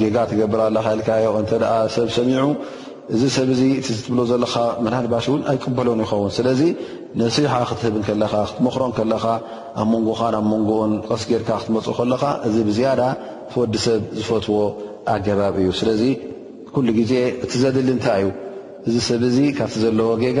ጌጋ 0.00 0.16
ትገብር 0.30 0.60
ኣለካ 0.68 0.86
ኢልካዮእተ 0.96 1.52
ሰብ 1.96 2.08
ሰሚዑ 2.16 2.44
እዚ 3.14 3.22
ሰብ 3.36 3.48
ዚ 3.60 3.64
እዝጥብሎ 3.80 4.20
ዘለካ 4.30 4.54
ናልባሽ 4.94 5.24
እውን 5.30 5.42
ኣይቅበሎን 5.52 6.00
ይኸውን 6.04 6.32
ስለዚ 6.38 6.60
ነስሓ 7.24 7.54
ክትህብ 7.70 7.96
ከለካ 8.08 8.34
ክትመኽሮ 8.48 8.82
ከለኻ 8.98 9.24
ኣብ 9.82 9.88
መንጎኻን 9.94 10.34
ኣብ 10.40 10.46
መንጎን 10.54 10.92
ቀስጌርካ 11.08 11.50
ክትመፁ 11.62 11.86
ከለካ 12.00 12.24
እዚ 12.48 12.54
ብዝያዳ 12.70 13.02
ትወዲ 13.52 13.74
ሰብ 13.86 14.00
ዝፈትዎ 14.18 14.58
ኣገባብ 15.14 15.56
እዩ 15.62 15.70
ስለዚ 15.82 16.02
ኩሉ 16.74 16.86
ግዜ 17.02 17.12
እቲ 17.44 17.52
ዘድሊ 17.64 17.88
እንታይ 17.98 18.22
እዩ 18.26 18.30
እዚ 18.88 18.96
ሰብ 19.10 19.22
እዚ 19.30 19.38
ካብቲ 19.58 19.76
ዘለዎ 19.86 20.10
ጌጋ 20.26 20.40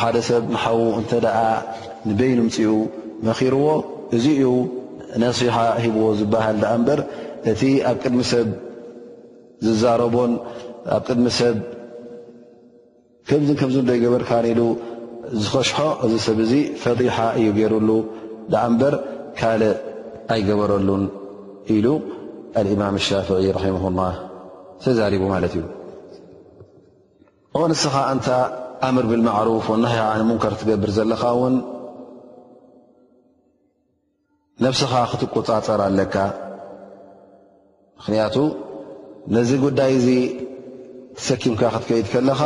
ሓደ 0.00 0.16
ሰብ 0.28 0.42
ንሓዉ 0.54 0.78
እንተ 1.00 1.10
ደኣ 1.24 1.36
ንበይኑ 2.08 2.38
ምፅኡ 2.46 2.68
መኺርዎ 3.26 3.64
እዚ 4.16 4.24
ዩ 4.42 4.44
ነሲሓ 5.22 5.56
ሂብዎ 5.84 6.04
ዝበሃል 6.20 6.58
ኣ 6.70 6.72
እምበር 6.78 7.00
እቲ 7.52 7.62
ኣብ 7.90 7.96
ቅድሚ 8.02 8.20
ሰብ 8.32 8.48
ዝዛረቦን 9.66 10.32
ኣብ 10.96 11.02
ቅድሚ 11.08 11.26
ሰብ 11.40 11.56
ከምዝን 13.28 13.56
ከምዝ 13.60 13.76
ዶይገበርካን 13.90 14.46
ኢሉ 14.52 14.60
ዝኸሽሖ 15.42 15.78
እዚ 16.04 16.12
ሰብ 16.26 16.38
እዚ 16.46 16.52
ፈጢሓ 16.84 17.16
እዩገይሩሉ 17.40 17.90
ድዓ 18.54 18.62
እምበር 18.70 18.94
ካልእ 19.40 19.74
ኣይገበረሉን 20.32 21.04
ኢሉ 21.74 21.86
አልእማም 22.60 22.96
እሻፍዒ 23.02 23.44
ራሕማሁላ 23.58 24.00
ተዛሪቡ 24.84 25.22
ማለት 25.34 25.52
እዩ 25.58 25.64
ኦ 27.58 27.60
ንስኻ 27.70 27.94
ንታ 28.18 28.28
ኣምር 28.86 29.04
ብልማዕሩፍ 29.10 29.66
ወና 29.72 29.84
ሃኣን 29.94 30.20
ሙንከር 30.28 30.54
ክትገብር 30.58 30.90
ዘለኻ 30.96 31.22
ውን 31.40 31.54
ነብስኻ 34.64 34.92
ክትቆፃፀር 35.10 35.80
ኣለካ 35.86 36.14
ምኽንያቱ 37.96 38.36
ነዚ 39.34 39.50
ጉዳይ 39.64 39.92
እዚ 39.98 40.08
ትሰኪምካ 41.18 41.62
ክትከይድ 41.74 42.06
ከለኻ 42.14 42.40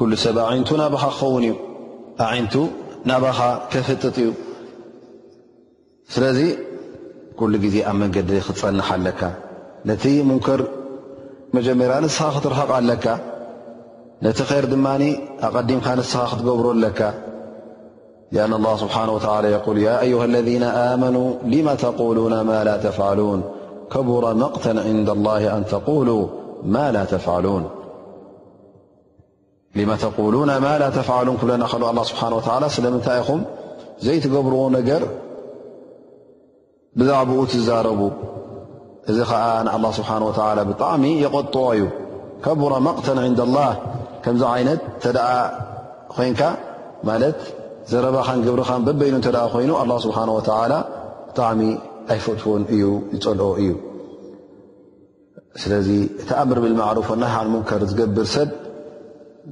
ኩሉ 0.00 0.10
ሰብ 0.24 0.36
ኣንቱ 0.52 0.68
ናባኻ 0.82 1.02
ክኸውን 1.16 1.44
እዩ 1.48 1.56
ኣዓንቱ 2.26 2.54
ናባኻ 3.10 3.38
ከፍጥጥ 3.74 4.16
እዩ 4.22 4.30
ስለዚ 6.14 6.38
ኩሉ 7.40 7.52
ግዜ 7.64 7.76
ኣብ 7.90 7.96
መንገዲ 8.04 8.30
ክትፀንሓ 8.46 8.88
ኣለካ 8.98 9.20
ነቲ 9.90 10.02
ሙንከር 10.30 10.60
መጀመር 11.58 11.92
ንስኻ 12.06 12.22
ክትረሕቕ 12.36 12.70
ኣለካ 12.78 13.04
نت 14.22 14.42
خر 14.42 14.64
دن 14.72 14.86
أقዲمك 15.42 15.86
نسኻ 15.88 16.18
ክتብر 16.34 16.72
لك 16.72 17.00
لأن 18.32 18.52
الله 18.52 18.76
سبنه 18.76 19.12
وتلى 19.14 19.52
يقول 19.52 19.78
يا 19.78 20.00
أيها 20.00 20.24
الذين 20.24 20.62
آمنوا 20.62 21.32
لا 21.44 21.74
تفعلون 22.76 23.42
كر 23.92 24.02
مق 24.34 24.60
عند 24.68 25.10
الله 25.10 25.40
أن 25.56 25.60
ل 25.62 25.64
لم 25.64 25.64
تقولون 25.64 26.30
ما 30.58 30.78
لا 30.78 30.90
تفعلون 30.90 31.36
ك 31.36 31.42
الله 31.42 31.66
سبنه 32.68 32.96
ولى 32.96 33.00
لمنይ 33.08 33.20
ኹم 33.28 33.40
ዘيتብرዎ 34.06 34.60
ነجر 34.76 35.02
بዛعبኡ 36.96 37.38
تزرب 37.52 38.00
እዚ 39.10 39.18
ዓ 39.30 39.32
الله 39.76 39.90
سبحنه 39.98 40.24
وتعلى 40.30 40.62
بطعሚ 40.70 41.04
يغط 41.24 41.56
ي 41.80 41.82
كبر 42.44 42.72
مق 42.86 43.06
عند 43.28 43.40
الله 43.48 43.72
ከምዚ 44.24 44.42
ዓይነት 44.54 44.80
እተደኣ 44.98 45.30
ኮንካ 46.14 46.40
ማለት 47.08 47.38
ዘረባኻን 47.90 48.40
ግብርኻን 48.46 48.82
በበይኑ 48.86 49.14
እተደኣ 49.20 49.44
ኮይኑ 49.54 49.70
ኣላ 49.82 49.92
ስብሓን 50.04 50.30
ወተዓላ 50.38 50.72
ብጣዕሚ 51.28 51.60
ኣይፈትውን 52.12 52.62
እዩ 52.74 52.82
ይፀልኦ 53.14 53.48
እዩ 53.62 53.70
ስለዚ 55.62 55.88
እቲ 56.22 56.28
ኣምር 56.40 56.58
ብልማዕሩፍናሓን 56.64 57.48
ሙንከር 57.54 57.82
ዝገብር 57.92 58.26
ሰብ 58.34 58.50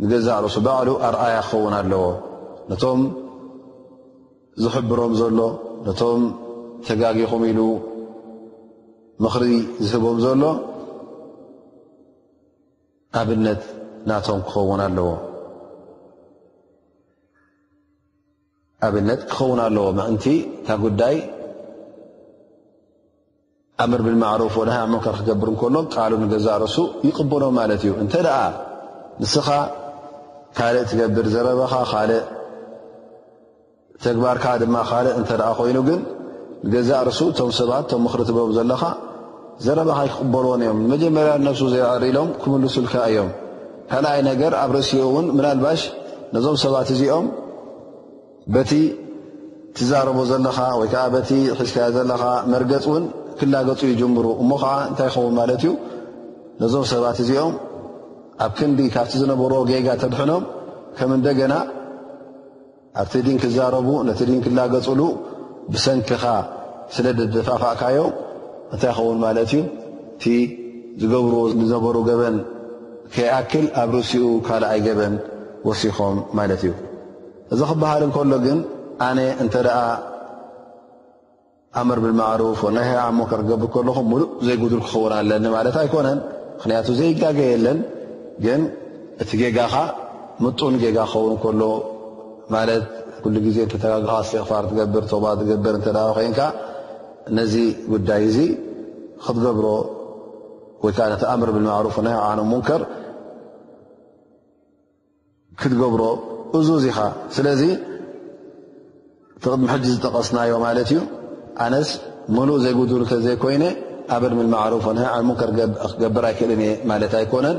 ንገዛዕርሱባዕሉ 0.03 0.89
ኣርኣያ 1.09 1.37
ክኸውን 1.47 1.75
ኣለዎ 1.79 2.05
ነቶም 2.71 3.01
ዝሕብሮም 4.65 5.13
ዘሎ 5.21 5.39
ነቶም 5.89 6.23
ተጋጊኹም 6.89 7.43
ኢሉ 7.51 7.61
ምኽሪ 9.25 9.45
ዝህቦም 9.87 10.19
ዘሎ 10.27 10.43
ኣብነት 13.21 13.63
ናቶም 14.11 14.41
ክኸውን 14.49 14.81
ኣለዎ 14.89 15.09
ኣብነት 18.87 19.21
ክኸውን 19.33 19.61
ኣለዎ 19.67 19.87
ምእንቲ 19.99 20.25
እንታ 20.59 20.77
ጉዳይ 20.85 21.17
ኣምር 23.83 24.01
ብማዕሩፍ 24.07 24.55
ወናሃይ 24.61 24.81
ኣብ 24.85 24.89
መምከር 24.93 25.15
ክገብር 25.19 25.49
እንከሎ 25.53 25.77
ቃሉ 25.95 26.13
ንገዛእ 26.23 26.57
ርሱ 26.63 26.77
ይቕበሎም 27.07 27.55
ማለት 27.59 27.83
እዩ 27.87 27.93
እንተ 28.05 28.15
ደኣ 28.27 28.39
ንስኻ 29.23 29.49
ካልእ 30.59 30.85
ትገብር 30.91 31.27
ዘረበኻ 31.35 31.75
ካልእ 31.93 32.23
ተግባርካ 34.05 34.45
ድማ 34.63 34.77
ካልእ 34.91 35.15
እንተ 35.21 35.31
ደኣ 35.41 35.51
ኮይኑ 35.59 35.79
ግን 35.89 36.01
ንገዛእ 36.67 37.01
ርሱ 37.09 37.21
እቶም 37.33 37.51
ሰባት 37.59 37.85
ቶም 37.93 38.01
ምኽሪ 38.07 38.21
ትብሎም 38.31 38.53
ዘለካ 38.59 38.83
ዘረበኻ 39.67 39.99
ይክቕበልዎን 40.09 40.61
እዮም 40.65 40.81
ንመጀመርያ 40.87 41.33
ነፍሱ 41.49 41.63
ዘይኣሪኢሎም 41.75 42.29
ክምልሱልካ 42.41 42.95
እዮም 43.13 43.31
ካልኣይ 43.91 44.21
ነገር 44.31 44.53
ኣብ 44.63 44.71
ርእሲኡ 44.77 45.01
እውን 45.11 45.27
ምናልባሽ 45.37 45.83
ነዞም 46.35 46.57
ሰባት 46.65 46.89
እዚኦም 46.95 47.27
በቲ 48.55 48.71
ትዛረቦ 49.77 50.19
ዘለካ 50.31 50.59
ወይከዓ 50.81 51.05
በቲ 51.15 51.31
ሕዝካዮ 51.61 51.89
ዘለካ 51.97 52.25
መርገፅ 52.53 52.85
እውን 52.91 53.05
ክላገፁ 53.41 53.81
ይጅምሩ 53.93 54.27
እሞ 54.43 54.51
ከዓ 54.63 54.73
እንታይ 54.91 55.09
ይኸውን 55.11 55.35
ማለት 55.39 55.61
እዩ 55.67 55.73
ነዞም 56.63 56.85
ሰባት 56.93 57.19
እዚኦም 57.25 57.55
ኣብ 58.45 58.53
ክንዲ 58.59 58.81
ካብቲ 58.95 59.13
ዝነበርዎ 59.23 59.61
ጌጋ 59.71 59.89
ተድሕኖም 60.03 60.45
ከም 60.99 61.11
እንደገና 61.19 61.55
ኣብቲ 63.01 63.15
ድን 63.27 63.37
ክዛረቡ 63.43 63.89
ነቲ 64.09 64.21
ድን 64.29 64.41
ክላገፁሉ 64.47 65.01
ብሰንኪኻ 65.73 66.25
ስለ 66.97 67.07
ደደፋፋእካዮ 67.19 67.99
እንታይ 68.75 68.91
ይኸውን 68.93 69.19
ማለት 69.25 69.51
እዩ 69.55 69.61
እቲ 70.17 70.25
ዝገብርዎ 71.01 71.43
ንዝነበሩ 71.61 71.97
ገበን 72.09 72.37
ከይኣክል 73.15 73.67
ኣብ 73.83 73.91
ርእሲኡ 73.99 74.25
ካልኣይ 74.47 74.81
ገበን 74.87 75.15
ወሲኾም 75.69 76.17
ማለት 76.39 76.63
እዩ 76.67 76.73
እዚ 77.55 77.61
ክበሃል 77.71 78.03
እንከሎ 78.07 78.33
ግን 78.47 78.59
ኣነ 79.07 79.19
እንተ 79.43 79.55
ደኣ 79.67 79.79
ኣመር 81.81 81.99
ብልማዕሩፍ 82.05 82.61
ና 82.77 82.85
ኣ 83.05 83.07
ሞከ 83.19 83.33
ክገብር 83.41 83.69
ከለኹም 83.75 84.07
ሙሉእ 84.13 84.29
ዘይጉድል 84.47 84.81
ክኽውን 84.87 85.13
ኣለኒ 85.19 85.45
ማለት 85.57 85.77
ኣይኮነን 85.83 86.19
ምክንያቱ 86.57 86.87
ዘይጋገየለን 87.01 87.79
ግን 88.45 88.61
እቲ 89.23 89.31
ጌጋ 89.43 89.59
ኻ 89.73 89.77
ምጡን 90.45 90.75
ጌጋ 90.85 90.99
ክኸውን 91.11 91.33
እከሎ 91.37 91.63
ማለት 92.55 92.85
ኩሉ 93.23 93.35
ግዜ 93.47 93.57
እተተጋግኻ 93.67 94.13
ስተኣቕፋር 94.27 94.65
ትገብር 94.71 95.05
ተባ 95.13 95.25
ትገብር 95.41 95.75
እንተ 95.79 95.89
ኮይንካ 96.17 96.41
ነዚ 97.39 97.55
ጉዳይ 97.93 98.23
እዙ 98.29 98.37
ክትገብሮ 99.25 99.67
ወይ 100.85 100.93
ከዓ 100.97 101.07
ነቲ 101.13 101.23
ኣምር 101.33 101.49
ብልማዕሩፍ 101.55 101.97
ናሃዓኖ 102.07 102.41
ሙንከር 102.51 102.83
ክትገብሮ 105.61 106.03
እዙ 106.59 106.69
እዚኻ 106.81 106.99
ስለዚ 107.37 107.63
ትቅድሚ 109.43 109.65
ሕጂ 109.73 109.85
ዝጠቐስናዮ 109.95 110.53
ማለት 110.67 110.91
እዩ 110.93 110.99
ኣነስ 111.65 111.89
ሙሉእ 112.37 112.59
ዘይጉድሉከ 112.65 113.13
ዘይኮይነ 113.27 113.65
ኣበድ 114.17 114.33
ብ 114.39 114.43
ማሩፍ 114.55 114.85
ናዓን 114.99 115.25
ሙንከር 115.29 115.51
ክገብር 115.93 116.25
ኣይክእልን 116.29 116.61
እየ 116.67 116.71
ማለት 116.91 117.13
ኣይኮነን 117.21 117.57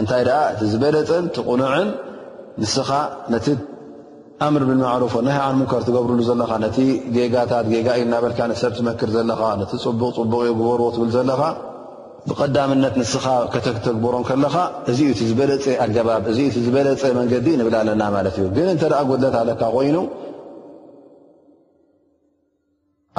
እንታይ 0.00 0.22
ኣ 0.38 0.40
እቲ 0.52 0.60
ዝበለፅን 0.72 1.24
ትቕኑዕን 1.36 1.88
ንስኻ 2.62 2.90
ነቲ 3.34 3.46
ኣምር 4.46 4.62
ብማዕሩፍ 4.68 5.12
ናዓን 5.28 5.56
ሙንከር 5.60 5.82
ትገብርሉ 5.88 6.20
ዘለካ 6.30 6.52
ነቲ 6.64 6.76
ጌጋታት 7.18 7.66
ጌጋ 7.74 7.88
እዩ 7.98 8.02
እናበልካሰብ 8.08 8.72
ትመክር 8.78 9.10
ዘለኻ 9.16 9.40
ነቲ 9.60 9.72
ፅቡቅፅቡቕ 9.84 10.40
ዩ 10.48 10.52
ግበርዎ 10.60 10.88
ትብል 10.96 11.10
ዘለኻ 11.16 11.40
ብቀዳምነት 12.28 12.94
ንስኻ 13.00 13.24
ከተተግብሮም 13.52 14.24
ከለካ 14.28 14.56
እዚቲ 14.90 15.18
ዝበለፀ 15.30 15.64
ኣገባብ 15.84 16.24
እዚቲ 16.32 16.54
ዝበለፀ 16.66 17.02
መንገዲ 17.18 17.46
ንብላ 17.60 17.74
ኣለና 17.82 18.02
ማለት 18.16 18.36
እዩ 18.40 18.44
ግን 18.56 18.68
እንተ 18.74 18.82
ደኣ 18.92 19.00
ጉለት 19.10 19.34
ኣለካ 19.42 19.62
ኮይኑ 19.76 19.96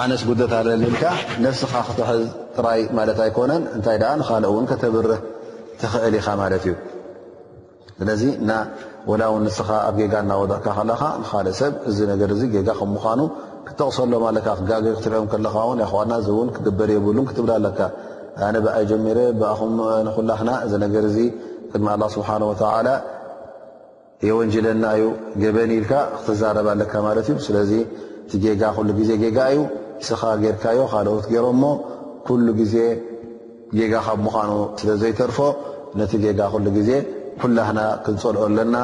ኣነስ 0.04 0.22
ጉት 0.30 0.42
ኣለልልካ 0.60 1.02
ነብስኻ 1.46 1.74
ክትሕዝ 1.88 2.24
ጥራይ 2.56 2.82
ማለት 3.00 3.20
ኣይኮነን 3.26 3.64
እንታይ 3.78 3.98
ደኣ 4.04 4.12
ንካልእ 4.22 4.50
እውን 4.52 4.66
ከተብርህ 4.72 5.20
ትኽእል 5.82 6.16
ኢኻ 6.20 6.28
ማለት 6.44 6.64
እዩ 6.70 6.74
ስለዚ 8.00 8.24
ወላ 9.10 9.22
እውን 9.30 9.44
ንስኻ 9.48 9.68
ኣብ 9.88 9.96
ጌጋ 10.02 10.14
እናወደቕካ 10.24 10.66
ከለካ 10.78 11.02
ንካልእ 11.22 11.56
ሰብ 11.60 11.74
እዚ 11.90 11.98
ነገር 12.12 12.30
እዚ 12.36 12.42
ጌጋ 12.56 12.70
ከምምዃኑ 12.80 13.22
ክተቕሰሎም 13.68 14.24
ኣለካ 14.30 14.48
ክጋገቢ 14.60 14.94
ክትርኦም 14.98 15.28
ከለካ 15.34 15.56
እውን 15.68 15.78
ናክዋና 15.82 16.12
እዚ 16.22 16.28
እውን 16.36 16.50
ክግበር 16.56 16.90
የብሉን 16.96 17.26
ክትብላ 17.30 17.52
ኣለካ 17.60 17.80
ኣነ 18.46 18.56
ብኣይ 18.66 18.84
ጀሚረ 18.92 19.20
ብኣኹም 19.40 19.74
ንኩላክና 20.08 20.50
እዚ 20.66 20.74
ነገር 20.84 21.04
እዚ 21.10 21.18
ብቅድሚ 21.72 21.86
ላ 22.02 22.06
ስብሓን 22.16 22.44
ተዓላ 22.62 22.88
የወንጀለና 24.28 24.86
ዩ 25.02 25.06
ገበን 25.44 25.72
ኢልካ 25.78 25.94
ክትዛረብ 26.16 26.68
ኣለካ 26.74 26.94
ማለት 27.08 27.28
እዩ 27.32 27.36
ስለዚ 27.48 27.72
እቲ 28.26 28.34
ጌጋ 28.44 28.62
ኩሉ 28.78 28.90
ግዜ 29.00 29.10
ጌጋ 29.24 29.38
እዩ 29.54 29.62
ንስኻ 30.02 30.22
ጌይርካዮ 30.44 30.80
ካልውት 30.92 31.26
ገይሮምሞ 31.34 31.64
ኩሉ 32.28 32.46
ግዜ 32.60 32.76
ጌጋ 33.78 33.94
ካብ 34.06 34.20
ምዃኑ 34.26 34.52
ስለ 34.82 34.90
ዘይተርፎ 35.02 35.38
ነቲ 36.02 36.12
ጌጋ 36.26 36.40
ኩሉ 36.54 36.66
ግዜ 36.78 36.90
ኩላክና 37.42 37.80
ክንፀልኦ 38.06 38.42
ኣለና 38.50 38.76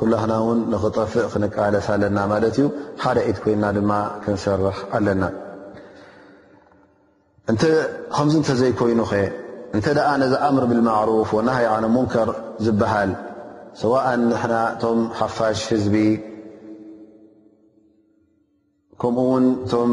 ኩላክና 0.00 0.32
እውን 0.42 0.60
ንኽጠፍእ 0.72 1.26
ክንቃለስ 1.34 1.88
ኣለና 1.94 2.18
ማለት 2.34 2.56
እዩ 2.60 2.66
ሓደ 3.04 3.18
ኢት 3.30 3.40
ኮይንና 3.46 3.66
ድማ 3.78 3.92
ክንሰርሕ 4.26 4.78
ኣለና 4.98 5.22
ከምዚ 7.46 8.34
ንተ 8.40 8.48
ዘይኮይኑ 8.58 9.00
ኸ 9.10 9.12
እንተ 9.76 9.86
ኣ 10.10 10.10
ነዚ 10.22 10.32
ኣምር 10.48 10.64
ብلማዕሩፍ 10.70 11.28
ወና 11.36 11.48
ሃይ 11.56 11.64
ነ 11.82 11.86
ሙንከር 11.94 12.28
ዝበሃል 12.64 13.10
ሰዋء 13.82 14.04
ንና 14.20 14.52
ቶም 14.82 14.98
ሓፋሽ 15.18 15.58
ህዝቢ 15.72 15.94
ከምኡ 19.02 19.20
ውን 19.30 19.46
እቶም 19.64 19.90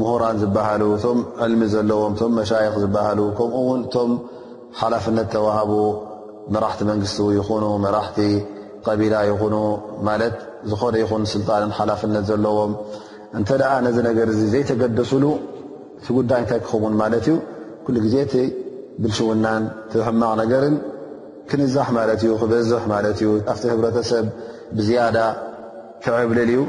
ምሁራን 0.00 0.36
ዝበሃሉ 0.42 0.82
እቶም 0.96 1.20
ዕልሚ 1.46 1.60
ዘለዎም 1.74 2.12
እቶም 2.16 2.32
መሻይኽ 2.40 2.74
ዝበሃሉ 2.84 3.20
ከምኡ 3.40 3.56
ውን 3.68 3.82
እቶም 3.88 4.10
ሓላፍነት 4.80 5.28
ተዋህቡ 5.34 5.72
መራሕቲ 6.56 6.80
መንግስቲ 6.92 7.18
ይኹኑ 7.38 7.64
መራሕቲ 7.84 8.18
ቀቢላ 8.86 9.14
ይኹኑ 9.32 9.54
ማለት 10.08 10.36
ዝኾነ 10.70 10.94
ይኹን 11.04 11.22
ስልጣንን 11.34 11.74
ሓላፍነት 11.80 12.24
ዘለዎም 12.32 12.72
እንተ 13.38 13.48
ኣ 13.74 13.76
ነዚ 13.86 13.96
ነገር 14.10 14.26
እዚ 14.34 14.40
ዘይተገደሱሉ 14.56 15.24
እቲ 15.98 16.06
ጉዳይ 16.16 16.40
ይ 16.42 16.46
ክኸውን 16.64 16.94
ማለት 17.02 17.24
እዩ 17.26 17.34
ኩሉ 17.84 17.96
ግዜ 18.06 18.16
ቲ 18.32 18.34
ብልሽውናን 19.02 19.62
ቲሕማቕ 19.90 20.32
ነገርን 20.42 20.76
ክንዛሕ 21.48 21.88
ማለት 21.98 22.20
እዩ 22.24 22.30
ክበዝሕ 22.40 22.82
ማለት 22.92 23.16
እዩ 23.24 23.28
ኣብቲ 23.52 23.64
ህብረተሰብ 23.72 24.26
ብዝያዳ 24.76 25.16
ክዕብልል 26.02 26.50
እዩ 26.54 26.60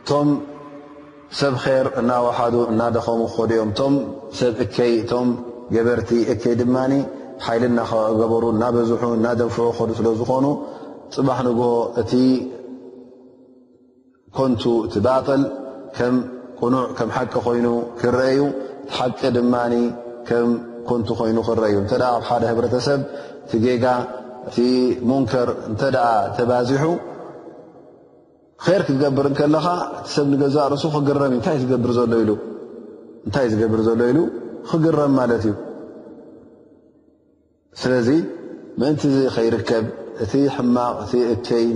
እቶም 0.00 0.28
ሰብ 1.40 1.54
ከር 1.62 1.86
እናዋሓዱ 2.00 2.54
እናደኸሙ 2.72 3.20
ክኸዱዮም 3.32 3.70
ቶም 3.78 3.94
ሰብ 4.40 4.52
እከይ 4.64 4.92
እቶም 5.02 5.28
ገበርቲ 5.74 6.10
እከይ 6.34 6.54
ድማ 6.62 6.76
ካይል 7.44 7.62
ናገበሩ 7.78 8.42
እናበዝሑ 8.54 9.04
ናደንፍዑ 9.24 9.66
ክኸዱ 9.76 9.90
ስለ 10.00 10.08
ዝኾኑ 10.20 10.44
ፅባሕ 11.14 11.38
ንግ 11.46 11.60
እቲ 12.00 12.12
ኮንቱ 14.38 14.62
እቲ 14.86 14.94
ባጥል 15.06 15.42
ቁኑዕ 16.64 16.84
ከም 16.98 17.08
ሓቂ 17.14 17.32
ኮይኑ 17.44 17.66
ክረአዩ 18.00 18.40
እቲሓቂ 18.86 19.20
ድማ 19.36 19.54
ከም 20.28 20.48
ኮንቲ 20.88 21.08
ኮይኑ 21.20 21.38
ክረአዩ 21.48 21.74
እተ 21.84 21.92
ኣብ 22.14 22.22
ሓደ 22.28 22.42
ህብረተሰብ 22.50 23.00
እቲ 23.44 23.52
ጌጋ 23.64 23.84
እቲ 24.48 24.56
ሙንከር 25.08 25.48
እንተደኣ 25.70 26.06
ተባዚሑ 26.36 26.84
ር 28.78 28.80
ክትገብር 28.86 29.26
ከለኻ 29.40 29.66
እቲ 30.04 30.08
ሰብ 30.14 30.26
ንገዛ 30.34 30.56
ርሱ 30.74 30.82
ክግረም 30.94 31.32
እዩ 31.34 31.40
እንታይ 33.26 33.46
ዝገብር 33.52 33.80
ዘሎ 33.86 33.98
ኢሉ 34.12 34.20
ክግረም 34.68 35.12
ማለት 35.20 35.44
እዩ 35.48 35.52
ስለዚ 37.80 38.08
ምእንቲ 38.80 39.02
ዚ 39.16 39.18
ከይርከብ 39.34 39.84
እቲ 40.24 40.32
ሕማቕ 40.54 40.96
እቲ 41.04 41.12
እተይ 41.34 41.66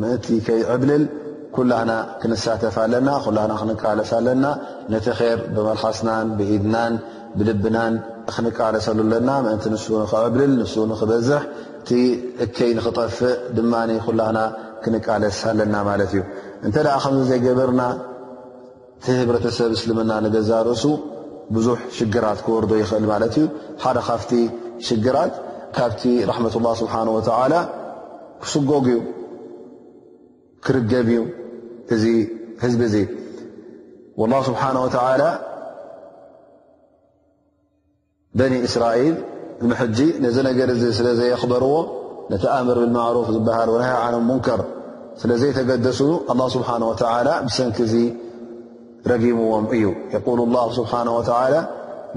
ምእንቲ 0.00 0.26
ከይዕብልል 0.46 1.04
ኩላህና 1.56 1.92
ክንሳተፍ 2.22 2.74
ኣለና 2.82 3.08
ኩላህና 3.26 3.52
ክንቃለስ 3.60 4.10
ኣለና 4.16 4.46
ነቲ 4.92 5.06
ኼር 5.18 5.38
ብመርሓስናን 5.54 6.26
ብኢድናን 6.38 6.94
ብልብናን 7.38 7.94
ክንቃለስ 8.36 8.86
ሉ 8.98 9.00
ኣለና 9.06 9.30
ምእንቲ 9.44 9.64
ንሱ 9.74 9.86
ንክዕብልል 10.02 10.52
ንሱ 10.60 10.74
ንኽበዝሕ 10.90 11.42
እቲ 11.80 11.90
እከይ 12.44 12.70
ንኽጠፍእ 12.78 13.32
ድማ 13.56 13.72
ኩላህና 14.08 14.38
ክንቃለስ 14.84 15.38
ኣለና 15.52 15.74
ማለት 15.90 16.12
እዩ 16.16 16.22
እንተ 16.66 16.76
ደኣ 16.86 16.96
ከምዚ 17.04 17.24
ዘይገበርና 17.30 17.82
እቲ 19.00 19.06
ህብረተሰብ 19.20 19.70
እስልምና 19.78 20.12
ንገዛርእሱ 20.26 20.84
ብዙሕ 21.56 21.78
ሽግራት 21.98 22.38
ክወርዶ 22.44 22.72
ይኽእል 22.82 23.04
ማለት 23.14 23.34
እዩ 23.40 23.46
ሓደ 23.84 23.98
ካፍቲ 24.10 24.30
ሽግራት 24.88 25.34
ካብቲ 25.76 26.02
ራሕመት 26.30 26.54
ላه 26.64 26.72
ስብሓን 26.82 27.08
ወተዓላ 27.16 27.54
ክስጎግ 28.44 28.86
እዩ 28.94 28.98
ክርገብ 30.66 31.08
እዩ 31.14 31.20
الله 31.92 32.28
هلنسرئيل 34.70 35.44
الل 39.62 41.36
خبر 41.36 41.86
نتآمر 42.30 42.74
بالمعروف 42.74 43.30
بهنه 43.30 43.84
عنمنكر 43.86 44.60
ل 45.24 45.28
تدس 45.52 46.00
الله 46.32 46.48
سبانهوتعالى 46.56 47.32
سن 47.58 47.70
ر 49.12 49.14
يقول 50.16 50.38
الله 50.46 50.66
سبحانه 50.78 51.12
وتعالى 51.18 51.60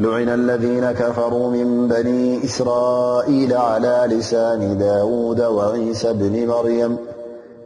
لعن 0.03 0.29
الذين 0.39 0.85
كفروا 1.01 1.47
من 1.55 1.67
بني 1.93 2.47
سرائيل 2.57 3.51
على 3.53 3.95
لسان 4.15 4.61
داود 4.77 5.41
وعيسى 5.41 6.13
بن 6.13 6.47
مريم 6.47 6.91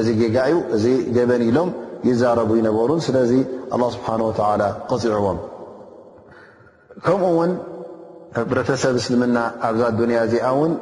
እዚ 0.00 0.08
ገጋዩ 0.20 0.54
እዚ 0.76 0.84
ገበን 1.16 1.42
ኢሎም 1.48 1.70
ይዛረቡ 2.08 2.50
ይነበሩን 2.60 3.00
ስለዚ 3.06 3.32
ኣ 3.74 3.78
ስብሓን 3.96 4.20
ወላ 4.26 4.62
ቅፂዕዎም 4.90 5.38
ከምኡ 7.04 7.24
ውን 7.38 7.52
ሕብረተሰብ 8.38 8.94
እስልምና 9.00 9.38
ኣብዛ 9.68 9.82
ዱንያ 10.00 10.18
እዚኣ 10.26 10.46
እውን 10.56 10.72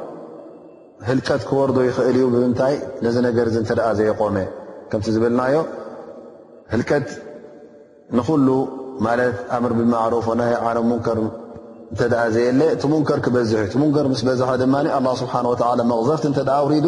ህልቀት 1.09 1.41
ክወርዶ 1.49 1.77
ይኽእል 1.87 2.15
እዩ 2.19 2.25
ብምንታይ 2.33 2.75
ነዚ 3.05 3.15
ነገር 3.27 3.47
እንተኣ 3.61 3.85
ዘየቆመ 3.99 4.37
ከምቲ 4.89 5.07
ዝብልናዮ 5.15 5.55
ህልቀት 6.73 7.07
ንኩሉ 8.17 8.47
ማለት 9.05 9.35
ኣምር 9.55 9.71
ብማሮፍ 9.79 10.25
ዓለ 10.67 10.77
ሙንከር 10.89 11.17
እንተኣ 11.91 12.21
ዘየ 12.35 12.47
ለ 12.59 12.63
እቲ 12.75 12.83
ሙንከር 12.93 13.19
ክበዝ 13.25 13.51
እ 13.55 13.61
እቲ 13.69 13.73
ሙንከር 13.81 14.05
ምስ 14.11 14.21
በዝሖ 14.27 14.49
ድማ 14.63 14.75
ስብሓ 15.21 15.33
መቕዘፍቲ 15.91 16.23
እንተ 16.29 16.51
ውሪዱ 16.65 16.87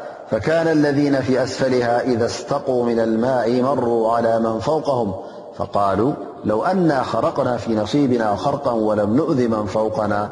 فكان 0.31 0.67
الذين 0.67 1.21
في 1.21 1.43
أسفلها 1.43 2.01
إذا 2.01 2.25
استقوا 2.25 2.85
من 2.85 2.99
الماء 2.99 3.61
مروا 3.61 4.11
على 4.13 4.39
من 4.39 4.59
فوقهم 4.59 5.13
فقالوا 5.55 6.13
لو 6.45 6.63
أنا 6.63 7.03
خرقنا 7.03 7.57
في 7.57 7.75
نصيبنا 7.75 8.35
خرقا 8.35 8.71
ولم 8.71 9.15
نؤذ 9.17 9.47
من 9.47 9.65
فوقنا 9.65 10.29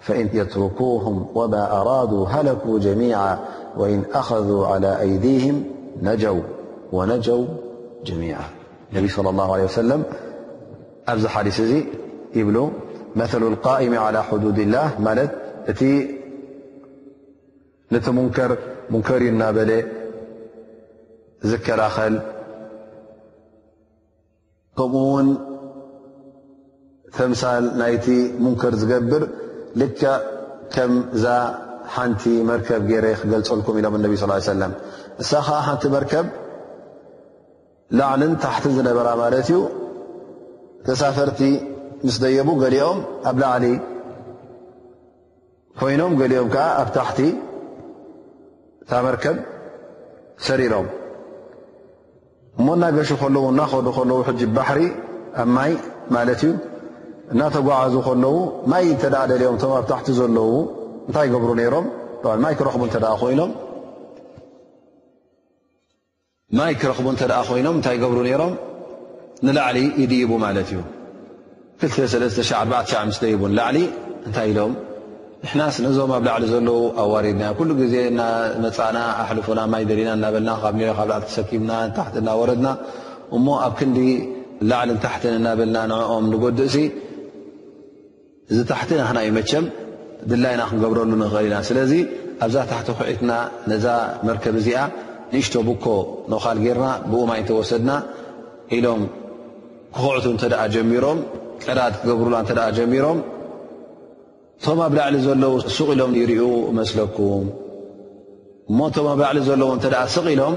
فإن 0.00 0.28
يتركوهم 0.32 1.26
وما 1.34 1.80
أرادوا 1.80 2.26
هلكوا 2.26 2.78
جميعا 2.78 3.38
وإن 3.76 4.02
أخذوا 4.14 4.66
على 4.66 5.00
أيديهم 5.00 5.64
نجوا 6.02 6.42
ونجوا 6.92 7.44
جميعا 8.04 8.44
النبي 8.92 9.08
صلى 9.08 9.30
الله 9.30 9.52
عليه 9.52 9.64
وسلم 9.64 10.02
أزحل 11.08 11.50
ب 12.34 12.68
مثل 13.16 13.42
القائم 13.42 13.98
على 13.98 14.22
حدود 14.22 14.58
الله 14.58 14.88
ل 14.98 15.28
نتمنكر 17.92 18.56
ሙንከር 18.92 19.20
እዩ 19.24 19.30
እናበለ 19.34 19.70
ዝከላኸል 21.50 22.14
ከምኡ 24.78 25.04
ውን 25.14 25.28
ተምሳል 27.16 27.64
ናይቲ 27.80 28.06
ሙንከር 28.44 28.74
ዝገብር 28.80 29.22
ልክ 29.80 30.00
ከምዛ 30.74 31.24
ሓንቲ 31.94 32.22
መርከብ 32.50 32.82
ገይረ 32.90 33.06
ክገልፀልኩም 33.20 33.76
ኢሎም 33.80 33.94
እነብ 33.98 34.12
ስ 34.22 34.28
ሰለም 34.52 34.72
እሳ 35.22 35.30
ከዓ 35.46 35.58
ሓንቲ 35.66 35.82
መርከብ 35.96 36.26
ላዕልን 37.98 38.32
ታሕቲ 38.44 38.64
ዝነበራ 38.78 39.08
ማለት 39.22 39.40
እዩ 39.50 39.58
ተሳፈርቲ 40.86 41.40
ምስ 42.06 42.16
ደየቡ 42.22 42.48
ገሊኦም 42.62 42.98
ኣብ 43.30 43.36
ላዕሊ 43.42 43.66
ኮይኖም 45.80 46.12
ገሊኦም 46.22 46.48
ከዓ 46.54 46.66
ኣብ 46.82 46.88
ታሕቲ 46.98 47.18
ታ 48.90 48.96
መርከብ 49.06 49.36
ሰሪሮም 50.46 50.86
እሞ 52.58 52.66
ናገሹ 52.82 53.10
ከለዉ 53.22 53.44
እናኸዱ 53.52 53.86
ከለዉ 53.96 54.18
ሕጅ 54.28 54.40
ባሕሪ 54.56 54.80
ኣብ 55.42 55.48
ማይ 55.56 55.72
ማለት 56.16 56.42
እዩ 56.46 56.52
እናተጓዓዙ 57.34 57.94
ከለዉ 58.08 58.36
ማይ 58.72 58.84
እተ 58.92 59.02
ደልኦም 59.30 59.56
ቶ 59.62 59.72
ኣብታሕቲ 59.80 60.08
ዘለዎ 60.20 60.50
ይ 61.10 61.68
ማይ 66.60 66.74
ክረኽቡ 66.80 67.08
ኮይኖም 67.48 67.76
እታይ 67.80 67.96
ገብሩ 68.02 68.18
ነይሮም 68.26 68.52
ንላዕሊ 69.46 69.78
ይድቡ 70.02 70.30
ማለት 70.44 70.68
እዩ 70.72 70.80
24 71.86 73.30
ላዕሊ 73.58 73.78
እታይ 74.28 74.48
ኢሎም 74.52 74.72
ንሕናስ 75.46 75.76
ነዞም 75.84 76.10
ኣብ 76.14 76.22
ላዕሊ 76.26 76.44
ዘለው 76.52 76.78
ኣዋሪድናእ 77.02 77.52
ኩሉ 77.58 77.70
ግዜ 77.80 77.94
መፃእና 78.62 78.98
ኣሕልፉና 79.22 79.60
ማይ 79.72 79.82
ደሊና 79.90 80.10
እናበልና 80.16 80.50
ካብ 80.62 80.74
ኒ 80.78 80.80
ካብ 80.98 81.06
ላዕሊ 81.10 81.20
ተሰኪምና 81.28 81.72
ታሕቲ 81.96 82.14
እናወረድና 82.22 82.68
እሞ 83.36 83.46
ኣብ 83.66 83.72
ክንዲ 83.80 83.98
ላዕሊንታሕት 84.70 85.24
እናበልና 85.38 85.76
ንዕኦም 85.92 86.24
ንጎድእሲ 86.32 86.74
እዚ 88.50 88.58
ታሕቲ 88.72 88.90
ናክና 89.00 89.20
ዩመቸም 89.28 89.64
ድላይና 90.32 90.62
ክንገብረሉ 90.70 91.10
ንእል 91.22 91.36
ኢና 91.50 91.56
ስለዚ 91.70 91.92
ኣብዛ 92.48 92.56
ታሕቲ 92.72 92.88
ኩዒትና 93.00 93.30
ነዛ 93.74 93.86
መርከብ 94.30 94.56
እዚኣ 94.62 94.82
ንእሽቶ 95.34 95.54
ብኮ 95.70 95.86
ንኻል 96.34 96.58
ጌርና 96.64 96.88
ብኡማይ 97.12 97.40
እንተወሰድና 97.44 97.92
ኢሎም 98.78 99.04
ክኩዕቱ 99.94 100.26
እንተ 100.34 100.44
ኣ 100.64 100.66
ጀሚሮም 100.76 101.20
ቀዳድ 101.68 101.94
ክገብሩና 102.02 102.36
እተ 102.46 102.52
ጀሚሮም 102.80 103.18
እቶም 104.60 104.78
ኣብ 104.84 104.92
ላዕሊ 104.98 105.16
ዘለው 105.24 105.54
ስቕ 105.76 105.86
ኢሎም 105.94 106.12
ይርኡ 106.18 106.42
መስለኩም 106.78 107.42
እሞ 108.70 108.78
እቶም 108.90 109.06
ኣብ 109.12 109.18
ላዕሊ 109.22 109.38
ዘለዉ 109.48 109.68
እንተኣ 109.76 109.98
ስቕ 110.14 110.24
ኢሎም 110.34 110.54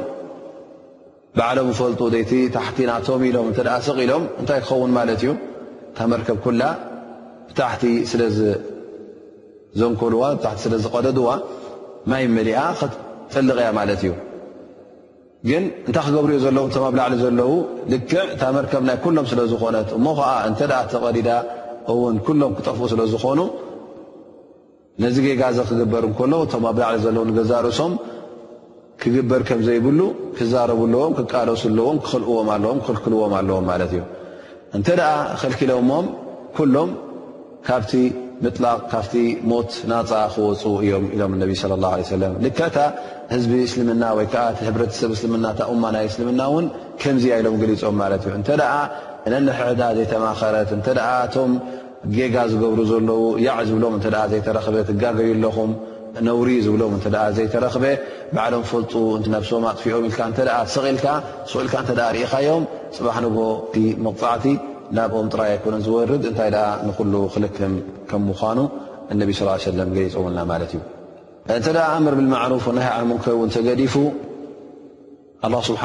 ባዕሎም 1.38 1.68
ይፈልጡ 1.74 2.02
ዘይቲ 2.14 2.32
ታሕቲ 2.56 2.78
ናቶም 2.90 3.22
ኢሎም 3.30 3.46
እንተኣ 3.52 3.76
ስቕ 3.88 3.98
ኢሎም 4.06 4.24
እንታይ 4.40 4.60
ክኸውን 4.64 4.92
ማለት 5.00 5.20
እዩ 5.24 5.32
እታመርከብ 5.92 6.38
ኩላ 6.46 6.62
ብታሕቲ 7.50 7.84
ስለዝዘንኮልዋ 8.14 10.24
ብታቲ 10.40 10.58
ስለዝቐደድዋ 10.68 11.28
ማይ 12.12 12.24
መሊኣ 12.40 12.60
ከትጠልቕ 12.80 13.58
እያ 13.64 13.70
ማለት 13.82 14.02
እዩ 14.06 14.12
ግን 15.50 15.64
እንታይ 15.88 16.04
ክገብሩኡ 16.10 16.36
ዘለዎ 16.48 16.64
እቶም 16.70 16.84
ኣብ 16.90 16.96
ላዕሊ 17.00 17.14
ዘለዉ 17.28 17.52
ልክዕ 17.92 18.22
እታ 18.36 18.44
መርከብ 18.58 18.82
ናይ 18.90 18.98
ኩሎም 19.06 19.26
ስለዝኾነት 19.34 19.88
እሞ 19.98 20.06
ከዓ 20.20 20.32
እንተ 20.50 20.60
ኣ 20.82 20.84
ተቐዲዳ 20.94 21.30
እውን 21.92 22.16
ኩሎም 22.28 22.52
ክጠፍኡ 22.58 22.82
ስለ 22.94 23.02
ዝኾኑ 23.14 23.40
ነዚ 25.04 25.18
ጌጋዚ 25.26 25.58
ክግበር 25.70 26.04
እንከሎ 26.08 26.34
እቶም 26.46 26.64
ኣብ 26.70 26.78
ላዕሊ 26.82 26.96
ዘለዉ 27.04 27.26
ገዛርእሶም 27.38 27.94
ክግበር 29.02 29.42
ከምዘይብሉ 29.50 30.00
ክዛረብለዎም 30.38 31.14
ክቃደሱለዎም 31.18 31.98
ክክልዎም 32.06 32.50
ለዎም 32.64 32.80
ክክልክልዎም 32.86 33.34
ኣለዎም 33.40 33.66
ማለት 33.72 33.92
እዩ 33.96 34.02
እንተ 34.78 34.88
ደኣ 35.00 35.12
ክልኪሎሞም 35.42 36.08
ኩሎም 36.58 36.90
ካብቲ 37.68 37.92
ምጥላቕ 38.44 38.80
ካብቲ 38.92 39.14
ሞት 39.52 39.72
ናፃ 39.92 40.12
ክወፁ 40.34 40.64
እዮም 40.84 41.06
ኢሎም 41.16 41.32
ነቢ 41.44 41.54
ለ 41.72 41.80
ላ 41.86 41.88
ሰለም 42.14 42.34
ልክታ 42.46 42.78
ህዝቢ 43.34 43.54
እስልምና 43.70 44.04
ወይከዓ 44.18 44.44
ሕብረተሰብ 44.68 45.10
እስልምና 45.18 45.46
ታ 45.60 45.68
እማ 45.74 45.84
ናይ 45.96 46.06
እስልምና 46.12 46.42
ውን 46.54 46.68
ከምዚ 47.02 47.26
ኣይሎም 47.38 47.56
ገሊፆም 47.62 47.98
ማለት 48.04 48.22
እዩ 48.28 48.34
እንተደኣ 48.42 48.72
እነንሕዕዳ 49.28 49.82
ዘይተማኸረት 49.98 50.70
እተቶ 50.78 51.00
ጌጋ 52.16 52.36
ዝገብሩ 52.52 52.82
ዘለው 52.92 53.22
ያዕ 53.46 53.58
ዝብሎም 53.70 53.96
ዘይተረክበ 54.32 54.76
ትጋገዩለኹም 54.90 55.72
ነውሪ 56.28 56.50
ዝብሎም 56.66 56.94
እ 56.98 57.02
ዘይተረክበ 57.38 57.86
ባዓሎም 58.36 58.64
ፈልጡ 58.72 58.94
ናብሶማ 59.34 59.66
ጥፊኦም 59.78 60.04
ኢል 60.10 60.16
ሰቕኢልካ 60.76 61.06
ስኢልካ 61.52 61.76
ርኢኻዮም 62.18 62.64
ፅባሕ 62.98 63.18
ጎ 63.38 63.42
መቕፃዕቲ 64.06 64.46
ናብኦም 64.98 65.28
ጥራይ 65.34 65.50
ኣይኮነ 65.56 65.76
ዝወርድ 65.88 66.24
እንታይ 66.30 66.50
ንሉ 66.88 67.14
ክ 67.34 67.36
ከም 68.10 68.22
ምኑ 68.30 68.60
እነቢ 69.14 69.30
ለ 69.78 69.82
ገሊፆውልና 69.98 70.40
ማለት 70.52 70.72
እዩ 70.78 70.82
እንተ 71.56 71.68
እምር 72.00 72.14
ብማዕሩፍ 72.20 72.66
ና 72.78 72.82
ኣሙከውን 72.98 73.50
ተገዲፉ 73.56 73.94
ስብሓ 75.70 75.82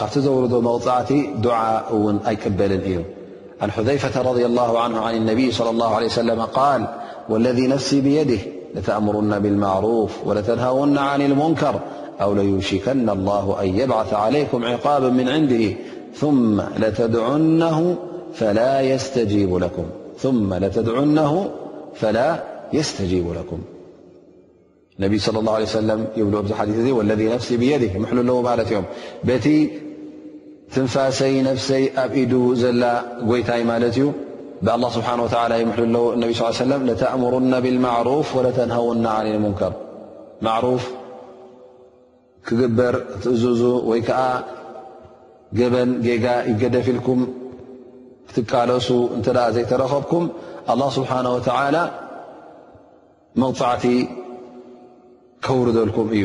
ካብቲ 0.00 0.14
ዘውርዶ 0.26 0.54
መቕፃዕቲ 0.70 1.10
ድዓ 1.44 1.56
እውን 1.96 2.16
ኣይቅበልን 2.30 2.82
እዩ 2.90 2.98
عن 3.60 3.70
حذيفة- 3.70 4.22
رضي 4.32 4.46
الله 4.46 4.78
عنه 4.80 5.00
عن 5.00 5.14
النبي- 5.16 5.52
صلى 5.52 5.70
الله 5.70 5.94
عليه 5.94 6.06
وسلم-قال 6.06 6.86
والذي 7.28 7.66
نفسي 7.66 8.00
بيده 8.00 8.38
لتأمرن 8.74 9.38
بالمعروف 9.38 10.26
ولتنهون 10.26 10.98
عن 10.98 11.22
المنكر 11.22 11.80
أو 12.20 12.34
ليوشكن 12.34 13.08
الله 13.10 13.56
أن 13.62 13.78
يبعث 13.78 14.14
عليكم 14.14 14.64
عقابا 14.64 15.08
من 15.08 15.28
عنده 15.28 15.76
ثم 16.14 16.60
لتدعنه 16.60 17.96
فلا 18.34 18.80
يستجيب 22.72 23.28
لكم 23.30 23.58
النبي 25.00 25.18
صلى 25.18 25.38
الله 25.38 25.52
عليه 25.54 25.64
وسلمأث 25.64 26.18
والذي 26.88 27.28
نفسي 27.28 27.56
بيده 27.56 27.98
محللمالت 27.98 28.70
يوم 28.72 28.84
ትንፋሰይ 30.74 31.34
ነፍሰይ 31.46 31.84
ኣብ 32.02 32.12
ኢዱ 32.22 32.32
ዘላ 32.60 32.84
ጎይታይ 33.30 33.62
ማለት 33.72 33.96
እዩ 33.98 34.06
ብه 34.66 34.74
ስብሓه 34.96 35.18
ወ 35.24 35.28
ይምሉ 35.62 35.78
ለዉ 35.94 36.06
እነቢ 36.16 36.30
ስل 36.38 36.54
ሰለም 36.64 36.80
ለተእምሩና 36.88 37.52
ብልማዕሩፍ 37.64 38.26
وለተንሃውና 38.36 39.06
ነሙንከር 39.26 39.72
ማዕሩፍ 40.46 40.82
ክግበር 42.46 42.94
ትእዝዙ 43.22 43.62
ወይ 43.90 44.00
ከዓ 44.08 44.20
ገበን 45.58 45.90
ጌጋ 46.06 46.26
ይገደፊ 46.50 46.86
ልኩም 46.96 47.20
ክትቃለሱ 48.30 48.88
እንተ 49.16 49.26
ዘይተረኸብኩም 49.56 50.26
ኣله 50.74 50.88
ስብሓነه 50.98 51.30
ወ 51.36 51.38
መቕፃዕቲ 53.42 53.84
ከውርደልኩም 55.44 56.08
እዩ 56.16 56.24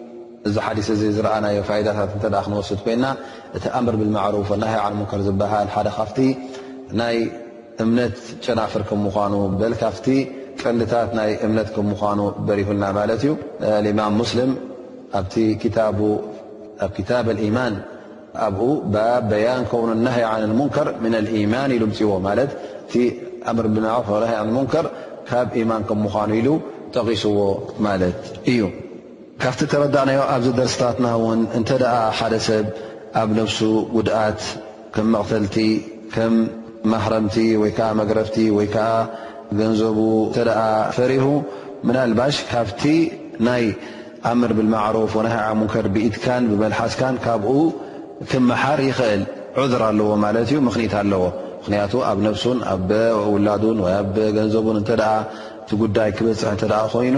እዚ 0.49 0.55
ሓዲث 0.65 0.87
እዚ 0.93 1.01
ዝረኣናዮ 1.15 1.57
ፋዳታት 1.69 2.11
እ 2.17 2.19
ክንወስድ 2.45 2.79
ኮይና 2.85 3.05
እቲ 3.57 3.63
ኣምር 3.79 3.95
ብማሩፍ 4.01 4.49
ና 4.61 4.65
ሙንከር 4.99 5.21
ዝበሃል 5.27 5.67
ሓደ 5.75 5.87
ካፍቲ 5.97 6.17
ናይ 6.99 7.17
እምነት 7.83 8.15
ጨናፍር 8.45 8.81
ከምኑ 8.89 9.05
ካፍቲ 9.83 10.07
ቀንዲታት 10.61 11.09
ናይ 11.19 11.31
እምነት 11.45 11.69
ከምኑ 11.75 12.19
በሪሁና 12.47 12.83
ማለት 12.99 13.21
እዩ 13.25 13.31
ኢማም 13.93 14.13
ሙስም 14.21 14.51
ብ 15.99 16.05
ታብ 17.09 17.27
ማን 17.57 17.73
ኣብ 18.47 18.59
በያን 19.31 19.63
ከ 19.71 19.81
ና 20.03 20.15
ንከር 20.59 20.87
ማን 21.53 21.71
ሉ 21.81 21.85
ፅዎ 21.99 22.11
ማ 22.27 22.35
እ 22.93 24.45
ም 24.57 24.65
ከር 24.73 24.87
ካብ 25.31 25.53
ማን 25.71 25.83
ምኑ 26.03 26.15
ሉ 26.47 26.53
ጠቂስዎ 26.95 27.37
ማለት 27.87 28.21
እዩ 28.53 28.61
ካብቲ 29.43 29.61
ተረዳእዮ 29.71 30.17
ኣብዚ 30.33 30.47
ደርስታትና 30.57 31.07
ውን 31.21 31.39
እንተደኣ 31.57 31.93
ሓደ 32.17 32.33
ሰብ 32.47 32.65
ኣብ 33.21 33.29
ነፍሱ 33.37 33.59
ጉድኣት 33.95 34.41
ከም 34.95 35.07
መቕተልቲ 35.13 35.55
ከም 36.15 36.33
ማሕረምቲ 36.91 37.37
ወይከዓ 37.61 37.87
መግረፍቲ 38.01 38.37
ወይ 38.57 38.67
ከዓ 38.73 38.89
ገንዘቡ 39.59 39.99
ተ 40.35 40.45
ፈሪሁ 40.99 41.25
ምናልባሽ 41.87 42.37
ካብቲ 42.51 42.83
ናይ 43.49 43.65
ኣምር 44.31 44.51
ብማዕሩፍ 44.59 45.11
ወነ 45.19 45.27
ሃዓሙከር 45.35 45.85
ብኢትካን 45.95 46.43
ብመልሓስካን 46.53 47.15
ካብኡ 47.27 47.55
ክመሓር 48.31 48.81
ይኽእል 48.89 49.23
ዑድር 49.59 49.83
ኣለዎ 49.89 50.09
ማለት 50.25 50.49
እዩ 50.51 50.59
ምኽኒት 50.69 50.93
ኣለዎ 51.03 51.23
ምክንያቱ 51.59 51.93
ኣብ 52.09 52.19
ነፍሱን 52.29 52.59
ኣ 52.73 52.81
ውላዱን 53.35 53.79
ወኣ 53.85 53.95
ገንዘቡን 54.39 54.79
እተ 54.83 54.89
ቲ 55.71 55.81
ጉዳይ 55.85 56.11
ክበፅሕ 56.19 56.61
ኮይኑ 56.95 57.17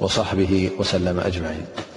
وصحبه 0.00 0.70
وسلم 0.78 1.20
أجمعين 1.20 1.87